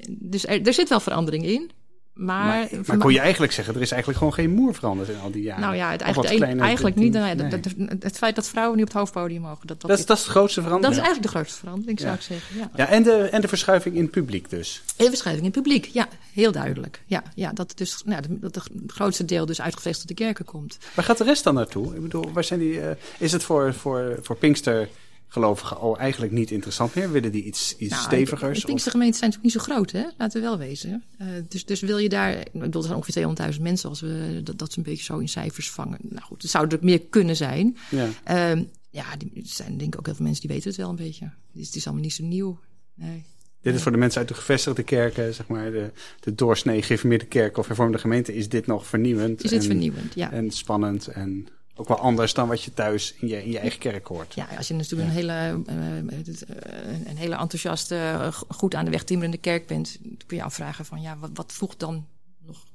dus 0.10 0.46
er, 0.46 0.62
er 0.62 0.74
zit 0.74 0.90
wel 0.90 1.00
verandering 1.00 1.46
in. 1.46 1.72
Maar, 2.18 2.46
maar, 2.46 2.70
maar 2.86 2.98
kon 2.98 3.14
je 3.14 3.20
eigenlijk 3.20 3.52
zeggen, 3.52 3.76
er 3.76 3.82
is 3.82 3.92
eigenlijk 3.92 4.20
gewoon 4.20 4.34
geen 4.34 4.52
moer 4.52 4.74
veranderd 4.74 5.10
in 5.10 5.20
al 5.20 5.32
die 5.32 5.42
jaren? 5.42 5.62
Nou 5.62 5.76
ja, 5.76 5.92
het 5.92 6.02
eigenlijk, 6.02 6.36
kleine, 6.36 6.62
eigenlijk 6.62 6.96
niet. 6.96 7.14
Nee. 7.14 7.36
het, 7.36 7.66
het, 7.66 8.04
het, 8.04 8.18
feit 8.18 8.36
dat 8.36 8.48
vrouwen 8.48 8.78
niet 8.78 8.86
op 8.86 8.92
het 8.92 9.02
hoofdpodium 9.02 9.42
mogen. 9.42 9.68
Dat, 9.68 9.82
dat, 9.82 9.90
dat, 9.90 10.00
is, 10.00 10.06
dat 10.06 10.18
is 10.18 10.24
de 10.24 10.30
grootste 10.30 10.62
verandering? 10.62 10.96
Dat 10.96 11.04
is 11.04 11.08
eigenlijk 11.10 11.34
de 11.34 11.40
grootste 11.40 11.60
verandering, 11.60 12.00
zou 12.00 12.14
ik 12.14 12.22
zeggen. 12.22 12.58
Ja, 12.58 12.70
ja 12.76 12.88
en, 12.88 13.04
de, 13.04 13.14
en 13.14 13.42
de 13.42 13.48
verschuiving 13.48 13.96
in 13.96 14.02
het 14.02 14.12
publiek 14.12 14.50
dus? 14.50 14.84
En 14.86 15.04
de 15.04 15.10
verschuiving 15.10 15.48
in 15.48 15.54
het 15.54 15.64
publiek, 15.64 15.86
ja. 15.86 16.08
Heel 16.34 16.52
duidelijk. 16.52 17.02
Ja, 17.06 17.24
ja 17.36 17.52
dat, 17.54 17.74
dus, 17.76 18.02
nou, 18.06 18.22
dat 18.30 18.56
het 18.56 18.70
grootste 18.88 19.26
deel 19.26 19.46
dus 19.46 19.62
uit 19.62 19.76
gevestigde 19.76 20.14
kerken 20.14 20.46
komt. 20.46 20.78
Waar 20.94 21.06
gaat 21.06 21.18
de 21.18 21.24
rest 21.24 21.44
dan 21.44 21.54
naartoe? 21.54 21.96
Ik 21.96 22.02
bedoel, 22.02 22.32
waar 22.32 22.44
zijn 22.44 22.60
die, 22.60 22.74
uh, 22.74 22.90
is 23.18 23.32
het 23.32 23.44
voor, 23.44 23.74
voor, 23.74 24.20
voor 24.22 24.36
Pinkster 24.36 24.90
gelovigen 25.28 25.78
al 25.78 25.98
eigenlijk 25.98 26.32
niet 26.32 26.52
interessant 26.52 26.96
meer? 26.96 27.12
Willen 27.12 27.32
die 27.32 27.44
iets, 27.44 27.76
iets 27.78 27.92
Nou, 27.92 28.04
stevigers? 28.04 28.60
De 28.60 28.66
Pinkstergemeenten 28.66 29.20
zijn 29.20 29.30
natuurlijk 29.32 29.56
niet 29.56 29.66
zo 29.66 29.74
groot, 29.74 29.92
hè? 29.92 30.04
Laten 30.18 30.42
we 30.42 30.48
wel 30.48 30.58
wezen. 30.58 31.04
Eh, 31.18 31.28
dus, 31.48 31.66
dus 31.66 31.80
wil 31.80 31.98
je 31.98 32.10
daar... 32.10 32.40
Ik 32.40 32.52
bedoel, 32.52 32.82
er 32.82 32.88
zijn 32.88 33.00
ongeveer 33.00 33.54
200.000 33.56 33.62
mensen 33.62 33.90
als 33.90 34.02
we 34.02 34.42
dat, 34.44 34.60
dat 34.60 34.72
ze 34.72 34.78
een 34.78 34.84
beetje 34.84 35.04
zo 35.04 35.18
in 35.18 35.30
cijfers 35.30 35.72
vangen. 35.72 35.98
Nou 36.02 36.22
goed, 36.22 36.42
het 36.42 36.52
zou 36.52 36.68
er 36.68 36.78
meer 36.82 37.02
kunnen 37.02 37.36
zijn. 37.36 37.78
Ja. 37.90 38.10
Ehm, 38.24 38.64
ja, 38.90 39.16
die, 39.18 39.32
er 39.36 39.42
zijn 39.44 39.78
denk 39.78 39.94
ik 39.94 40.00
ook 40.00 40.06
heel 40.06 40.16
veel 40.16 40.26
mensen 40.26 40.48
die 40.48 40.56
weten 40.56 40.70
het 40.70 40.80
wel 40.80 40.90
een 40.90 40.96
beetje. 40.96 41.32
Dus 41.52 41.66
het 41.66 41.76
is 41.76 41.86
allemaal 41.86 42.04
niet 42.04 42.14
zo 42.14 42.24
nieuw. 42.24 42.60
Nee. 42.96 43.26
Dit 43.62 43.76
is 43.76 43.82
voor 43.82 43.92
de 43.92 43.98
mensen 43.98 44.20
uit 44.20 44.28
de 44.28 44.34
gevestigde 44.34 44.84
kerken, 44.84 45.34
zeg 45.34 45.48
maar 45.48 45.72
de, 45.72 45.92
de 46.20 46.36
doorsnee 46.36 46.82
gereformeerde 46.82 47.26
kerk 47.26 47.58
of 47.58 47.68
hervormde 47.68 47.98
gemeente, 47.98 48.36
is 48.36 48.50
dit 48.50 48.68
nog 48.68 48.88
vernieuwend. 48.88 49.44
Is 49.44 49.52
het 49.52 49.62
en, 49.62 49.68
vernieuwend, 49.68 50.14
ja. 50.14 50.32
En 50.32 50.52
spannend 50.52 51.08
en 51.08 51.48
ook 51.78 51.88
wel 51.88 51.98
anders 52.00 52.34
dan 52.34 52.48
wat 52.48 52.64
je 52.64 52.74
thuis 52.74 53.14
in 53.20 53.28
je, 53.28 53.44
in 53.44 53.52
je 53.52 53.60
eigen 53.60 53.80
kerk 53.80 54.08
hoort. 54.08 54.34
Ja, 54.34 54.48
als 54.58 54.68
je 54.68 54.74
natuurlijk 54.74 55.10
een 55.10 55.16
hele, 55.16 55.62
eh, 55.66 56.18
het, 56.18 56.44
eh, 56.46 57.08
een- 57.08 57.18
hele 57.18 57.36
enthousiaste, 57.36 57.96
eh, 57.96 58.34
goed 58.48 58.76
aan 58.76 58.86
de 58.86 58.92
weg 58.92 59.04
timmerende 59.04 59.38
kerk 59.38 59.68
bent, 59.68 59.98
dan 60.02 60.18
kun 60.26 60.38
je 60.38 60.44
afvragen 60.44 60.86
van 60.86 61.02
ja, 61.02 61.18
wat, 61.18 61.30
wat 61.34 61.54
voegt 61.54 61.80
dan 61.80 62.08
nog 62.46 62.66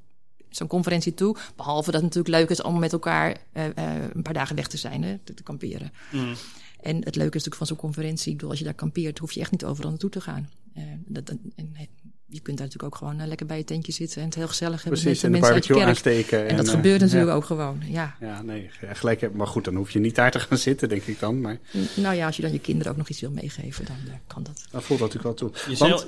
zo'n 0.48 0.66
conferentie 0.66 1.14
toe? 1.14 1.36
Behalve 1.56 1.90
dat 1.90 2.02
het 2.02 2.14
natuurlijk 2.14 2.34
leuk 2.40 2.50
is 2.58 2.62
om 2.62 2.78
met 2.78 2.92
elkaar 2.92 3.36
eh, 3.52 3.66
eh, 3.66 4.02
een 4.12 4.22
paar 4.22 4.34
dagen 4.34 4.56
weg 4.56 4.66
te 4.68 4.76
zijn, 4.76 5.02
hè, 5.02 5.18
te, 5.24 5.34
te 5.34 5.42
kamperen. 5.42 5.92
Mm. 6.12 6.34
En 6.80 6.96
het 6.96 7.16
leuke 7.16 7.36
is 7.36 7.44
natuurlijk 7.44 7.56
van 7.56 7.66
zo'n 7.66 7.76
conferentie, 7.76 8.26
ik 8.28 8.34
bedoel, 8.34 8.50
als 8.50 8.58
je 8.58 8.64
daar 8.64 8.74
kampeert, 8.74 9.18
hoef 9.18 9.32
je 9.32 9.40
echt 9.40 9.50
niet 9.50 9.64
overal 9.64 9.90
naartoe 9.90 10.10
te 10.10 10.20
gaan. 10.20 10.48
Eh, 10.74 10.82
dat, 11.06 11.28
en, 11.28 11.70
eh, 11.74 11.86
je 12.32 12.40
kunt 12.40 12.58
daar 12.58 12.66
natuurlijk 12.66 12.94
ook 12.94 12.98
gewoon 12.98 13.20
eh, 13.20 13.26
lekker 13.26 13.46
bij 13.46 13.56
je 13.56 13.64
tentje 13.64 13.92
zitten 13.92 14.18
en 14.20 14.26
het 14.26 14.34
heel 14.34 14.48
gezellig 14.48 14.82
hebben 14.82 15.00
Precies, 15.02 15.22
met 15.22 15.32
en 15.32 15.40
de 15.40 15.46
de 15.46 15.52
mensen 15.52 15.54
uit 15.54 15.66
je 15.66 15.72
barbecue 15.72 16.12
kerk. 16.12 16.16
aansteken. 16.28 16.48
En 16.48 16.56
dat 16.56 16.66
eh, 16.66 16.72
gebeurt 16.72 17.00
natuurlijk 17.00 17.30
ja. 17.30 17.36
ook 17.36 17.44
gewoon, 17.44 17.82
ja. 17.86 18.16
Ja, 18.20 18.42
nee, 18.42 18.70
gelijk. 18.92 19.20
heb- 19.20 19.34
Maar 19.34 19.46
goed, 19.46 19.64
dan 19.64 19.74
hoef 19.74 19.90
je 19.90 19.98
niet 19.98 20.14
daar 20.14 20.30
te 20.30 20.38
gaan 20.40 20.58
zitten, 20.58 20.88
denk 20.88 21.02
ik 21.02 21.18
dan. 21.20 21.40
Maar 21.40 21.58
Nou 21.94 22.16
ja, 22.16 22.26
als 22.26 22.36
je 22.36 22.42
dan 22.42 22.52
je 22.52 22.58
kinderen 22.60 22.92
ook 22.92 22.98
nog 22.98 23.08
iets 23.08 23.20
wil 23.20 23.30
meegeven, 23.30 23.84
dan 23.84 23.96
eh, 24.06 24.12
kan 24.26 24.42
dat. 24.42 24.64
dan 24.70 24.82
voelt 24.82 24.98
dat 25.00 25.14
natuurlijk 25.14 25.40
wel 25.40 25.50
toe. 25.50 25.70
Je 25.70 25.76
zei, 25.76 25.90
Want, 25.90 26.06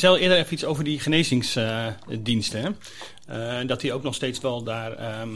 je, 0.00 0.18
eerder 0.20 0.38
even 0.38 0.52
iets 0.52 0.64
over 0.64 0.84
die 0.84 1.00
genezingsdiensten. 1.00 2.60
hè? 2.62 2.70
Eh, 3.60 3.68
dat 3.68 3.80
die 3.80 3.92
ook 3.92 4.02
nog 4.02 4.14
steeds 4.14 4.40
wel 4.40 4.62
daar 4.62 4.92
ehm, 4.92 5.28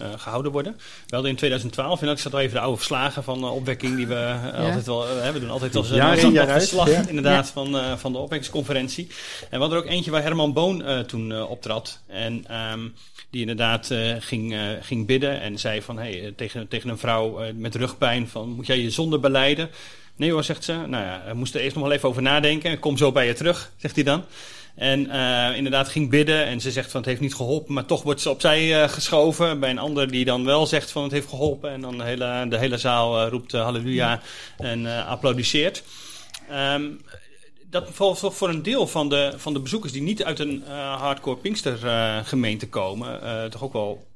eh, 0.00 0.08
gehouden 0.16 0.52
worden. 0.52 0.72
We 1.06 1.14
hadden 1.14 1.30
in 1.30 1.36
2012, 1.36 2.02
en 2.02 2.08
ik 2.08 2.18
zat 2.18 2.34
al 2.34 2.40
even 2.40 2.54
de 2.54 2.60
oude 2.60 2.76
verslagen 2.76 3.24
van 3.24 3.38
eh, 3.38 3.54
opwekking 3.54 3.96
die 3.96 4.06
we 4.06 4.14
eh, 4.14 4.64
altijd 4.64 4.86
wel 4.86 5.06
hebben. 5.06 5.32
We 5.32 5.40
doen 5.40 5.50
altijd 5.50 5.76
als 5.76 5.88
Jaar 5.88 6.18
in, 6.18 6.36
een 6.36 6.48
verslag 6.48 6.90
ja. 6.90 7.08
inderdaad 7.08 7.48
van, 7.48 7.78
eh, 7.78 7.96
van 7.96 8.12
de 8.12 8.18
opwekkingsconferentie. 8.18 9.06
En 9.40 9.46
we 9.50 9.56
hadden 9.58 9.78
er 9.78 9.84
ook 9.84 9.90
eentje 9.90 10.10
waar 10.10 10.22
Herman 10.22 10.52
Boon 10.52 10.84
eh, 10.84 10.98
toen 10.98 11.32
eh, 11.32 11.50
optrad. 11.50 12.00
En 12.06 12.44
ehm, 12.46 12.80
die 13.30 13.40
inderdaad 13.40 13.90
eh, 13.90 14.14
ging, 14.18 14.52
eh, 14.52 14.60
ging 14.80 15.06
bidden 15.06 15.40
en 15.40 15.58
zei 15.58 15.82
van 15.82 15.98
hey, 15.98 16.32
tegen, 16.36 16.68
tegen 16.68 16.90
een 16.90 16.98
vrouw 16.98 17.40
eh, 17.40 17.52
met 17.54 17.74
rugpijn 17.74 18.28
van 18.28 18.48
moet 18.48 18.66
jij 18.66 18.78
je 18.78 18.90
zonde 18.90 19.18
beleiden? 19.18 19.70
Nee 20.16 20.32
hoor, 20.32 20.44
zegt 20.44 20.64
ze. 20.64 20.72
Nou 20.72 21.04
ja, 21.04 21.20
hij 21.24 21.34
moest 21.34 21.54
er 21.54 21.60
eerst 21.60 21.74
nog 21.74 21.84
wel 21.84 21.92
even 21.92 22.08
over 22.08 22.22
nadenken. 22.22 22.78
Kom 22.78 22.96
zo 22.96 23.12
bij 23.12 23.26
je 23.26 23.32
terug, 23.32 23.72
zegt 23.76 23.94
hij 23.94 24.04
dan. 24.04 24.24
En 24.80 25.10
eh, 25.10 25.56
inderdaad 25.56 25.88
ging 25.88 26.10
bidden 26.10 26.44
en 26.44 26.60
ze 26.60 26.70
zegt 26.70 26.90
van 26.90 27.00
het 27.00 27.08
heeft 27.08 27.20
niet 27.20 27.34
geholpen, 27.34 27.74
maar 27.74 27.84
toch 27.84 28.02
wordt 28.02 28.20
ze 28.20 28.30
opzij 28.30 28.82
eh, 28.82 28.88
geschoven. 28.88 29.60
Bij 29.60 29.70
een 29.70 29.78
ander 29.78 30.10
die 30.10 30.24
dan 30.24 30.44
wel 30.44 30.66
zegt 30.66 30.90
van 30.90 31.02
het 31.02 31.12
heeft 31.12 31.28
geholpen. 31.28 31.70
En 31.70 31.80
dan 31.80 31.98
de 31.98 32.04
hele, 32.04 32.46
de 32.48 32.58
hele 32.58 32.78
zaal 32.78 33.20
eh, 33.20 33.30
roept 33.30 33.52
halleluja 33.52 34.20
en 34.56 35.06
applaudisseert. 35.06 35.82
Ehm, 36.48 36.90
dat 37.66 37.88
voor, 37.90 38.16
voor 38.16 38.32
voor 38.32 38.48
een 38.48 38.62
deel 38.62 38.86
van 38.86 39.08
de, 39.08 39.32
van 39.36 39.52
de 39.52 39.60
bezoekers 39.60 39.92
die 39.92 40.02
niet 40.02 40.24
uit 40.24 40.38
een 40.38 40.62
hardcore 40.98 41.36
Pinkster 41.36 41.76
gemeente 42.24 42.68
komen, 42.68 43.50
toch 43.50 43.62
ook 43.62 43.72
wel 43.72 44.06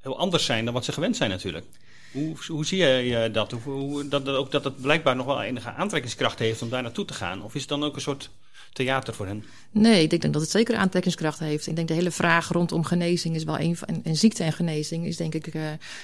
heel 0.00 0.18
anders 0.18 0.44
zijn 0.44 0.64
dan 0.64 0.74
wat 0.74 0.84
ze 0.84 0.92
gewend 0.92 1.16
zijn 1.16 1.30
natuurlijk. 1.30 1.66
Hoe, 2.12 2.36
hoe 2.46 2.66
zie 2.66 2.78
je 2.78 3.30
dat? 3.30 3.50
Hoe, 3.50 3.72
hoe, 3.72 4.08
dat, 4.08 4.28
ook 4.28 4.50
dat 4.50 4.64
het 4.64 4.80
blijkbaar 4.80 5.16
nog 5.16 5.26
wel 5.26 5.42
enige 5.42 5.70
aantrekkingskracht 5.70 6.38
heeft 6.38 6.62
om 6.62 6.68
daar 6.68 6.82
naartoe 6.82 7.04
te 7.04 7.14
gaan? 7.14 7.42
Of 7.42 7.54
is 7.54 7.60
het 7.60 7.70
dan 7.70 7.84
ook 7.84 7.94
een 7.94 8.00
soort 8.00 8.30
theater 8.76 9.14
voor 9.14 9.26
hen? 9.26 9.44
Nee, 9.70 10.02
ik 10.02 10.20
denk 10.20 10.32
dat 10.32 10.42
het 10.42 10.50
zeker 10.50 10.76
aantrekkingskracht 10.76 11.38
heeft. 11.38 11.66
Ik 11.66 11.76
denk 11.76 11.88
de 11.88 11.94
hele 11.94 12.10
vraag 12.10 12.48
rondom 12.48 12.84
genezing 12.84 13.34
is 13.34 13.44
wel 13.44 13.60
een 13.60 13.76
van. 13.76 13.88
En, 14.02 14.16
ziekte 14.16 14.44
en 14.44 14.52
genezing 14.52 15.06
is 15.06 15.16
denk 15.16 15.34
ik. 15.34 15.46
eh 15.46 15.62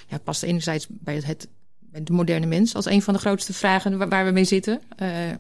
ja, 0.08 0.18
past 0.24 0.42
enerzijds 0.42 0.86
bij 0.90 1.22
het, 1.24 1.48
de 2.02 2.12
moderne 2.12 2.46
mens 2.46 2.74
als 2.74 2.86
een 2.86 3.02
van 3.02 3.14
de 3.14 3.20
grootste 3.20 3.52
vragen 3.52 4.08
waar, 4.08 4.24
we 4.24 4.30
mee 4.30 4.44
zitten. 4.44 4.80
Eh, 4.96 5.30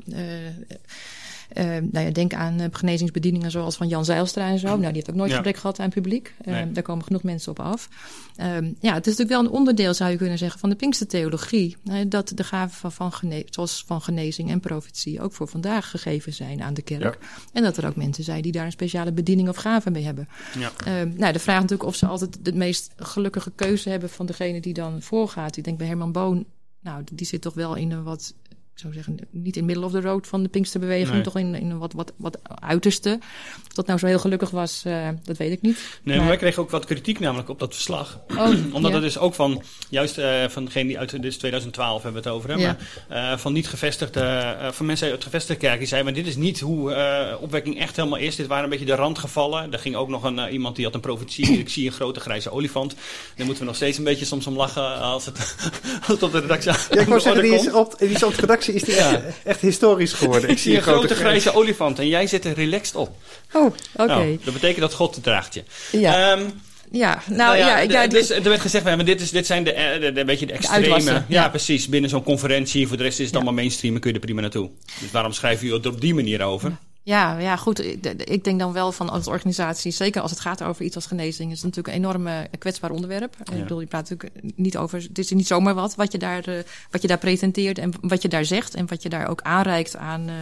eh, 1.54 1.76
eh, 1.76 1.84
nou 1.92 2.06
ja, 2.06 2.12
denk 2.12 2.34
aan 2.34 2.60
eh, 2.60 2.66
genezingsbedieningen 2.72 3.50
zoals 3.50 3.76
van 3.76 3.88
Jan 3.88 4.04
Zijlstra 4.04 4.48
en 4.48 4.58
zo. 4.58 4.66
Nou, 4.66 4.80
die 4.80 4.92
heeft 4.92 5.10
ook 5.10 5.14
nooit 5.16 5.30
Ja. 5.30 5.36
gebrek 5.36 5.56
gehad 5.56 5.78
aan 5.80 5.90
publiek. 5.90 6.34
Eh, 6.44 6.52
Nee. 6.54 6.72
Daar 6.72 6.82
komen 6.82 7.04
genoeg 7.04 7.22
mensen 7.22 7.50
op 7.50 7.60
af. 7.60 7.88
Ehm, 8.36 8.64
ja, 8.80 8.94
het 8.94 9.06
is 9.06 9.16
natuurlijk 9.16 9.28
wel 9.28 9.40
een 9.40 9.50
onderdeel, 9.50 9.94
zou 9.94 10.10
je 10.10 10.16
kunnen 10.16 10.38
zeggen, 10.38 10.60
van 10.60 10.70
de 10.70 10.76
Pinkstertheologie. 10.76 11.76
Dat 12.06 12.32
de 12.34 12.44
gaven 12.44 12.76
van, 12.76 12.92
van, 12.92 13.12
gene- 13.12 13.44
zoals 13.50 13.84
van 13.86 14.00
genezing 14.02 14.50
en 14.50 14.60
profetie 14.60 15.20
ook 15.20 15.32
voor 15.32 15.48
vandaag 15.48 15.90
gegeven 15.90 16.32
zijn 16.32 16.62
aan 16.62 16.74
de 16.74 16.82
kerk. 16.82 17.02
Ja. 17.20 17.28
En 17.52 17.62
dat 17.62 17.76
er 17.76 17.86
ook 17.86 17.96
mensen 17.96 18.24
zijn 18.24 18.42
die 18.42 18.52
daar 18.52 18.64
een 18.64 18.72
speciale 18.72 19.12
bediening 19.12 19.48
of 19.48 19.56
gave 19.56 19.90
mee 19.90 20.04
hebben. 20.04 20.28
Ja. 20.58 20.70
Ehm, 20.84 21.12
nou, 21.16 21.32
de 21.32 21.38
vraag 21.38 21.60
natuurlijk 21.60 21.88
of 21.88 21.96
ze 21.96 22.06
altijd 22.06 22.38
de 22.44 22.52
meest 22.54 22.92
gelukkige 22.96 23.50
keuze 23.54 23.88
hebben 23.88 24.08
van 24.10 24.26
degene 24.26 24.60
die 24.60 24.74
dan 24.74 25.02
voorgaat. 25.02 25.56
Ik 25.56 25.64
denk 25.64 25.78
bij 25.78 25.86
Herman 25.86 26.12
Boon, 26.12 26.44
nou, 26.80 27.02
die 27.12 27.26
zit 27.26 27.40
toch 27.40 27.54
wel 27.54 27.74
in 27.74 27.90
een 27.90 28.02
wat, 28.02 28.34
ik 28.74 28.78
zou 28.78 28.92
zeggen, 28.92 29.18
niet 29.30 29.56
in 29.56 29.64
middle 29.64 29.84
of 29.84 29.92
the 29.92 30.00
road 30.00 30.26
van 30.26 30.42
de 30.42 30.48
Pinksterbeweging, 30.48 31.10
Nee. 31.12 31.20
toch 31.22 31.38
in, 31.38 31.54
in 31.54 31.70
een 31.70 31.78
wat, 31.78 31.92
wat, 31.92 32.12
wat 32.16 32.38
uiterste. 32.44 33.18
Of 33.66 33.72
dat 33.72 33.86
nou 33.86 33.98
zo 33.98 34.06
heel 34.06 34.18
gelukkig 34.18 34.50
was, 34.50 34.82
eh, 34.84 35.08
dat 35.24 35.36
weet 35.36 35.52
ik 35.52 35.62
niet. 35.62 35.78
Nee, 36.02 36.18
maar 36.18 36.26
wij 36.26 36.36
kregen 36.36 36.62
ook 36.62 36.70
wat 36.70 36.84
kritiek 36.84 37.20
namelijk 37.20 37.48
op 37.48 37.58
dat 37.58 37.74
verslag. 37.74 38.20
Oh, 38.36 38.48
Omdat 38.74 38.90
ja. 38.90 38.96
het 38.96 39.06
is 39.06 39.18
ook 39.18 39.34
van, 39.34 39.62
juist 39.88 40.18
eh, 40.18 40.48
van 40.48 40.64
degene 40.64 40.88
die 40.88 40.98
uit, 40.98 41.10
dit 41.10 41.24
is 41.24 41.36
2012 41.36 42.02
hebben 42.02 42.22
we 42.22 42.28
het 42.28 42.36
over, 42.36 42.50
hè, 42.50 42.56
Ja. 42.56 42.76
maar, 43.08 43.32
eh, 43.32 43.38
van 43.38 43.52
niet 43.52 43.68
gevestigde, 43.68 44.20
eh, 44.20 44.70
van 44.70 44.86
mensen 44.86 45.10
uit 45.10 45.24
gevestigde 45.24 45.66
kerk 45.66 45.78
die 45.78 45.88
zeiden, 45.88 46.12
maar 46.12 46.22
dit 46.22 46.30
is 46.32 46.38
niet 46.38 46.60
hoe 46.60 46.92
eh, 46.92 47.42
opwekking 47.42 47.78
echt 47.80 47.96
helemaal 47.96 48.18
is. 48.18 48.36
Dit 48.36 48.46
waren 48.46 48.64
een 48.64 48.70
beetje 48.70 48.84
de 48.84 48.94
randgevallen. 48.94 49.72
Er 49.72 49.78
ging 49.78 49.96
ook 49.96 50.08
nog 50.08 50.22
een, 50.22 50.48
iemand 50.52 50.76
die 50.76 50.84
had 50.84 50.94
een 50.94 51.00
profetie, 51.00 51.58
ik 51.58 51.68
zie 51.68 51.86
een 51.86 51.92
grote 51.92 52.20
grijze 52.20 52.50
olifant. 52.50 52.94
Daar 53.36 53.46
moeten 53.46 53.62
we 53.64 53.68
nog 53.68 53.76
steeds 53.76 53.98
een 53.98 54.04
beetje 54.04 54.24
soms 54.24 54.46
om 54.46 54.56
lachen 54.56 55.00
als 55.00 55.26
het, 55.26 55.38
als 55.98 56.06
het 56.06 56.22
op 56.22 56.32
de 56.32 56.40
redactie 56.40 56.72
Ja, 56.72 57.00
ik 57.00 57.06
wou 57.06 57.20
zeggen, 57.20 57.42
die 57.42 57.54
is 57.54 57.72
op, 57.72 57.98
die 57.98 58.08
is 58.08 58.22
op 58.22 58.34
de 58.34 58.40
redactie 58.40 58.71
is 58.74 58.82
die 58.82 58.94
Ja. 58.94 59.12
echt, 59.14 59.22
echt 59.44 59.60
historisch 59.60 60.12
geworden. 60.12 60.50
Ik 60.50 60.58
zie 60.58 60.76
een 60.76 60.82
grote 60.82 61.14
grijze 61.14 61.54
olifant 61.54 61.98
en 61.98 62.08
jij 62.08 62.26
zit 62.26 62.44
er 62.44 62.54
relaxed 62.54 62.94
op. 62.96 63.16
Oh, 63.52 63.64
oké. 63.96 64.06
Nou, 64.06 64.38
dat 64.44 64.54
betekent 64.54 64.80
dat 64.80 64.92
God 64.94 65.14
het 65.14 65.24
draagt 65.24 65.54
je. 65.54 65.62
ja. 65.90 66.32
Ehm, 66.32 66.42
ja, 66.90 67.22
nou, 67.30 67.56
ja, 67.56 67.86
d- 67.86 67.92
ja, 67.92 68.06
dus, 68.06 68.30
er 68.30 68.42
werd 68.42 68.60
gezegd, 68.60 68.84
maar 68.84 69.04
dit, 69.04 69.20
is, 69.20 69.30
dit 69.30 69.46
zijn 69.46 69.64
de, 69.64 69.72
eh, 69.72 70.00
de, 70.00 70.12
de, 70.12 70.20
een 70.20 70.26
beetje 70.26 70.46
de 70.46 70.52
extreme. 70.52 71.02
ja, 71.10 71.24
ja. 71.28 71.48
precies. 71.48 71.88
Binnen 71.88 72.10
zo'n 72.10 72.22
conferentie. 72.22 72.88
Voor 72.88 72.96
de 72.96 73.02
rest 73.02 73.18
is 73.18 73.24
het 73.24 73.30
Ja. 73.34 73.36
allemaal 73.40 73.54
mainstream 73.60 73.94
en 73.94 74.00
kun 74.00 74.10
je 74.10 74.16
er 74.16 74.24
prima 74.24 74.40
naartoe. 74.40 74.70
Dus 75.00 75.10
waarom 75.10 75.32
schrijf 75.32 75.62
je 75.62 75.68
er 75.82 75.88
op 75.88 76.00
die 76.00 76.14
manier 76.14 76.42
over? 76.42 76.72
Ja, 77.04 77.38
ja, 77.38 77.56
goed. 77.56 77.84
Ik, 78.30 78.44
denk 78.44 78.58
dan 78.58 78.72
wel 78.72 78.92
van 78.92 79.08
als 79.08 79.26
organisatie, 79.26 79.92
zeker 79.92 80.22
als 80.22 80.30
het 80.30 80.40
gaat 80.40 80.62
over 80.62 80.84
iets 80.84 80.94
als 80.94 81.06
genezing, 81.06 81.50
is 81.50 81.62
het 81.62 81.64
natuurlijk 81.64 81.96
een 81.96 82.02
enorm 82.02 82.26
eh, 82.26 82.38
kwetsbaar 82.58 82.90
onderwerp. 82.90 83.36
Ik 83.38 83.58
bedoel, 83.58 83.80
je 83.80 83.86
praat 83.86 84.10
natuurlijk 84.10 84.44
niet 84.56 84.76
over, 84.76 85.02
het 85.02 85.18
is 85.18 85.30
niet 85.30 85.46
zomaar 85.46 85.74
wat, 85.74 85.94
wat 85.94 86.12
je 86.12 86.18
daar, 86.18 86.44
eh, 86.44 86.54
wat 86.90 87.02
je 87.02 87.08
daar 87.08 87.18
presenteert 87.18 87.78
en 87.78 87.92
wat 88.00 88.22
je 88.22 88.28
daar 88.28 88.44
zegt 88.44 88.74
en 88.74 88.86
wat 88.86 89.02
je 89.02 89.08
daar 89.08 89.28
ook 89.28 89.42
aanreikt 89.42 89.96
aan, 89.96 90.28
eh, 90.28 90.34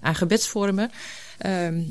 aan 0.00 0.14
gebedsvormen. 0.14 0.90
Ehm, 1.42 1.82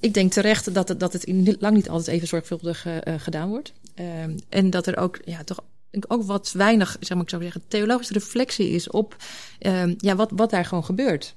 ik 0.00 0.14
denk 0.14 0.32
terecht 0.32 0.74
dat 0.74 0.88
het, 0.88 1.00
dat 1.00 1.12
het 1.12 1.24
in, 1.24 1.56
lang 1.60 1.74
niet 1.74 1.88
altijd 1.88 2.16
even 2.16 2.28
zorgvuldig 2.28 2.86
eh, 2.86 3.06
eh, 3.06 3.20
gedaan 3.20 3.48
wordt. 3.48 3.72
Ehm, 3.94 4.38
en 4.48 4.70
dat 4.70 4.86
er 4.86 4.96
ook, 4.96 5.20
ja, 5.24 5.44
toch 5.44 5.60
ook 6.08 6.22
wat 6.22 6.52
weinig, 6.52 6.96
zeg 7.00 7.16
maar, 7.16 7.22
ik 7.24 7.30
zou 7.30 7.42
zeggen, 7.42 7.62
theologische 7.68 8.12
reflectie 8.12 8.70
is 8.70 8.90
op 8.90 9.16
ehm, 9.58 9.94
ja, 9.98 10.16
wat, 10.16 10.30
wat 10.34 10.50
daar 10.50 10.64
gewoon 10.64 10.84
gebeurt. 10.84 11.34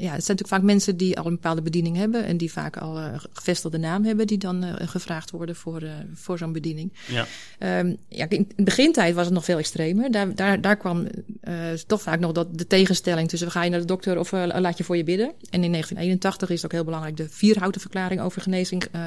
Ja, 0.00 0.12
het 0.12 0.24
zijn 0.24 0.36
natuurlijk 0.36 0.48
vaak 0.48 0.62
mensen 0.62 0.96
die 0.96 1.18
al 1.18 1.26
een 1.26 1.34
bepaalde 1.34 1.62
bediening 1.62 1.96
hebben 1.96 2.24
en 2.24 2.36
die 2.36 2.52
vaak 2.52 2.76
al 2.76 2.98
een 2.98 3.20
gevestigde 3.32 3.78
naam 3.78 4.04
hebben, 4.04 4.26
die 4.26 4.38
dan 4.38 4.64
eh, 4.64 4.88
gevraagd 4.88 5.30
worden 5.30 5.56
voor, 5.56 5.82
eh, 5.82 5.90
voor 6.14 6.38
zo'n 6.38 6.52
bediening. 6.52 6.92
Ja. 7.06 7.26
Ehm, 7.58 7.94
ja, 8.08 8.26
in 8.28 8.48
de 8.56 8.62
begintijd 8.62 9.14
was 9.14 9.24
het 9.24 9.34
nog 9.34 9.44
veel 9.44 9.58
extremer. 9.58 10.10
Daar, 10.10 10.34
daar, 10.34 10.60
daar 10.60 10.76
kwam 10.76 11.06
eh, 11.40 11.54
toch 11.86 12.02
vaak 12.02 12.20
nog 12.20 12.32
dat 12.32 12.58
de 12.58 12.66
tegenstelling 12.66 13.28
tussen 13.28 13.50
ga 13.50 13.64
je 13.64 13.70
naar 13.70 13.80
de 13.80 13.86
dokter 13.86 14.18
of 14.18 14.32
eh, 14.32 14.60
laat 14.60 14.78
je 14.78 14.84
voor 14.84 14.96
je 14.96 15.04
bidden. 15.04 15.26
En 15.26 15.64
in 15.64 15.70
1981 15.70 16.48
is 16.50 16.54
het 16.54 16.64
ook 16.64 16.72
heel 16.72 16.84
belangrijk 16.84 17.16
de 17.16 17.28
vierhouten 17.28 17.80
verklaring 17.80 18.20
over 18.20 18.42
genezing. 18.42 18.84
eh 18.84 19.00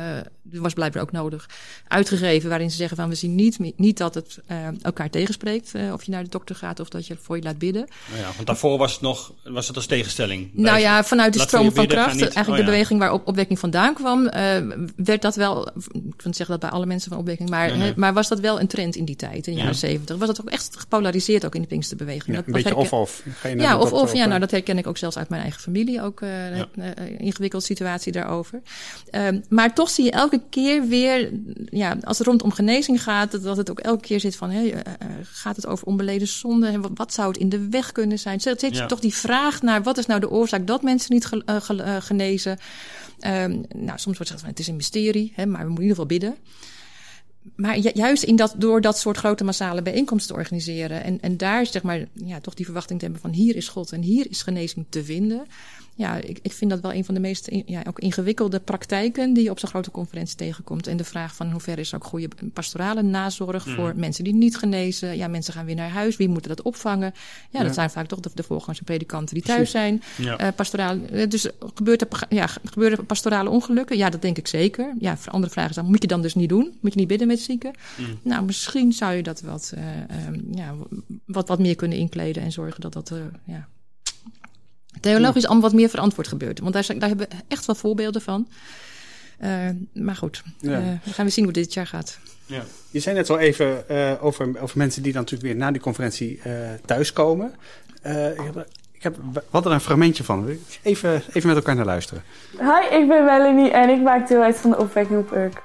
was 0.61 0.73
blijkbaar 0.73 1.01
ook 1.01 1.11
nodig 1.11 1.49
uitgegeven, 1.87 2.49
waarin 2.49 2.71
ze 2.71 2.77
zeggen 2.77 2.97
van 2.97 3.09
we 3.09 3.15
zien 3.15 3.35
niet, 3.35 3.77
niet 3.77 3.97
dat 3.97 4.13
het 4.13 4.39
eh, 4.45 4.67
elkaar 4.81 5.09
tegenspreekt. 5.09 5.75
eh, 5.75 5.93
of 5.93 6.03
je 6.03 6.11
naar 6.11 6.23
de 6.23 6.29
dokter 6.29 6.55
gaat 6.55 6.79
of 6.79 6.89
dat 6.89 7.07
je 7.07 7.17
voor 7.21 7.35
je 7.35 7.43
laat 7.43 7.57
bidden. 7.57 7.87
Nou 8.09 8.21
ja, 8.21 8.31
want 8.35 8.47
daarvoor 8.47 8.77
was 8.77 8.91
het 8.91 9.01
nog 9.01 9.33
was 9.43 9.67
het 9.67 9.75
als 9.75 9.85
tegenstelling. 9.85 10.49
Nou 10.53 10.79
ja, 10.83 11.03
vanuit 11.03 11.33
de 11.33 11.39
stroom 11.39 11.71
van 11.71 11.87
kracht, 11.87 12.07
eigenlijk 12.19 12.47
oh 12.47 12.55
de 12.55 12.61
ja. 12.61 12.65
beweging 12.65 12.99
waar 12.99 13.11
op 13.13 13.27
opwekking 13.27 13.59
vandaan 13.59 13.93
kwam, 13.93 14.27
eh, 14.27 14.57
werd 14.95 15.21
dat 15.21 15.35
wel, 15.35 15.67
ik 15.67 15.73
wil 15.93 16.01
niet 16.23 16.35
zeggen 16.35 16.59
dat 16.59 16.59
bij 16.59 16.69
alle 16.69 16.85
mensen 16.85 17.09
van 17.09 17.19
opwekking, 17.19 17.49
maar, 17.49 17.67
Nee, 17.67 17.77
nee. 17.77 17.87
hè, 17.87 17.93
maar 17.95 18.13
was 18.13 18.27
dat 18.27 18.39
wel 18.39 18.59
een 18.59 18.67
trend 18.67 18.95
in 18.95 19.05
die 19.05 19.15
tijd, 19.15 19.35
in 19.35 19.41
de 19.43 19.51
Ja. 19.51 19.57
jaren 19.57 19.75
zeventig. 19.75 20.17
Was 20.17 20.27
dat 20.27 20.41
ook 20.41 20.49
echt 20.49 20.75
gepolariseerd 20.77 21.45
ook 21.45 21.55
in 21.55 21.61
de 21.61 21.67
Pinksterbeweging. 21.67 22.25
Ja, 22.27 22.33
dat, 22.33 22.45
een 22.47 22.53
dat 22.53 22.63
beetje 22.63 22.77
of-of. 22.77 23.23
Ja, 23.43 23.71
dat 23.71 23.81
of, 23.81 23.91
of 23.91 24.01
ook, 24.09 24.15
ja, 24.15 24.21
eh, 24.23 24.27
nou 24.27 24.39
dat 24.39 24.51
herken 24.51 24.77
ik 24.77 24.87
ook 24.87 24.97
zelfs 24.97 25.17
uit 25.17 25.29
mijn 25.29 25.41
eigen 25.41 25.61
familie. 25.61 26.01
Ook 26.01 26.21
eh 26.21 26.57
Ja. 26.57 26.67
een 26.75 26.95
eh, 26.95 27.19
ingewikkelde 27.19 27.65
situatie 27.65 28.11
daarover. 28.11 28.61
Ehm, 29.11 29.39
maar 29.49 29.73
toch 29.73 29.89
zie 29.89 30.05
je 30.05 30.11
elke 30.11 30.41
keer 30.49 30.87
weer, 30.87 31.31
ja, 31.65 31.97
als 32.03 32.17
het 32.17 32.27
rondom 32.27 32.51
genezing 32.51 33.03
gaat, 33.03 33.31
dat, 33.31 33.43
dat 33.43 33.57
het 33.57 33.69
ook 33.71 33.79
elke 33.79 34.01
keer 34.01 34.19
zit 34.19 34.35
van, 34.35 34.49
hé, 34.49 34.67
eh, 34.67 34.79
eh, 34.79 35.07
gaat 35.23 35.55
het 35.55 35.67
over 35.67 35.87
onbeleden 35.87 36.27
zonde? 36.27 36.67
En 36.67 36.81
wat, 36.81 36.91
wat 36.93 37.13
zou 37.13 37.27
het 37.27 37.37
in 37.37 37.49
de 37.49 37.69
weg 37.69 37.91
kunnen 37.91 38.19
zijn? 38.19 38.41
Zet 38.41 38.59
zet 38.59 38.73
je 38.75 38.77
Ja. 38.81 38.85
toch 38.85 38.99
die 38.99 39.13
vraag 39.13 39.61
naar, 39.61 39.83
wat 39.83 39.97
is 39.97 40.05
nou 40.05 40.19
de 40.19 40.29
oorzaak 40.29 40.67
dat 40.73 40.83
mensen 40.83 41.13
niet 41.13 41.29
eh, 41.45 41.69
eh, 41.69 42.01
genezen? 42.01 42.57
Ehm, 43.19 43.51
nou, 43.75 43.99
soms 43.99 44.03
wordt 44.03 44.19
gezegd 44.19 44.39
van, 44.39 44.49
het 44.49 44.59
is 44.59 44.67
een 44.67 44.75
mysterie, 44.75 45.31
hè, 45.35 45.45
maar 45.45 45.61
we 45.61 45.67
moeten 45.69 45.83
in 45.83 45.89
ieder 45.89 46.03
geval 46.03 46.17
bidden. 46.17 46.35
Maar 47.55 47.79
ju- 47.79 47.91
juist 47.93 48.23
in 48.23 48.35
dat, 48.35 48.55
door 48.57 48.81
dat 48.81 48.97
soort 48.97 49.17
grote 49.17 49.43
massale 49.43 49.81
bijeenkomsten 49.81 50.33
te 50.33 50.39
organiseren. 50.39 51.03
En, 51.03 51.21
en 51.21 51.37
daar 51.37 51.65
zeg 51.65 51.83
maar, 51.83 52.05
ja, 52.13 52.39
toch 52.39 52.53
die 52.53 52.65
verwachting 52.65 52.99
te 52.99 53.05
hebben 53.05 53.21
van 53.23 53.31
hier 53.31 53.55
is 53.55 53.67
God 53.67 53.91
en 53.91 54.01
hier 54.01 54.29
is 54.29 54.41
genezing 54.41 54.85
te 54.89 55.03
vinden. 55.03 55.45
Ja, 55.95 56.15
ik, 56.15 56.39
ik 56.41 56.51
vind 56.51 56.71
dat 56.71 56.79
wel 56.79 56.93
een 56.93 57.05
van 57.05 57.13
de 57.13 57.19
meest 57.19 57.47
in- 57.47 57.63
ja, 57.65 57.81
ook 57.87 57.99
ingewikkelde 57.99 58.59
praktijken 58.59 59.33
die 59.33 59.43
je 59.43 59.49
op 59.49 59.59
zo'n 59.59 59.69
grote 59.69 59.91
conferentie 59.91 60.35
tegenkomt. 60.35 60.87
En 60.87 60.97
de 60.97 61.03
vraag 61.03 61.35
van 61.35 61.45
in 61.45 61.51
hoeverre 61.51 61.81
is 61.81 61.89
er 61.91 61.95
ook 61.97 62.03
goede 62.03 62.27
pastorale 62.53 63.01
nazorg 63.01 63.69
voor 63.69 63.93
mensen 63.95 64.23
die 64.23 64.33
niet 64.33 64.57
genezen. 64.57 65.17
Ja, 65.17 65.27
mensen 65.27 65.53
gaan 65.53 65.65
weer 65.65 65.75
naar 65.75 65.89
huis. 65.89 66.17
Wie 66.17 66.29
moet 66.29 66.47
dat 66.47 66.61
opvangen? 66.61 67.11
Ja, 67.49 67.59
Ja. 67.59 67.65
dat 67.65 67.73
zijn 67.73 67.89
vaak 67.89 68.07
toch 68.07 68.19
de, 68.19 68.29
de 68.33 68.43
voorgangers 68.43 68.79
en 68.79 68.85
predikanten 68.85 69.33
die 69.35 69.43
thuis 69.43 69.71
zijn. 69.71 70.01
Ja. 70.17 70.37
Eh, 70.37 70.47
pastoraal, 70.55 70.97
eh, 71.11 71.29
dus 71.29 71.47
gebeurt 71.73 72.01
er, 72.01 72.07
ja, 72.29 72.47
gebeuren 72.63 72.97
er 72.97 73.03
pastorale 73.03 73.49
ongelukken? 73.49 73.97
Ja, 73.97 74.09
dat 74.09 74.21
denk 74.21 74.37
ik 74.37 74.47
zeker. 74.47 74.93
Ja, 74.99 75.17
voor 75.17 75.31
andere 75.33 75.51
vragen 75.53 75.69
is 75.69 75.75
dan, 75.75 75.85
moet 75.85 76.01
je 76.01 76.07
dan 76.07 76.21
dus 76.21 76.35
niet 76.35 76.49
doen? 76.49 76.77
Moet 76.81 76.93
je 76.93 76.99
niet 76.99 77.07
bidden 77.07 77.27
met 77.27 77.39
zieken? 77.39 77.71
Nou, 78.21 78.45
misschien 78.45 78.91
zou 78.93 79.13
je 79.13 79.23
dat 79.23 79.41
wat, 79.41 79.71
eh, 79.75 79.83
ehm, 80.27 80.39
ja, 80.55 80.75
wat, 81.25 81.47
wat 81.47 81.59
meer 81.59 81.75
kunnen 81.75 81.97
inkleden 81.97 82.43
en 82.43 82.51
zorgen 82.51 82.81
dat 82.81 82.93
dat, 82.93 83.11
ja, 83.45 83.67
theologisch 85.03 85.45
allemaal 85.45 85.63
wat 85.69 85.73
meer 85.73 85.89
verantwoord 85.89 86.27
gebeurt. 86.27 86.59
Want 86.59 86.73
daar, 86.73 86.83
zijn, 86.83 86.99
daar 86.99 87.09
hebben 87.09 87.27
we 87.29 87.35
echt 87.47 87.65
wel 87.65 87.75
voorbeelden 87.75 88.21
van. 88.21 88.47
Eh, 89.37 89.49
maar 89.93 90.15
goed, 90.15 90.43
Ja. 90.59 90.71
eh, 90.71 90.83
we 91.03 91.13
gaan 91.13 91.25
weer 91.25 91.33
zien 91.33 91.43
hoe 91.43 91.53
dit 91.53 91.73
jaar 91.73 91.87
gaat. 91.87 92.17
Ja. 92.45 92.61
Je 92.91 92.99
zei 92.99 93.15
net 93.15 93.29
al 93.29 93.39
even 93.39 93.89
eh, 93.89 94.11
over, 94.21 94.61
over 94.61 94.77
mensen 94.77 95.03
die 95.03 95.11
dan 95.13 95.21
natuurlijk 95.21 95.51
weer 95.51 95.59
na 95.61 95.71
die 95.71 95.81
conferentie 95.81 96.39
eh, 96.43 96.51
thuiskomen. 96.85 97.53
Eh, 98.01 98.29
ik 98.31 98.37
heb, 98.53 98.67
ik 98.91 99.03
heb, 99.03 99.15
we 99.33 99.43
hadden 99.49 99.71
er 99.71 99.77
een 99.77 99.83
fragmentje 99.83 100.23
van. 100.23 100.49
Even, 100.81 101.21
even 101.33 101.47
met 101.47 101.57
elkaar 101.57 101.75
naar 101.75 101.85
luisteren. 101.85 102.23
Hi, 102.59 102.95
ik 102.97 103.07
ben 103.07 103.25
Melanie 103.25 103.71
en 103.71 103.89
ik 103.89 104.01
maak 104.01 104.27
deel 104.27 104.41
uit 104.41 104.57
van 104.57 104.69
de 104.69 104.77
opwekking 104.77 105.19
op 105.19 105.31
Urk. 105.31 105.61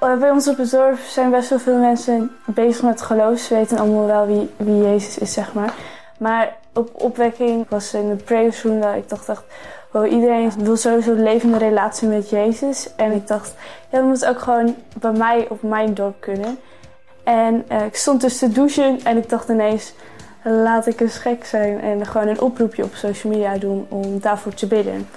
Bij 0.00 0.30
ons 0.30 0.48
op 0.48 0.56
het 0.58 0.70
dorp 0.70 0.98
zijn 0.98 1.30
best 1.30 1.48
wel 1.48 1.58
veel 1.58 1.78
mensen 1.78 2.30
bezig 2.46 2.82
met 2.82 3.02
geloof. 3.02 3.38
Ze 3.40 3.54
weten 3.54 3.78
allemaal 3.78 4.06
wel 4.06 4.26
wie, 4.26 4.48
wie 4.66 4.82
Jezus 4.82 5.18
is, 5.18 5.32
zeg 5.32 5.52
maar. 5.52 5.74
Maar 6.18 6.56
op 6.78 6.90
opwekking 6.92 7.66
was 7.68 7.94
in 7.94 8.08
de 8.08 8.78
dat 8.80 8.94
ik 8.94 9.08
dacht, 9.08 9.26
dacht 9.26 9.44
wow, 9.90 10.12
iedereen 10.12 10.52
wil 10.58 10.76
sowieso 10.76 11.10
een 11.10 11.22
levende 11.22 11.58
relatie 11.58 12.08
met 12.08 12.30
Jezus. 12.30 12.94
En 12.96 13.12
ik 13.12 13.26
dacht, 13.26 13.54
ja, 13.90 13.98
dat 13.98 14.06
moet 14.06 14.26
ook 14.26 14.38
gewoon 14.38 14.76
bij 15.00 15.12
mij 15.12 15.46
op 15.48 15.62
mijn 15.62 15.94
dorp 15.94 16.20
kunnen. 16.20 16.58
En 17.24 17.64
eh, 17.68 17.84
ik 17.84 17.96
stond 17.96 18.20
dus 18.20 18.38
te 18.38 18.48
douchen 18.48 19.00
en 19.04 19.16
ik 19.16 19.28
dacht 19.28 19.48
ineens, 19.48 19.92
laat 20.42 20.86
ik 20.86 21.00
eens 21.00 21.18
gek 21.18 21.44
zijn 21.44 21.80
en 21.80 22.06
gewoon 22.06 22.28
een 22.28 22.40
oproepje 22.40 22.84
op 22.84 22.94
social 22.94 23.32
media 23.32 23.58
doen 23.58 23.86
om 23.88 24.20
daarvoor 24.20 24.54
te 24.54 24.66
bidden. 24.66 25.08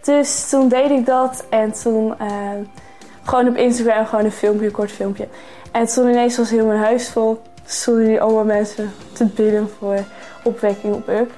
Dus 0.00 0.48
toen 0.48 0.68
deed 0.68 0.90
ik 0.90 1.06
dat 1.06 1.44
en 1.50 1.72
toen 1.72 2.18
eh, 2.18 2.28
gewoon 3.22 3.48
op 3.48 3.56
Instagram 3.56 4.06
gewoon 4.06 4.24
een 4.24 4.32
filmpje, 4.32 4.66
een 4.66 4.72
kort 4.72 4.92
filmpje. 4.92 5.28
En 5.72 5.86
toen 5.86 6.08
ineens 6.08 6.36
was 6.36 6.50
heel 6.50 6.66
mijn 6.66 6.78
huis 6.78 7.08
vol, 7.08 7.40
die 7.84 8.20
allemaal 8.20 8.44
mensen 8.44 8.92
te 9.12 9.24
bidden 9.24 9.68
voor 9.78 10.04
opwekking 10.42 10.94
op 10.94 11.08
Urk. 11.08 11.30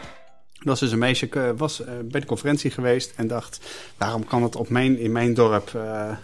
Er 0.63 0.69
was 0.69 0.81
dus 0.81 0.93
een 0.93 0.99
meisje, 0.99 1.29
eh, 1.29 1.51
was 1.57 1.85
eh, 1.85 1.95
bij 2.05 2.21
de 2.21 2.27
conferentie 2.27 2.71
geweest 2.71 3.13
en 3.17 3.27
dacht... 3.27 3.61
waarom 3.99 4.25
kan 4.25 4.43
het 4.43 4.57
op 4.57 4.69
mijn, 4.69 4.99
in 4.99 5.13
mijn 5.13 5.35
dorp, 5.35 5.75
eh, 5.75 6.17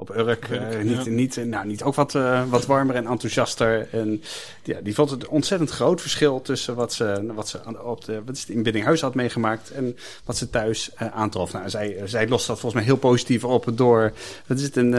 op 0.00 0.16
Urk, 0.16 0.48
eh, 0.48 0.78
niet, 0.82 1.04
ja. 1.04 1.10
niet, 1.10 1.36
nou, 1.46 1.66
niet 1.66 1.82
ook 1.82 1.94
wat, 1.94 2.14
eh, 2.14 2.42
wat 2.48 2.66
warmer 2.66 2.94
en 2.96 3.06
enthousiaster? 3.06 3.88
En 3.92 4.22
ja, 4.62 4.78
die 4.82 4.94
vond 4.94 5.10
het 5.10 5.26
ontzettend 5.28 5.70
groot 5.70 6.00
verschil 6.00 6.42
tussen 6.42 6.74
wat 6.74 6.92
ze, 6.92 7.22
wat 7.34 7.48
ze 7.48 7.64
aan- 7.64 7.82
op 7.82 8.04
de, 8.04 8.20
wat 8.26 8.34
is 8.34 8.40
het, 8.40 8.50
in 8.50 8.62
Biddinghuis 8.62 9.00
had 9.00 9.14
meegemaakt... 9.14 9.70
en 9.70 9.96
wat 10.24 10.36
ze 10.36 10.50
thuis 10.50 10.90
eh, 10.94 11.08
aantrof. 11.14 11.52
Nou, 11.52 11.68
zij, 11.70 11.96
zij 12.04 12.28
lost 12.28 12.46
dat 12.46 12.60
volgens 12.60 12.74
mij 12.82 12.90
heel 12.90 13.00
positief 13.00 13.44
op 13.44 13.66
door 13.74 14.12
wat 14.46 14.58
is 14.58 14.62
het, 14.64 14.76
een, 14.76 14.92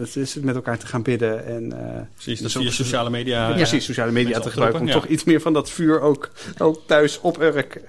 het 0.00 0.16
is 0.16 0.34
het 0.34 0.44
met 0.44 0.54
elkaar 0.54 0.78
te 0.78 0.86
gaan 0.86 1.02
bidden. 1.02 1.46
En, 1.46 1.72
Precies, 2.14 2.52
zo- 2.52 2.60
via 2.60 2.70
sociale 2.70 3.10
media. 3.10 3.48
ja, 3.48 3.54
precies, 3.54 3.84
sociale 3.84 4.12
media 4.12 4.40
te 4.40 4.50
gebruiken. 4.50 4.80
Om 4.80 4.90
toch 4.90 5.06
iets 5.06 5.24
meer 5.24 5.40
van 5.40 5.52
dat 5.52 5.70
vuur 5.70 6.00
ook, 6.00 6.30
ook 6.58 6.80
thuis 6.86 7.20
op 7.20 7.40
Urk 7.40 7.80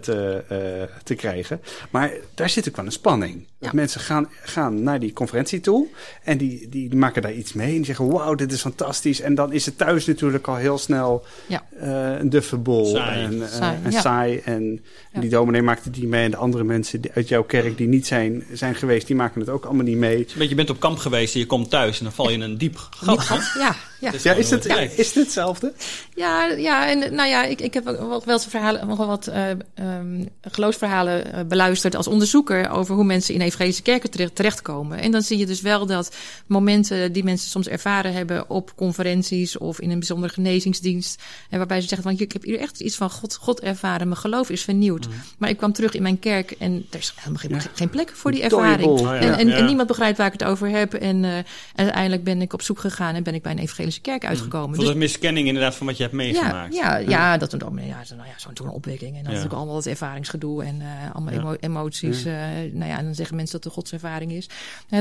te, 0.00 0.44
eh, 0.48 0.96
te 1.04 1.14
krijgen. 1.14 1.60
Maar 1.90 2.12
daar 2.34 2.50
zit 2.50 2.68
ook 2.68 2.76
wel 2.76 2.84
een 2.84 2.92
spanning. 2.92 3.34
Dat 3.58 3.68
Ja. 3.70 3.70
mensen 3.74 4.00
gaan, 4.00 4.28
gaan 4.42 4.82
naar 4.82 5.00
die 5.00 5.12
conferentie 5.12 5.60
toe. 5.60 5.86
En 6.24 6.38
die, 6.38 6.68
die 6.68 6.94
maken 6.94 7.22
daar 7.22 7.32
iets 7.32 7.52
mee. 7.52 7.66
En 7.68 7.74
die 7.74 7.84
zeggen, 7.84 8.08
wauw, 8.10 8.34
dit 8.34 8.52
is 8.52 8.60
fantastisch. 8.60 9.20
En 9.20 9.34
dan 9.34 9.52
is 9.52 9.66
het 9.66 9.78
thuis 9.78 10.06
natuurlijk 10.06 10.46
al 10.48 10.56
heel 10.56 10.78
snel 10.78 11.24
Ja. 11.46 11.66
eh, 11.80 12.18
een 12.20 12.30
duffenbol. 12.30 12.86
Saai. 12.86 13.24
En, 13.24 13.42
eh, 13.42 13.48
Saai, 13.48 13.78
en 13.84 13.90
ja. 13.90 14.00
saai. 14.00 14.40
En 14.44 14.80
Ja. 15.12 15.20
die 15.20 15.30
dominee 15.30 15.62
maakte 15.62 15.90
die 15.90 16.06
mee. 16.06 16.24
En 16.24 16.30
de 16.30 16.36
andere 16.36 16.64
mensen 16.64 17.00
die 17.00 17.10
uit 17.14 17.28
jouw 17.28 17.42
kerk 17.44 17.76
die 17.76 17.88
niet 17.88 18.06
zijn, 18.06 18.44
zijn 18.52 18.74
geweest, 18.74 19.06
die 19.06 19.16
maken 19.16 19.40
het 19.40 19.50
ook 19.50 19.64
allemaal 19.64 19.84
niet 19.84 19.96
mee. 19.96 20.16
Een 20.18 20.24
beetje, 20.26 20.48
je 20.48 20.54
bent 20.54 20.70
op 20.70 20.80
kamp 20.80 20.98
geweest 20.98 21.34
en 21.34 21.40
je 21.40 21.46
komt 21.46 21.70
thuis 21.70 21.98
en 21.98 22.04
dan 22.04 22.12
val 22.12 22.28
je 22.28 22.34
in 22.34 22.40
een 22.40 22.58
diep 22.58 22.76
gat. 22.90 23.28
hè? 23.28 23.70
Ja, 24.00 24.10
ja. 24.12 24.18
Ja, 24.22 24.32
is 24.32 24.50
het, 24.50 24.64
Ja. 24.64 24.76
is 24.78 25.06
het 25.06 25.14
hetzelfde? 25.14 25.72
Ja, 26.14 26.46
ja, 26.46 26.88
en 26.88 27.14
nou 27.14 27.28
ja, 27.28 27.44
ik, 27.44 27.60
ik 27.60 27.74
heb 27.74 27.86
ook 27.86 28.24
wel, 28.24 28.34
eens 28.34 28.46
verhalen, 28.46 28.86
nog 28.86 28.98
wel 28.98 29.06
wat 29.06 29.26
eh 29.26 29.50
ehm, 29.74 30.24
geloofsverhalen 30.42 31.32
eh, 31.32 31.44
beluisterd 31.44 31.96
als 31.96 32.06
onderzoeker 32.06 32.70
over 32.70 32.94
hoe 32.94 33.04
mensen 33.04 33.34
in 33.34 33.40
evangelische 33.40 33.82
kerken 33.82 34.10
terecht, 34.10 34.34
terechtkomen. 34.34 34.98
En 34.98 35.10
dan 35.10 35.22
zie 35.22 35.38
je 35.38 35.46
dus 35.46 35.60
wel 35.60 35.86
dat 35.86 36.16
momenten 36.46 37.12
die 37.12 37.24
mensen 37.24 37.50
soms 37.50 37.68
ervaren 37.68 38.12
hebben 38.12 38.50
op 38.50 38.72
conferenties 38.76 39.58
of 39.58 39.80
in 39.80 39.90
een 39.90 39.98
bijzondere 39.98 40.32
genezingsdienst, 40.32 41.22
en 41.50 41.58
waarbij 41.58 41.80
ze 41.80 41.88
zeggen 41.88 42.08
van, 42.10 42.18
ik 42.20 42.32
heb 42.32 42.42
hier 42.42 42.58
echt 42.58 42.80
iets 42.80 42.96
van 42.96 43.10
God, 43.10 43.36
God 43.40 43.60
ervaren, 43.60 44.08
mijn 44.08 44.20
geloof 44.20 44.50
is 44.50 44.62
vernieuwd. 44.62 45.08
Maar 45.38 45.48
ik 45.50 45.56
kwam 45.56 45.72
terug 45.72 45.92
in 45.94 46.02
mijn 46.02 46.18
kerk 46.18 46.50
en 46.50 46.86
er 46.90 46.98
is 46.98 47.12
helemaal 47.16 47.38
geen, 47.38 47.50
Ja. 47.50 47.60
geen 47.74 47.90
plek 47.90 48.10
voor 48.14 48.30
die 48.30 48.42
ervaring. 48.42 48.88
Oh 48.88 49.00
ja. 49.00 49.14
En, 49.14 49.38
en, 49.38 49.48
Ja. 49.48 49.56
en 49.56 49.64
niemand 49.64 49.88
begrijpt 49.88 50.18
waar 50.18 50.26
ik 50.26 50.32
het 50.32 50.44
over 50.44 50.68
heb. 50.68 50.94
En, 50.94 51.24
eh, 51.24 51.36
en 51.36 51.44
uiteindelijk 51.74 52.24
ben 52.24 52.42
ik 52.42 52.52
op 52.52 52.62
zoek 52.62 52.78
gegaan 52.78 53.14
en 53.14 53.22
ben 53.22 53.34
ik 53.34 53.42
bij 53.42 53.52
een 53.52 53.58
evangelische 53.58 53.89
kerk 54.00 54.24
uitgekomen. 54.24 54.68
Voor 54.68 54.78
Dus- 54.78 54.86
dat 54.86 54.96
miskenning 54.96 55.46
inderdaad 55.46 55.74
van 55.74 55.86
wat 55.86 55.96
je 55.96 56.02
hebt 56.02 56.14
meegemaakt. 56.14 56.74
ja, 56.74 56.96
ja, 56.96 57.08
ja, 57.10 57.36
dat 57.36 57.52
een 57.52 57.58
dominee, 57.58 57.88
ja, 57.88 58.02
nou 58.16 58.28
ja, 58.28 58.34
zo'n 58.36 58.52
toen 58.52 58.66
een 58.66 58.72
opwekking. 58.72 59.10
En 59.10 59.16
dan 59.16 59.24
natuurlijk 59.24 59.54
allemaal 59.54 59.74
dat 59.74 59.86
ervaringsgedoe 59.86 60.64
en 60.64 60.80
eh, 60.80 60.86
allemaal 61.14 61.34
emo- 61.34 61.56
emoties. 61.60 62.24
eh, 62.24 62.32
nou 62.72 62.90
ja, 62.90 62.98
en 62.98 63.04
dan 63.04 63.14
zeggen 63.14 63.36
mensen 63.36 63.54
dat 63.60 63.62
de 63.62 63.70
godservaring 63.78 64.32
is. 64.32 64.48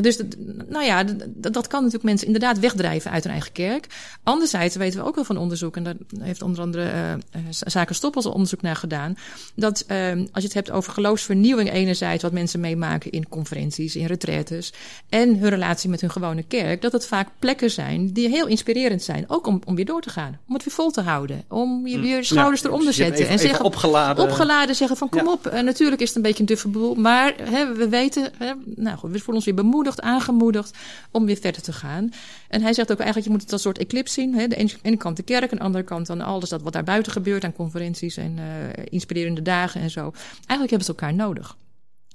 Dus, 0.02 0.18
dat- 0.18 0.36
nou 0.68 0.86
ja, 0.86 1.04
d- 1.06 1.08
d- 1.42 1.54
dat 1.54 1.68
kan 1.68 1.80
natuurlijk 1.80 2.04
mensen 2.04 2.26
inderdaad 2.28 2.60
wegdrijven 2.60 3.12
uit 3.12 3.24
hun 3.24 3.32
eigen 3.32 3.52
kerk. 3.52 3.88
Anderzijds 4.24 4.76
weten 4.76 5.00
we 5.00 5.06
ook 5.08 5.16
wel 5.16 5.24
van 5.24 5.38
onderzoek, 5.38 5.76
en 5.78 5.84
daar 5.84 5.96
heeft 6.20 6.42
onder 6.42 6.62
andere 6.62 6.84
eh, 7.32 7.42
Zaken 7.50 7.96
Stoppels 7.96 8.26
onderzoek 8.26 8.62
naar 8.62 8.76
gedaan, 8.76 9.18
dat 9.56 9.84
eh, 9.88 9.98
als 10.12 10.28
je 10.34 10.42
het 10.42 10.54
hebt 10.54 10.72
over 10.72 10.94
geloofsvernieuwing 10.94 11.72
enerzijds, 11.72 12.24
wat 12.24 12.32
mensen 12.32 12.60
meemaken 12.60 13.12
in 13.12 13.30
conferenties, 13.30 13.96
in 13.96 14.06
retraites, 14.06 14.74
en 15.10 15.38
hun 15.38 15.50
relatie 15.50 15.90
met 15.90 16.02
hun 16.02 16.12
gewone 16.12 16.44
kerk, 16.44 16.82
dat 16.82 16.92
het 16.92 17.06
vaak 17.08 17.28
plekken 17.40 17.72
zijn 17.72 18.12
die 18.14 18.30
heel 18.30 18.48
inspirerend 18.48 18.78
zijn. 19.04 19.30
Ook 19.30 19.48
om, 19.48 19.62
om 19.66 19.76
weer 19.76 19.86
door 19.86 20.02
te 20.02 20.10
gaan, 20.10 20.38
om 20.48 20.54
het 20.54 20.64
weer 20.64 20.74
vol 20.74 20.92
te 20.92 21.02
houden, 21.02 21.44
om 21.48 21.88
je 21.88 22.00
weer 22.00 22.24
schouders 22.24 22.64
eronder 22.64 22.86
hebt 22.86 22.96
zetten. 22.98 23.16
even- 23.20 23.30
en 23.32 23.40
zeggen, 23.40 23.66
opgeladen. 23.66 24.24
opgeladen 24.24 24.76
zeggen 24.76 24.98
van 24.98 25.10
kom 25.10 25.26
Ja. 25.26 25.32
op. 25.32 25.46
Eh, 25.48 25.62
natuurlijk 25.62 26.02
is 26.02 26.08
het 26.08 26.16
een 26.18 26.22
beetje 26.22 26.40
een 26.40 26.46
duffe 26.46 26.68
boel, 26.68 26.96
maar 26.96 27.34
hè, 27.42 27.74
we 27.74 27.90
weten, 27.90 28.32
hè, 28.38 28.52
nou 28.76 28.98
goed, 28.98 29.12
we 29.12 29.18
voelen 29.18 29.36
ons 29.36 29.46
weer 29.46 29.54
bemoedigd, 29.54 30.02
aangemoedigd 30.02 30.78
om 31.12 31.26
weer 31.26 31.38
verder 31.38 31.62
te 31.62 31.74
gaan. 31.74 32.12
En 32.48 32.62
hij 32.62 32.74
zegt 32.74 32.92
ook 32.92 32.98
eigenlijk, 32.98 33.26
je 33.28 33.32
moet 33.34 33.42
het 33.42 33.52
als 33.52 33.66
een 33.66 33.72
soort 33.74 33.86
eclipse 33.86 34.14
zien. 34.14 34.36
Hè? 34.36 34.48
De 34.48 34.56
ene, 34.56 34.70
ene 34.82 34.98
kant 34.98 35.18
de 35.18 35.24
kerk, 35.24 35.52
aan 35.52 35.58
de 35.58 35.64
andere 35.64 35.84
kant 35.84 36.08
dan 36.08 36.22
alles 36.22 36.50
dat 36.50 36.62
wat 36.62 36.74
daar 36.74 36.84
buiten 36.84 37.12
gebeurt 37.12 37.44
aan 37.44 37.54
conferenties 37.54 38.18
en 38.18 38.36
eh, 38.38 38.84
inspirerende 38.90 39.42
dagen 39.42 39.82
en 39.82 39.90
zo. 39.90 40.02
Eigenlijk 40.48 40.70
hebben 40.70 40.84
ze 40.86 40.92
elkaar 40.92 41.14
nodig. 41.14 41.56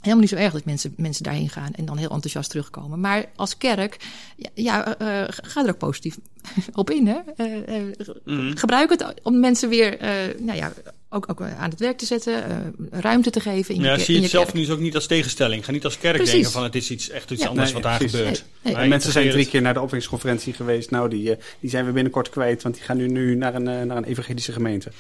Helemaal 0.05 0.21
niet 0.21 0.38
zo 0.38 0.45
erg 0.45 0.53
dat 0.53 0.64
mensen, 0.64 0.95
mensen 0.97 1.25
daarheen 1.25 1.49
gaan 1.49 1.73
en 1.75 1.85
dan 1.85 1.97
heel 1.97 2.11
enthousiast 2.11 2.51
terugkomen. 2.51 3.01
Maar 3.01 3.25
als 3.37 3.57
kerk, 3.59 3.97
ja, 4.37 4.49
ja 4.55 4.97
eh, 4.99 5.23
eh, 5.23 5.29
ga 5.31 5.62
er 5.62 5.69
ook 5.71 5.79
positief 5.79 6.17
op 6.73 6.90
in. 6.90 7.07
Hè? 7.07 7.19
Eh, 7.37 7.77
eh, 7.77 7.83
Mhm. 8.25 8.57
Gebruik 8.57 8.90
het 8.90 9.14
om 9.23 9.40
mensen 9.40 9.69
weer 9.69 9.99
eh, 9.99 10.11
nou 10.38 10.59
ja, 10.59 10.73
ook, 11.09 11.27
ook 11.31 11.40
aan 11.40 11.71
het 11.71 11.79
werk 11.81 11.99
te 11.99 12.07
zetten, 12.07 12.45
eh, 12.45 13.01
ruimte 13.01 13.31
te 13.31 13.40
geven 13.40 13.75
in 13.75 13.81
Ja, 13.81 13.99
zie 13.99 14.07
in 14.09 14.14
je 14.14 14.21
het 14.21 14.31
zelf 14.31 14.45
kerk. 14.45 14.57
nu 14.57 14.64
dus 14.64 14.71
ook 14.75 14.81
niet 14.81 14.95
als 14.95 15.07
tegenstelling. 15.07 15.64
Ga 15.64 15.73
niet 15.73 15.85
als 15.85 15.99
kerk 15.99 16.14
Precies. 16.17 16.33
denken 16.33 16.51
van 16.51 16.62
het 16.62 16.75
is 16.75 16.90
iets, 16.90 17.11
echt 17.11 17.31
iets 17.31 17.43
Ja. 17.43 17.49
anders 17.49 17.67
Nee, 17.73 17.75
wat 17.75 17.83
daar 17.90 17.99
precies. 17.99 18.17
gebeurt. 18.17 18.38
Nee, 18.38 18.45
nee. 18.62 18.73
Maar 18.73 18.83
En 18.83 18.88
mensen 18.88 19.12
zijn 19.12 19.31
drie 19.31 19.47
keer 19.47 19.62
naar 19.62 19.73
de 19.75 19.79
opwekkingsconferentie 19.81 20.53
geweest. 20.53 20.90
Nou, 20.90 21.09
die, 21.09 21.37
die 21.61 21.71
zijn 21.71 21.87
we 21.87 21.93
binnenkort 21.93 22.29
kwijt, 22.31 22.62
want 22.62 22.75
die 22.75 22.85
gaan 22.85 22.97
nu, 22.97 23.07
nu 23.09 23.35
naar, 23.35 23.55
een, 23.55 23.62
naar 23.87 23.97
een 23.97 24.05
evangelische 24.05 24.53
gemeente. 24.53 24.90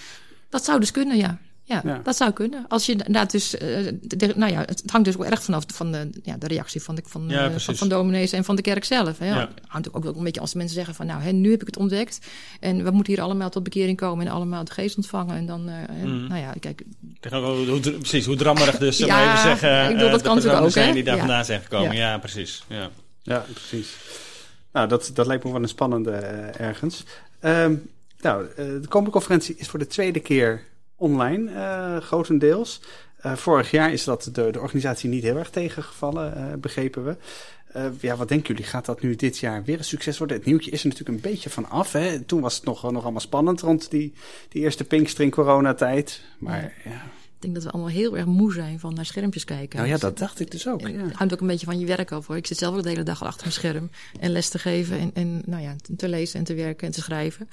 Dat 0.48 0.64
zou 0.64 0.80
dus 0.80 0.90
kunnen, 0.90 1.16
ja. 1.16 1.38
Ja, 1.66 1.80
Ja. 1.84 2.00
dat 2.04 2.16
zou 2.16 2.30
kunnen. 2.32 2.64
Als 2.68 2.86
je 2.86 2.92
inderdaad 2.92 3.30
dus, 3.30 3.56
eh, 3.56 3.68
de- 4.00 4.16
de- 4.16 4.32
nou 4.36 4.52
ja, 4.52 4.58
het 4.60 4.82
hangt 4.86 5.06
dus 5.06 5.16
ook 5.16 5.24
erg 5.24 5.42
vanaf 5.42 5.64
van 5.66 5.92
de, 5.92 6.10
ja, 6.22 6.36
de 6.36 6.46
reactie 6.46 6.82
van 6.82 6.94
de, 6.94 7.02
van, 7.06 7.24
Ja, 7.28 7.50
eh, 7.50 7.58
van, 7.58 7.76
van 7.76 7.88
dominees 7.88 8.32
en 8.32 8.44
van 8.44 8.56
de 8.56 8.62
kerk 8.62 8.84
zelf. 8.84 9.18
Hè. 9.18 9.26
Ja. 9.28 9.38
Het 9.38 9.48
hangt 9.66 9.92
ook 9.94 10.04
wel 10.04 10.16
een 10.16 10.24
beetje 10.24 10.40
als 10.40 10.54
mensen 10.54 10.74
zeggen 10.74 10.94
van, 10.94 11.06
nou, 11.06 11.22
hè, 11.22 11.32
nu 11.32 11.50
heb 11.50 11.60
ik 11.60 11.66
het 11.66 11.76
ontdekt 11.76 12.18
en 12.60 12.84
we 12.84 12.90
moeten 12.90 13.12
hier 13.12 13.22
allemaal 13.22 13.50
tot 13.50 13.62
bekering 13.62 13.96
komen 13.96 14.26
en 14.26 14.32
allemaal 14.32 14.64
de 14.64 14.72
geest 14.72 14.96
ontvangen. 14.96 15.36
En 15.36 15.46
dan, 15.46 15.68
eh, 15.68 15.74
Mhm. 16.04 16.26
nou 16.26 16.40
ja, 16.40 16.52
kijk, 16.60 16.82
Hoe, 17.30 17.40
hoe, 17.68 17.80
precies, 17.80 18.26
hoe 18.26 18.36
drammerig 18.36 18.78
dus, 18.78 18.98
Ja, 18.98 19.26
even 19.32 19.42
zeggen, 19.42 19.84
ik 19.88 19.96
bedoel, 19.96 20.10
dat 20.10 20.22
kan 20.22 20.34
natuurlijk 20.36 20.62
ook, 20.62 20.70
zijn 20.70 20.94
die 20.94 21.04
daar 21.04 21.14
Ja. 21.14 21.20
vandaan 21.20 21.44
zijn 21.44 21.60
gekomen. 21.60 21.96
Ja. 21.96 22.10
Ja, 22.10 22.18
precies. 22.18 22.64
Ja. 22.68 22.90
Ja, 23.22 23.44
precies. 23.52 23.88
Nou, 24.72 24.88
dat, 24.88 25.10
dat 25.14 25.26
lijkt 25.26 25.44
me 25.44 25.52
wel 25.52 25.62
een 25.62 25.68
spannende 25.68 26.10
ergens. 26.10 27.04
Ehm, 27.40 27.74
nou, 28.20 28.46
de 28.56 28.80
komende 28.88 29.10
conferentie 29.12 29.54
is 29.58 29.68
voor 29.68 29.78
de 29.78 29.86
tweede 29.86 30.20
keer 30.20 30.62
online, 30.96 31.50
eh, 31.50 31.96
grotendeels. 31.96 32.80
Eh, 33.16 33.32
vorig 33.32 33.70
jaar 33.70 33.92
is 33.92 34.04
dat 34.04 34.28
de, 34.32 34.50
de 34.50 34.60
organisatie 34.60 35.08
niet 35.10 35.22
heel 35.22 35.36
erg 35.36 35.50
tegengevallen, 35.50 36.36
eh, 36.36 36.58
begrepen 36.58 37.04
we. 37.04 37.16
Ja, 38.00 38.16
wat 38.16 38.28
denken 38.28 38.54
jullie? 38.54 38.70
Gaat 38.70 38.84
dat 38.84 39.02
nu 39.02 39.16
dit 39.16 39.38
jaar 39.38 39.64
weer 39.64 39.78
een 39.78 39.84
succes 39.84 40.18
worden? 40.18 40.36
Het 40.36 40.46
nieuwtje 40.46 40.70
is 40.70 40.82
er 40.82 40.88
natuurlijk 40.88 41.16
een 41.16 41.30
beetje 41.30 41.50
van 41.50 41.68
af. 41.68 41.92
Hè? 41.92 42.20
Toen 42.20 42.40
was 42.40 42.54
het 42.54 42.64
nog, 42.64 42.92
nog 42.92 43.02
allemaal 43.02 43.20
spannend 43.20 43.60
rond 43.60 43.90
die, 43.90 44.12
die 44.48 44.62
eerste 44.62 44.84
Pinkster 44.84 45.24
in 45.24 45.30
coronatijd. 45.30 46.20
Maar 46.38 46.74
ja. 46.84 46.90
ik 46.90 47.38
denk 47.38 47.54
dat 47.54 47.62
we 47.62 47.70
allemaal 47.70 47.90
heel 47.90 48.16
erg 48.16 48.26
moe 48.26 48.52
zijn 48.52 48.80
van 48.80 48.94
naar 48.94 49.06
schermpjes 49.06 49.44
kijken. 49.44 49.78
nou 49.78 49.90
ja, 49.90 49.96
dat 49.96 50.18
dacht 50.18 50.40
ik 50.40 50.50
dus 50.50 50.68
ook. 50.68 50.80
Ja. 50.80 50.86
Het 50.86 51.14
hangt 51.14 51.32
ook 51.32 51.40
een 51.40 51.46
beetje 51.46 51.66
van 51.66 51.78
je 51.78 51.86
werk 51.86 52.12
af 52.12 52.26
hoor. 52.26 52.36
Ik 52.36 52.46
zit 52.46 52.58
zelf 52.58 52.76
ook 52.76 52.82
de 52.82 52.88
hele 52.88 53.02
dag 53.02 53.20
al 53.20 53.26
achter 53.26 53.42
mijn 53.42 53.58
scherm. 53.58 53.90
En 54.20 54.30
les 54.30 54.48
te 54.48 54.58
geven 54.58 54.98
en, 54.98 55.10
en 55.14 55.42
nou 55.46 55.62
ja, 55.62 55.76
te 55.96 56.08
lezen 56.08 56.38
en 56.38 56.44
te 56.44 56.54
werken 56.54 56.86
en 56.86 56.92
te 56.92 57.00
schrijven. 57.00 57.48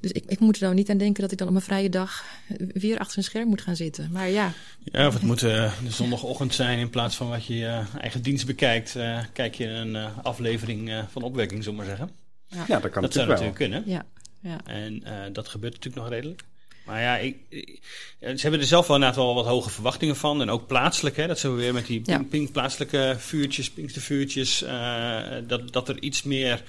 Dus 0.00 0.12
ik, 0.12 0.24
ik 0.26 0.38
moet 0.38 0.56
er 0.56 0.62
nou 0.62 0.74
niet 0.74 0.90
aan 0.90 0.98
denken 0.98 1.22
dat 1.22 1.32
ik 1.32 1.38
dan 1.38 1.46
op 1.46 1.52
mijn 1.52 1.64
vrije 1.64 1.88
dag 1.88 2.24
weer 2.72 2.98
achter 2.98 3.18
een 3.18 3.24
scherm 3.24 3.48
moet 3.48 3.60
gaan 3.62 3.76
zitten. 3.76 4.08
Maar 4.12 4.28
ja, 4.28 4.52
Ja, 4.84 5.06
of 5.06 5.14
het 5.14 5.22
moet 5.22 5.42
eh, 5.42 5.72
de 5.84 5.90
zondagochtend 5.90 6.54
zijn 6.54 6.78
in 6.78 6.90
plaats 6.90 7.16
van 7.16 7.28
wat 7.28 7.46
je 7.46 7.54
je 7.56 7.82
eigen 8.00 8.22
dienst 8.22 8.46
bekijkt. 8.46 8.96
eh, 8.96 9.18
kijk 9.32 9.54
je 9.54 9.66
een 9.66 9.96
eh, 9.96 10.18
aflevering 10.22 10.90
eh, 10.90 11.02
van 11.10 11.22
opwekking, 11.22 11.62
zullen 11.64 11.78
we 11.78 11.86
maar 11.86 11.96
zeggen. 11.96 12.16
ja, 12.68 12.80
dat 12.80 12.90
kan 12.90 13.02
dat 13.02 13.12
zou 13.12 13.26
natuurlijk 13.26 13.58
wel. 13.58 13.68
natuurlijk 13.68 13.84
kunnen. 13.86 14.04
ja, 14.42 14.60
ja. 14.66 14.74
En 14.74 15.04
eh, 15.04 15.32
dat 15.32 15.48
gebeurt 15.48 15.72
natuurlijk 15.74 16.02
nog 16.04 16.12
redelijk. 16.14 16.42
Maar 16.84 17.00
ja, 17.02 17.16
ik, 17.16 17.36
ik- 17.48 17.80
eh, 18.20 18.34
ze 18.34 18.40
hebben 18.42 18.60
er 18.60 18.66
zelf 18.66 18.86
wel 18.86 18.96
inderdaad 18.96 19.18
wel 19.24 19.34
wat 19.34 19.46
hoge 19.46 19.70
verwachtingen 19.70 20.16
van. 20.16 20.40
En 20.40 20.50
ook 20.50 20.66
plaatselijk, 20.66 21.16
hè, 21.16 21.26
dat 21.26 21.38
ze 21.38 21.50
weer 21.50 21.72
met 21.74 21.86
die 21.86 22.00
Ja. 22.04 22.22
ping, 22.22 22.52
plaatselijke 22.52 23.14
vuurtjes, 23.18 23.70
pinkstervuurtjes, 23.70 24.62
eh 24.62 25.20
dat, 25.46 25.72
dat 25.72 25.88
er 25.88 26.02
iets 26.02 26.22
meer 26.22 26.62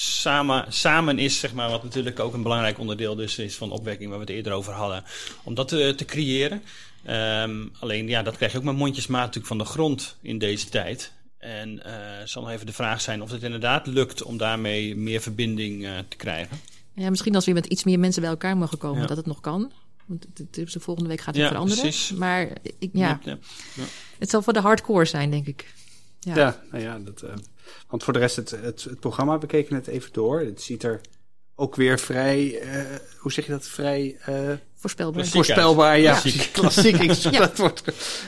samen, 0.00 0.64
samen 0.72 1.18
is, 1.18 1.38
zeg 1.38 1.52
maar, 1.52 1.70
wat 1.70 1.82
natuurlijk 1.82 2.20
ook 2.20 2.34
een 2.34 2.42
belangrijk 2.42 2.78
onderdeel 2.78 3.14
dus 3.14 3.38
is 3.38 3.56
van 3.56 3.70
opwekking, 3.70 4.08
waar 4.10 4.18
we 4.18 4.24
het 4.24 4.34
eerder 4.34 4.52
over 4.52 4.72
hadden, 4.72 5.04
om 5.42 5.54
dat 5.54 5.68
te, 5.68 5.92
te 5.96 6.04
creëren. 6.04 6.62
Ehm, 7.04 7.66
alleen, 7.80 8.08
ja, 8.08 8.22
dat 8.22 8.36
krijg 8.36 8.52
je 8.52 8.58
ook 8.58 8.64
maar 8.64 8.74
mondjesmaat 8.74 9.20
natuurlijk 9.20 9.46
van 9.46 9.58
de 9.58 9.64
grond 9.64 10.16
in 10.22 10.38
deze 10.38 10.68
tijd. 10.68 11.12
En 11.38 11.84
eh 11.84 11.92
zal 12.26 12.42
nog 12.42 12.50
even 12.50 12.66
de 12.66 12.72
vraag 12.72 13.00
zijn 13.00 13.22
of 13.22 13.30
het 13.30 13.42
inderdaad 13.42 13.86
lukt 13.86 14.22
om 14.22 14.36
daarmee 14.36 14.96
meer 14.96 15.20
verbinding 15.20 15.84
eh, 15.86 15.92
te 16.08 16.16
krijgen. 16.16 16.60
ja, 16.94 17.10
misschien 17.10 17.34
als 17.34 17.46
we 17.46 17.52
met 17.52 17.66
iets 17.66 17.84
meer 17.84 17.98
mensen 17.98 18.22
bij 18.22 18.30
elkaar 18.30 18.56
mogen 18.56 18.78
komen, 18.78 19.00
Ja. 19.00 19.06
dat 19.06 19.16
het 19.16 19.26
nog 19.26 19.40
kan. 19.40 19.72
Want 20.06 20.26
de 20.50 20.80
volgende 20.80 21.08
week 21.08 21.20
gaat 21.20 21.34
het 21.34 21.42
Ja, 21.42 21.48
veranderen. 21.48 21.82
precies. 21.82 22.10
Maar 22.16 22.48
ik, 22.78 22.90
ja, 22.92 23.20
ja. 23.24 23.38
het 24.18 24.30
zal 24.30 24.42
voor 24.42 24.52
de 24.52 24.60
hardcore 24.60 25.04
zijn, 25.04 25.30
denk 25.30 25.46
ik. 25.46 25.74
Ja. 26.28 26.36
Ja, 26.36 26.62
nou 26.70 26.84
ja, 26.84 26.98
dat, 26.98 27.22
eh, 27.22 27.30
want 27.88 28.04
voor 28.04 28.12
de 28.12 28.18
rest, 28.18 28.36
het, 28.36 28.50
het, 28.50 28.84
het 28.84 29.00
programma, 29.00 29.38
we 29.38 29.46
keken 29.46 29.74
het 29.74 29.86
even 29.86 30.12
door. 30.12 30.40
Het 30.40 30.62
ziet 30.62 30.82
er 30.82 31.00
ook 31.54 31.76
weer 31.76 31.98
vrij, 31.98 32.58
eh, 32.60 32.84
hoe 33.18 33.32
zeg 33.32 33.46
je 33.46 33.52
dat, 33.52 33.66
vrij 33.68 34.16
eh, 34.24 34.34
Voorspelbaar. 34.74 35.14
Klassiek. 35.14 35.34
voorspelbaar. 35.34 35.98
Ja, 35.98 36.20
klassiek. 36.52 36.98
Ik 37.02 37.12
Ja. 37.12 37.38
dat 37.38 37.56
woord. 37.58 37.82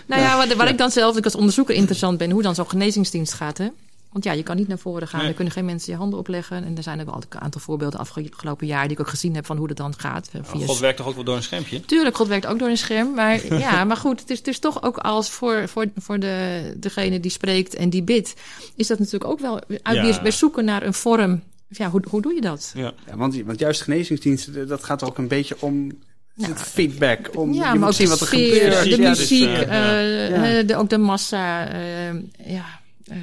Nou 0.06 0.22
ja, 0.22 0.36
waar, 0.36 0.56
waar 0.56 0.68
ik 0.68 0.78
dan 0.78 0.90
zelf 0.90 1.16
ook 1.16 1.24
als 1.24 1.34
onderzoeker 1.34 1.74
interessant 1.74 2.18
ben, 2.18 2.30
hoe 2.30 2.42
dan 2.42 2.54
zo'n 2.54 2.68
genezingsdienst 2.68 3.32
gaat. 3.32 3.58
Hè? 3.58 3.68
Want 4.12 4.24
ja, 4.24 4.32
je 4.32 4.42
kan 4.42 4.56
niet 4.56 4.68
naar 4.68 4.78
voren 4.78 5.08
gaan, 5.08 5.20
Nee. 5.20 5.28
er 5.28 5.34
kunnen 5.34 5.52
geen 5.52 5.64
mensen 5.64 5.92
je 5.92 5.98
handen 5.98 6.18
opleggen. 6.18 6.64
En 6.64 6.76
er 6.76 6.82
zijn 6.82 6.98
er 6.98 7.04
wel 7.04 7.14
een 7.30 7.40
aantal 7.40 7.60
voorbeelden 7.60 8.00
afgelopen 8.00 8.66
jaar 8.66 8.82
die 8.82 8.92
ik 8.92 9.00
ook 9.00 9.08
gezien 9.08 9.34
heb 9.34 9.46
van 9.46 9.56
hoe 9.56 9.68
dat 9.68 9.76
dan 9.76 9.94
gaat. 9.98 10.28
eh, 10.32 10.40
Via 10.44 10.66
God 10.66 10.78
werkt 10.78 10.96
toch 10.96 11.06
ook 11.06 11.14
wel 11.14 11.24
door 11.24 11.36
een 11.36 11.42
schermpje? 11.42 11.80
Tuurlijk, 11.80 12.16
God 12.16 12.28
werkt 12.28 12.46
ook 12.46 12.58
door 12.58 12.68
een 12.68 12.76
scherm. 12.76 13.14
Maar 13.14 13.54
ja, 13.66 13.84
maar 13.84 13.96
goed, 13.96 14.20
het 14.20 14.30
is, 14.30 14.38
het 14.38 14.46
is 14.48 14.58
toch 14.58 14.82
ook 14.82 14.98
als 14.98 15.30
voor, 15.30 15.68
voor, 15.68 15.86
voor 15.96 16.18
de, 16.18 16.74
degene 16.76 17.20
die 17.20 17.30
spreekt 17.30 17.74
en 17.74 17.90
die 17.90 18.02
bidt, 18.02 18.34
is 18.76 18.86
dat 18.86 18.98
natuurlijk 18.98 19.30
ook 19.30 19.40
wel 19.40 19.60
uit 19.82 19.96
Ja. 19.96 20.02
weer, 20.02 20.18
weer 20.22 20.32
zoeken 20.32 20.64
naar 20.64 20.82
een 20.82 20.94
vorm. 20.94 21.42
Ja, 21.68 21.90
hoe, 21.90 22.02
hoe 22.08 22.22
doe 22.22 22.34
je 22.34 22.40
dat? 22.40 22.72
Ja. 22.74 22.92
Ja, 23.06 23.16
want, 23.16 23.42
want 23.44 23.58
juist 23.58 23.82
genezingsdiensten, 23.82 24.68
dat 24.68 24.84
gaat 24.84 25.02
ook 25.04 25.18
een 25.18 25.28
beetje 25.28 25.56
om 25.60 25.86
Nou, 26.34 26.52
het 26.52 26.62
feedback. 26.62 27.30
Om, 27.36 27.52
ja, 27.52 27.58
je 27.58 27.64
maar 27.64 27.78
moet 27.78 27.88
ook 27.88 27.92
zien 27.94 28.08
wat 28.08 28.20
er 28.20 28.26
sfeer, 28.26 28.54
gebeurt. 28.72 28.82
de 28.82 29.02
Ja, 29.02 29.08
dus, 29.08 29.18
muziek, 29.18 29.48
eh, 29.48 30.24
eh, 30.26 30.56
ja. 30.58 30.62
de, 30.62 30.76
ook 30.76 30.88
de 30.90 30.98
massa. 30.98 31.68
ja, 32.46 32.79
eh, 33.10 33.16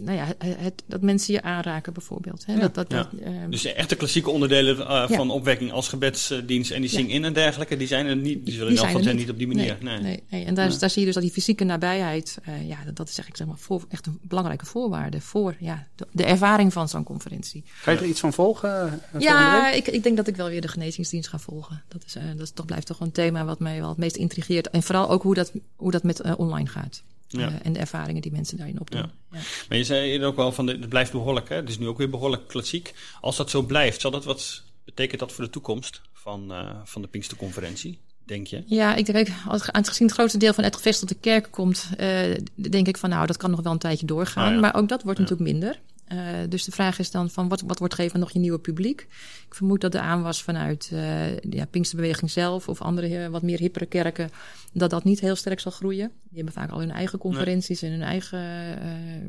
nou 0.00 0.16
ja, 0.16 0.24
het, 0.24 0.36
het- 0.58 0.82
dat 0.86 1.00
mensen 1.02 1.34
je 1.34 1.42
aanraken 1.42 1.92
bijvoorbeeld. 1.92 2.46
Hè? 2.46 2.52
Ja. 2.54 2.60
Dat, 2.60 2.74
dat, 2.74 2.86
Ja. 2.90 2.96
dat, 2.96 3.20
eh, 3.20 3.32
Dus 3.50 3.62
de 3.62 3.72
echte 3.72 3.94
klassieke 3.96 4.30
onderdelen 4.30 4.78
eh, 4.78 4.86
Ja. 4.86 5.06
van 5.08 5.30
opwekking 5.30 5.72
als 5.72 5.88
gebedsdienst 5.88 6.70
en 6.70 6.80
die 6.80 6.90
Ja. 6.90 6.96
zing-in 6.96 7.24
en 7.24 7.32
dergelijke, 7.32 7.76
die 7.76 7.86
zijn 7.86 8.06
er 8.06 8.16
niet. 8.16 8.44
Die 8.44 8.54
zullen 8.54 8.68
Die 8.68 8.76
in 8.76 8.82
zijn 8.82 8.96
geval 8.98 9.14
niet 9.14 9.30
op 9.30 9.38
die 9.38 9.46
manier. 9.46 9.76
Nee, 9.80 9.92
Nee. 9.94 10.02
nee, 10.02 10.22
nee. 10.30 10.44
En 10.44 10.54
daar, 10.54 10.78
daar 10.78 10.90
zie 10.90 11.00
je 11.00 11.06
dus 11.06 11.14
dat 11.14 11.22
die 11.22 11.32
fysieke 11.32 11.64
nabijheid, 11.64 12.38
eh, 12.42 12.68
ja, 12.68 12.76
dat, 12.84 12.96
dat 12.96 13.08
is 13.08 13.18
eigenlijk 13.18 13.36
zeg 13.36 13.46
maar 13.46 13.58
voor, 13.58 13.84
echt 13.88 14.06
een 14.06 14.18
belangrijke 14.22 14.66
voorwaarde 14.66 15.20
voor 15.20 15.56
ja, 15.60 15.86
de, 15.94 16.06
de 16.12 16.24
ervaring 16.24 16.72
van 16.72 16.88
zo'n 16.88 17.04
conferentie. 17.04 17.64
Ga 17.66 17.90
je 17.90 17.98
er 17.98 18.04
iets 18.06 18.20
van 18.20 18.32
volgen? 18.32 19.00
Ja, 19.18 19.70
ik, 19.70 19.88
ik 19.88 20.02
denk 20.02 20.16
dat 20.16 20.26
ik 20.26 20.36
wel 20.36 20.48
weer 20.48 20.60
de 20.60 20.68
genezingsdienst 20.68 21.28
ga 21.28 21.38
volgen. 21.38 21.82
Dat, 21.88 22.02
is, 22.06 22.14
eh, 22.16 22.22
dat 22.36 22.40
is 22.40 22.50
toch, 22.50 22.66
blijft 22.66 22.86
toch 22.86 23.00
een 23.00 23.12
thema 23.12 23.44
wat 23.44 23.58
mij 23.58 23.80
wel 23.80 23.88
het 23.88 23.98
meest 23.98 24.16
intrigeert. 24.16 24.70
En 24.70 24.82
vooral 24.82 25.10
ook 25.10 25.22
hoe 25.22 25.34
dat, 25.34 25.52
hoe 25.76 25.90
dat 25.90 26.02
met 26.02 26.36
online 26.36 26.68
gaat. 26.68 27.02
Ja. 27.40 27.48
Eh, 27.48 27.54
en 27.62 27.72
de 27.72 27.78
ervaringen 27.78 28.22
die 28.22 28.32
mensen 28.32 28.56
daarin 28.56 28.80
opdoen. 28.80 29.10
Ja. 29.30 29.38
Maar 29.68 29.78
je 29.78 29.84
zei 29.84 30.10
eerder 30.10 30.26
ook 30.28 30.36
wel 30.36 30.52
van, 30.52 30.66
de- 30.66 30.72
het 30.72 30.88
blijft 30.88 31.12
behoorlijk, 31.12 31.48
hè? 31.48 31.56
het 31.56 31.68
is 31.68 31.78
nu 31.78 31.86
ook 31.86 31.98
weer 31.98 32.10
behoorlijk 32.10 32.48
klassiek. 32.48 32.94
Als 33.20 33.36
dat 33.36 33.50
zo 33.50 33.62
blijft, 33.62 34.00
zal 34.00 34.10
dat 34.10 34.24
wat, 34.24 34.62
betekent 34.84 35.20
dat 35.20 35.32
voor 35.32 35.44
de 35.44 35.50
toekomst 35.50 36.00
van, 36.12 36.52
eh, 36.52 36.70
van 36.84 37.02
de 37.02 37.08
Pinksterconferentie, 37.08 37.98
denk 38.24 38.46
je? 38.46 38.62
Ja, 38.66 38.94
ik 38.94 39.06
denk, 39.06 39.28
als 39.48 39.70
aangezien 39.72 40.06
het 40.06 40.16
grootste 40.16 40.38
deel 40.38 40.52
van 40.54 40.64
het 40.64 40.76
gevestigde 40.76 41.14
kerk 41.14 41.48
komt, 41.50 41.88
eh, 41.96 42.36
denk 42.54 42.88
ik 42.88 42.96
van 42.96 43.10
nou, 43.10 43.26
dat 43.26 43.36
kan 43.36 43.50
nog 43.50 43.60
wel 43.62 43.72
een 43.72 43.78
tijdje 43.78 44.06
doorgaan. 44.06 44.46
Ah, 44.48 44.54
ja. 44.54 44.60
Maar 44.60 44.74
ook 44.74 44.88
dat 44.88 45.02
wordt 45.02 45.18
natuurlijk 45.18 45.50
minder. 45.50 45.80
Eh, 46.12 46.18
dus 46.48 46.64
de 46.64 46.70
vraag 46.70 46.98
is 46.98 47.10
dan 47.10 47.30
van 47.30 47.48
wat, 47.48 47.60
wat 47.60 47.78
wordt 47.78 47.94
gegeven 47.94 48.20
nog 48.20 48.30
je 48.30 48.38
nieuwe 48.38 48.58
publiek? 48.58 49.06
Ik 49.48 49.54
vermoed 49.54 49.80
dat 49.80 49.92
de 49.92 50.00
aanwas 50.00 50.42
vanuit 50.42 50.88
de 50.90 51.40
ja, 51.50 51.64
Pinksterbeweging 51.64 52.30
zelf 52.30 52.68
of 52.68 52.82
andere 52.82 53.18
eh, 53.18 53.28
wat 53.28 53.42
meer 53.42 53.58
hippere 53.58 53.86
kerken, 53.86 54.30
dat 54.72 54.90
dat 54.90 55.04
niet 55.04 55.20
heel 55.20 55.36
sterk 55.36 55.60
zal 55.60 55.72
groeien. 55.72 56.10
Die 56.22 56.36
hebben 56.36 56.52
vaak 56.52 56.70
al 56.70 56.78
hun 56.78 56.90
eigen 56.90 57.18
conferenties 57.18 57.82
en 57.82 57.90
hun 57.90 58.02
eigen 58.02 58.40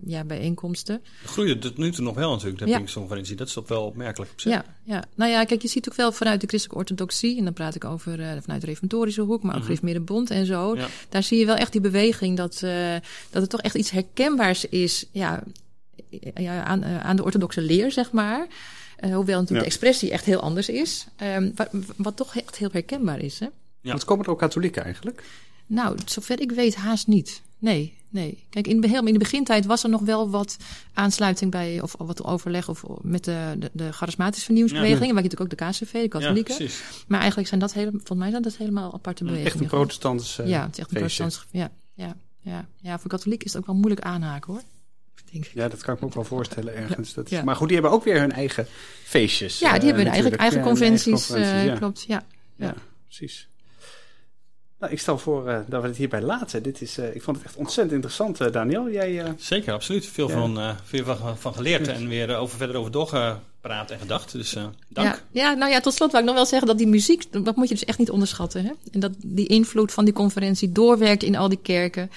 ja, 0.06 0.24
bijeenkomsten. 0.24 1.02
Groeide 1.26 1.60
tot 1.60 1.78
nu 1.78 1.92
toe 1.92 2.04
nog 2.04 2.16
wel 2.16 2.32
natuurlijk, 2.32 2.60
de 2.60 2.68
Ja. 2.68 2.76
Pinksterconferentie. 2.76 3.36
Dat 3.36 3.48
is 3.48 3.54
toch 3.54 3.68
wel 3.68 3.86
opmerkelijk 3.86 4.32
op 4.32 4.40
zich. 4.40 4.52
Ja, 4.52 4.66
ja, 4.84 5.04
nou 5.16 5.32
ja, 5.32 5.44
kijk, 5.44 5.62
je 5.62 5.68
ziet 5.68 5.90
ook 5.90 5.96
wel 5.96 6.12
vanuit 6.12 6.42
de 6.42 6.48
christelijke 6.48 6.82
orthodoxie, 6.82 7.38
en 7.38 7.44
dan 7.44 7.54
praat 7.54 7.76
ik 7.76 7.86
over 7.86 8.18
vanuit 8.42 8.62
de 8.62 8.68
reformatorische 8.68 9.22
hoek, 9.22 9.44
maar 9.44 9.52
ook 9.52 9.58
Mhm. 9.58 9.64
Gereformeerde 9.64 10.02
Bond 10.02 10.30
en 10.30 10.46
zo. 10.46 10.76
Ja. 10.76 10.88
Daar 11.10 11.24
zie 11.24 11.40
je 11.40 11.46
wel 11.46 11.56
echt 11.56 11.72
die 11.72 11.82
beweging 11.82 12.38
dat, 12.38 12.60
dat 13.30 13.42
het 13.42 13.50
toch 13.50 13.62
echt 13.62 13.76
iets 13.76 13.90
herkenbaars 13.92 14.66
is 14.66 15.06
ja, 15.12 15.44
ja, 16.36 16.64
aan, 16.64 16.84
eh, 16.84 17.00
aan 17.00 17.16
de 17.16 17.24
orthodoxe 17.24 17.62
leer, 17.62 17.92
zeg 17.92 18.12
maar. 18.12 18.48
Eh, 18.98 19.16
hoewel 19.16 19.40
natuurlijk 19.40 19.50
Ja. 19.50 19.58
de 19.60 19.66
expressie 19.66 20.12
echt 20.12 20.26
heel 20.26 20.40
anders 20.40 20.70
is. 20.70 21.08
Ehm, 21.16 21.52
wat, 21.56 21.70
wat 21.98 22.16
toch 22.16 22.36
echt 22.36 22.58
heel 22.58 22.70
herkenbaar 22.72 23.20
is. 23.20 23.40
Hè? 23.40 23.46
Ja. 23.82 23.90
Want 23.90 24.04
komen 24.04 24.26
er 24.26 24.32
ook 24.32 24.40
katholieken 24.40 24.84
eigenlijk? 24.84 25.24
Nou, 25.66 25.98
zover 26.06 26.40
ik 26.42 26.52
weet 26.52 26.76
haast 26.76 27.08
niet. 27.08 27.42
Nee, 27.60 27.94
nee. 28.10 28.44
Kijk, 28.50 28.68
in, 28.68 28.82
de- 28.82 28.88
helemaal 28.88 29.08
in 29.08 29.14
de 29.14 29.20
begintijd 29.20 29.66
was 29.66 29.84
er 29.84 29.90
nog 29.90 30.02
wel 30.02 30.30
wat 30.30 30.58
aansluiting 30.94 31.52
bij, 31.52 31.82
of, 31.82 31.94
of 31.96 32.08
wat 32.08 32.24
overleg 32.24 32.70
of, 32.70 32.84
met 33.02 33.24
de, 33.24 33.56
de, 33.58 33.70
de 33.74 33.92
charismatische 33.92 34.46
vernieuwingsbeweging. 34.46 35.14
Waar 35.14 35.24
je 35.24 35.30
natuurlijk 35.30 35.54
ook 35.54 35.60
de 35.60 35.66
KCV, 35.86 35.92
de 35.92 36.00
Ja, 36.00 36.08
katholieken. 36.08 36.70
maar 37.08 37.20
eigenlijk 37.20 37.48
zijn 37.50 37.60
dat 37.60 37.74
hele, 37.74 37.90
volgens 37.92 38.18
mij 38.20 38.30
zijn 38.30 38.42
dat 38.42 38.56
helemaal 38.56 38.94
aparte 38.94 39.24
bewegingen. 39.24 39.52
Echt 39.52 39.62
een 39.62 39.68
protestantse 39.68 40.44
eh, 40.44 40.50
Ja, 40.50 40.62
het 40.62 40.72
is 40.72 40.80
echt 40.80 40.92
een 40.92 40.98
feestje. 41.02 41.24
protestants. 41.24 41.48
Ja, 41.52 41.72
ja, 42.06 42.16
ja, 42.42 42.66
ja, 42.82 43.00
voor 43.00 43.10
katholiek 43.10 43.44
is 43.44 43.54
het 43.54 43.62
ook 43.62 43.68
wel 43.68 43.76
moeilijk 43.76 44.02
aanhaken 44.02 44.54
hoor. 44.54 44.62
Denk 45.32 45.46
ik. 45.46 45.52
Ja, 45.54 45.68
dat 45.68 45.82
kan 45.84 45.94
ik 45.94 46.00
me 46.00 46.06
ook 46.08 46.14
wel 46.14 46.24
voorstellen 46.24 46.76
ergens. 46.76 47.14
Dat 47.14 47.26
is, 47.26 47.32
Ja. 47.32 47.44
Maar 47.44 47.56
goed, 47.56 47.68
die 47.68 47.78
hebben 47.78 47.96
ook 47.96 48.04
weer 48.04 48.20
hun 48.20 48.32
eigen 48.32 48.68
feestjes. 49.04 49.60
Ja, 49.60 49.72
die 49.72 49.80
eh, 49.80 49.86
hebben 49.86 50.04
hun 50.04 50.14
eigen, 50.14 50.32
natuurlijk. 50.32 50.42
eigen 50.42 50.60
Ja, 50.60 50.80
hun 50.80 50.88
eigen 50.90 51.12
conventies. 51.12 51.30
eh, 51.30 51.66
ja. 51.66 51.76
Klopt, 51.76 52.04
ja. 52.08 52.24
Ja, 52.56 52.74
precies. 53.06 53.48
Nou, 54.80 54.92
ik 54.96 55.00
stel 55.02 55.18
voor 55.18 55.48
eh, 55.50 55.60
dat 55.68 55.82
we 55.82 55.88
het 55.88 55.98
hierbij 55.98 56.22
laten. 56.22 56.64
Dit 56.64 56.82
is, 56.82 56.98
eh, 56.98 57.16
ik 57.16 57.22
vond 57.24 57.38
het 57.38 57.46
echt 57.46 57.56
ontzettend 57.56 57.92
interessant, 57.96 58.42
eh, 58.42 58.52
Daniel. 58.52 58.90
Jij, 58.90 59.22
eh, 59.24 59.30
Zeker, 59.38 59.74
absoluut. 59.74 60.06
Veel, 60.06 60.28
Ja. 60.30 60.34
van, 60.34 60.60
eh, 60.60 60.76
veel 60.84 61.04
van, 61.06 61.38
van 61.38 61.54
geleerd 61.54 61.88
en 61.88 62.08
weer 62.08 62.36
over, 62.36 62.58
verder 62.58 62.76
over 62.76 62.92
doorgepraat 62.92 63.92
en 63.92 64.00
gedacht. 64.00 64.32
Dus 64.32 64.56
eh, 64.56 64.66
dank. 64.88 65.08
Ja, 65.08 65.20
ja, 65.32 65.54
nou 65.54 65.72
ja, 65.72 65.80
tot 65.80 65.94
slot 65.94 66.12
wil 66.12 66.20
ik 66.20 66.26
nog 66.26 66.36
wel 66.36 66.46
zeggen 66.46 66.68
dat 66.68 66.78
die 66.78 66.88
muziek, 66.88 67.24
dat 67.44 67.56
moet 67.56 67.68
je 67.70 67.74
dus 67.74 67.86
echt 67.86 67.98
niet 67.98 68.10
onderschatten. 68.10 68.64
Hè? 68.66 68.72
En 68.92 69.00
dat 69.00 69.12
die 69.18 69.48
invloed 69.48 69.92
van 69.92 70.06
die 70.06 70.14
conferentie 70.14 70.72
doorwerkt 70.72 71.24
in 71.24 71.36
al 71.36 71.50
die 71.50 71.60
kerken. 71.62 72.12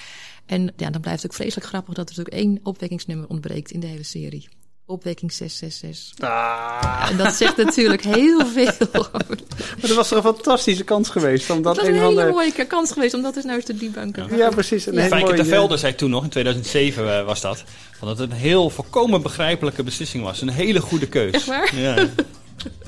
En 0.47 0.73
ja, 0.77 0.91
dan 0.91 1.01
blijft 1.01 1.23
het 1.23 1.31
ook 1.31 1.37
vreselijk 1.37 1.67
grappig 1.67 1.95
dat 1.95 2.09
er 2.11 2.15
natuurlijk 2.17 2.45
één 2.45 2.61
opwekkingsnummer 2.63 3.29
ontbreekt 3.29 3.71
in 3.71 3.81
de 3.81 3.87
hele 3.87 4.03
serie. 4.05 4.49
opwekking 4.89 5.33
666. 5.33 6.29
Ah, 6.29 7.07
En 7.11 7.17
dat 7.17 7.35
zegt 7.35 7.57
natuurlijk 7.57 8.03
heel 8.05 8.47
veel. 8.47 8.73
over- 8.93 9.11
maar 9.59 9.81
dat 9.81 9.95
was 9.95 10.09
toch 10.09 10.25
een 10.25 10.35
fantastische 10.35 10.85
kans 10.85 11.09
geweest. 11.09 11.51
Om 11.51 11.63
Dat 11.63 11.65
dat 11.75 11.77
was 11.77 11.95
een 11.95 12.01
hele 12.03 12.31
mooie 12.31 12.67
kans 12.67 12.93
geweest 12.93 13.15
om 13.15 13.23
dat 13.23 13.37
eens 13.37 13.45
nou 13.45 13.57
eens 13.57 13.67
te 13.67 13.77
debunken. 13.77 14.37
Ja, 14.37 14.49
precies. 14.49 14.87
Een 14.87 14.97
hele 14.97 15.09
Fijke 15.09 15.25
mooie... 15.25 15.37
ter 15.37 15.47
Velde 15.47 15.77
zei 15.77 15.95
toen 15.95 16.11
nog, 16.11 16.23
in 16.23 16.29
2007 16.29 17.19
eh, 17.19 17.25
was 17.25 17.41
dat, 17.41 17.65
van 17.99 18.09
dat 18.09 18.19
het 18.19 18.31
een 18.31 18.37
heel 18.37 18.71
volkomen 18.71 19.23
begrijpelijke 19.23 19.83
beslissing 19.83 20.25
was. 20.25 20.41
Een 20.41 20.49
hele 20.49 20.81
goede 20.81 21.07
keus. 21.09 21.33
Echt 21.33 21.47
waar? 21.47 21.77
Ja. 21.77 22.09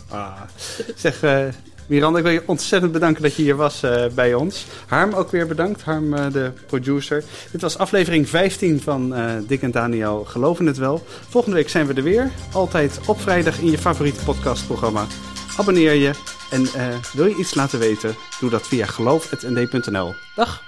Ah. 0.09 0.41
Zeg, 0.97 1.23
eh, 1.23 1.45
Miranda, 1.89 2.19
ik 2.19 2.25
wil 2.25 2.33
je 2.33 2.43
ontzettend 2.47 2.93
bedanken 2.93 3.23
dat 3.23 3.35
je 3.35 3.43
hier 3.43 3.57
was 3.57 3.83
eh, 3.83 4.07
bij 4.15 4.35
ons. 4.35 4.67
Harm 4.87 5.13
ook 5.15 5.31
weer 5.31 5.47
bedankt, 5.47 5.83
Harm 5.83 6.15
eh, 6.15 6.33
de 6.33 6.53
producer. 6.67 7.25
Dit 7.53 7.61
was 7.61 7.79
aflevering 7.79 8.29
15 8.29 8.81
van 8.81 9.15
eh 9.15 9.33
Dick 9.47 9.63
en 9.63 9.71
Daniel 9.71 10.25
Geloven 10.25 10.67
het 10.67 10.77
Wel. 10.77 11.03
Volgende 11.29 11.57
week 11.57 11.69
zijn 11.69 11.87
we 11.87 11.95
er 11.95 12.03
weer. 12.03 12.31
Altijd 12.53 13.01
op 13.07 13.21
vrijdag 13.21 13.59
in 13.59 13.71
je 13.71 13.79
favoriete 13.79 14.25
podcastprogramma. 14.25 15.07
Abonneer 15.57 15.95
je 15.95 16.11
en 16.51 16.67
wil 17.13 17.27
je 17.27 17.37
iets 17.37 17.55
laten 17.55 17.79
weten? 17.79 18.15
Doe 18.41 18.51
dat 18.51 18.67
via 18.67 18.87
geloof.nd.nl. 18.87 20.15
Dag! 20.35 20.68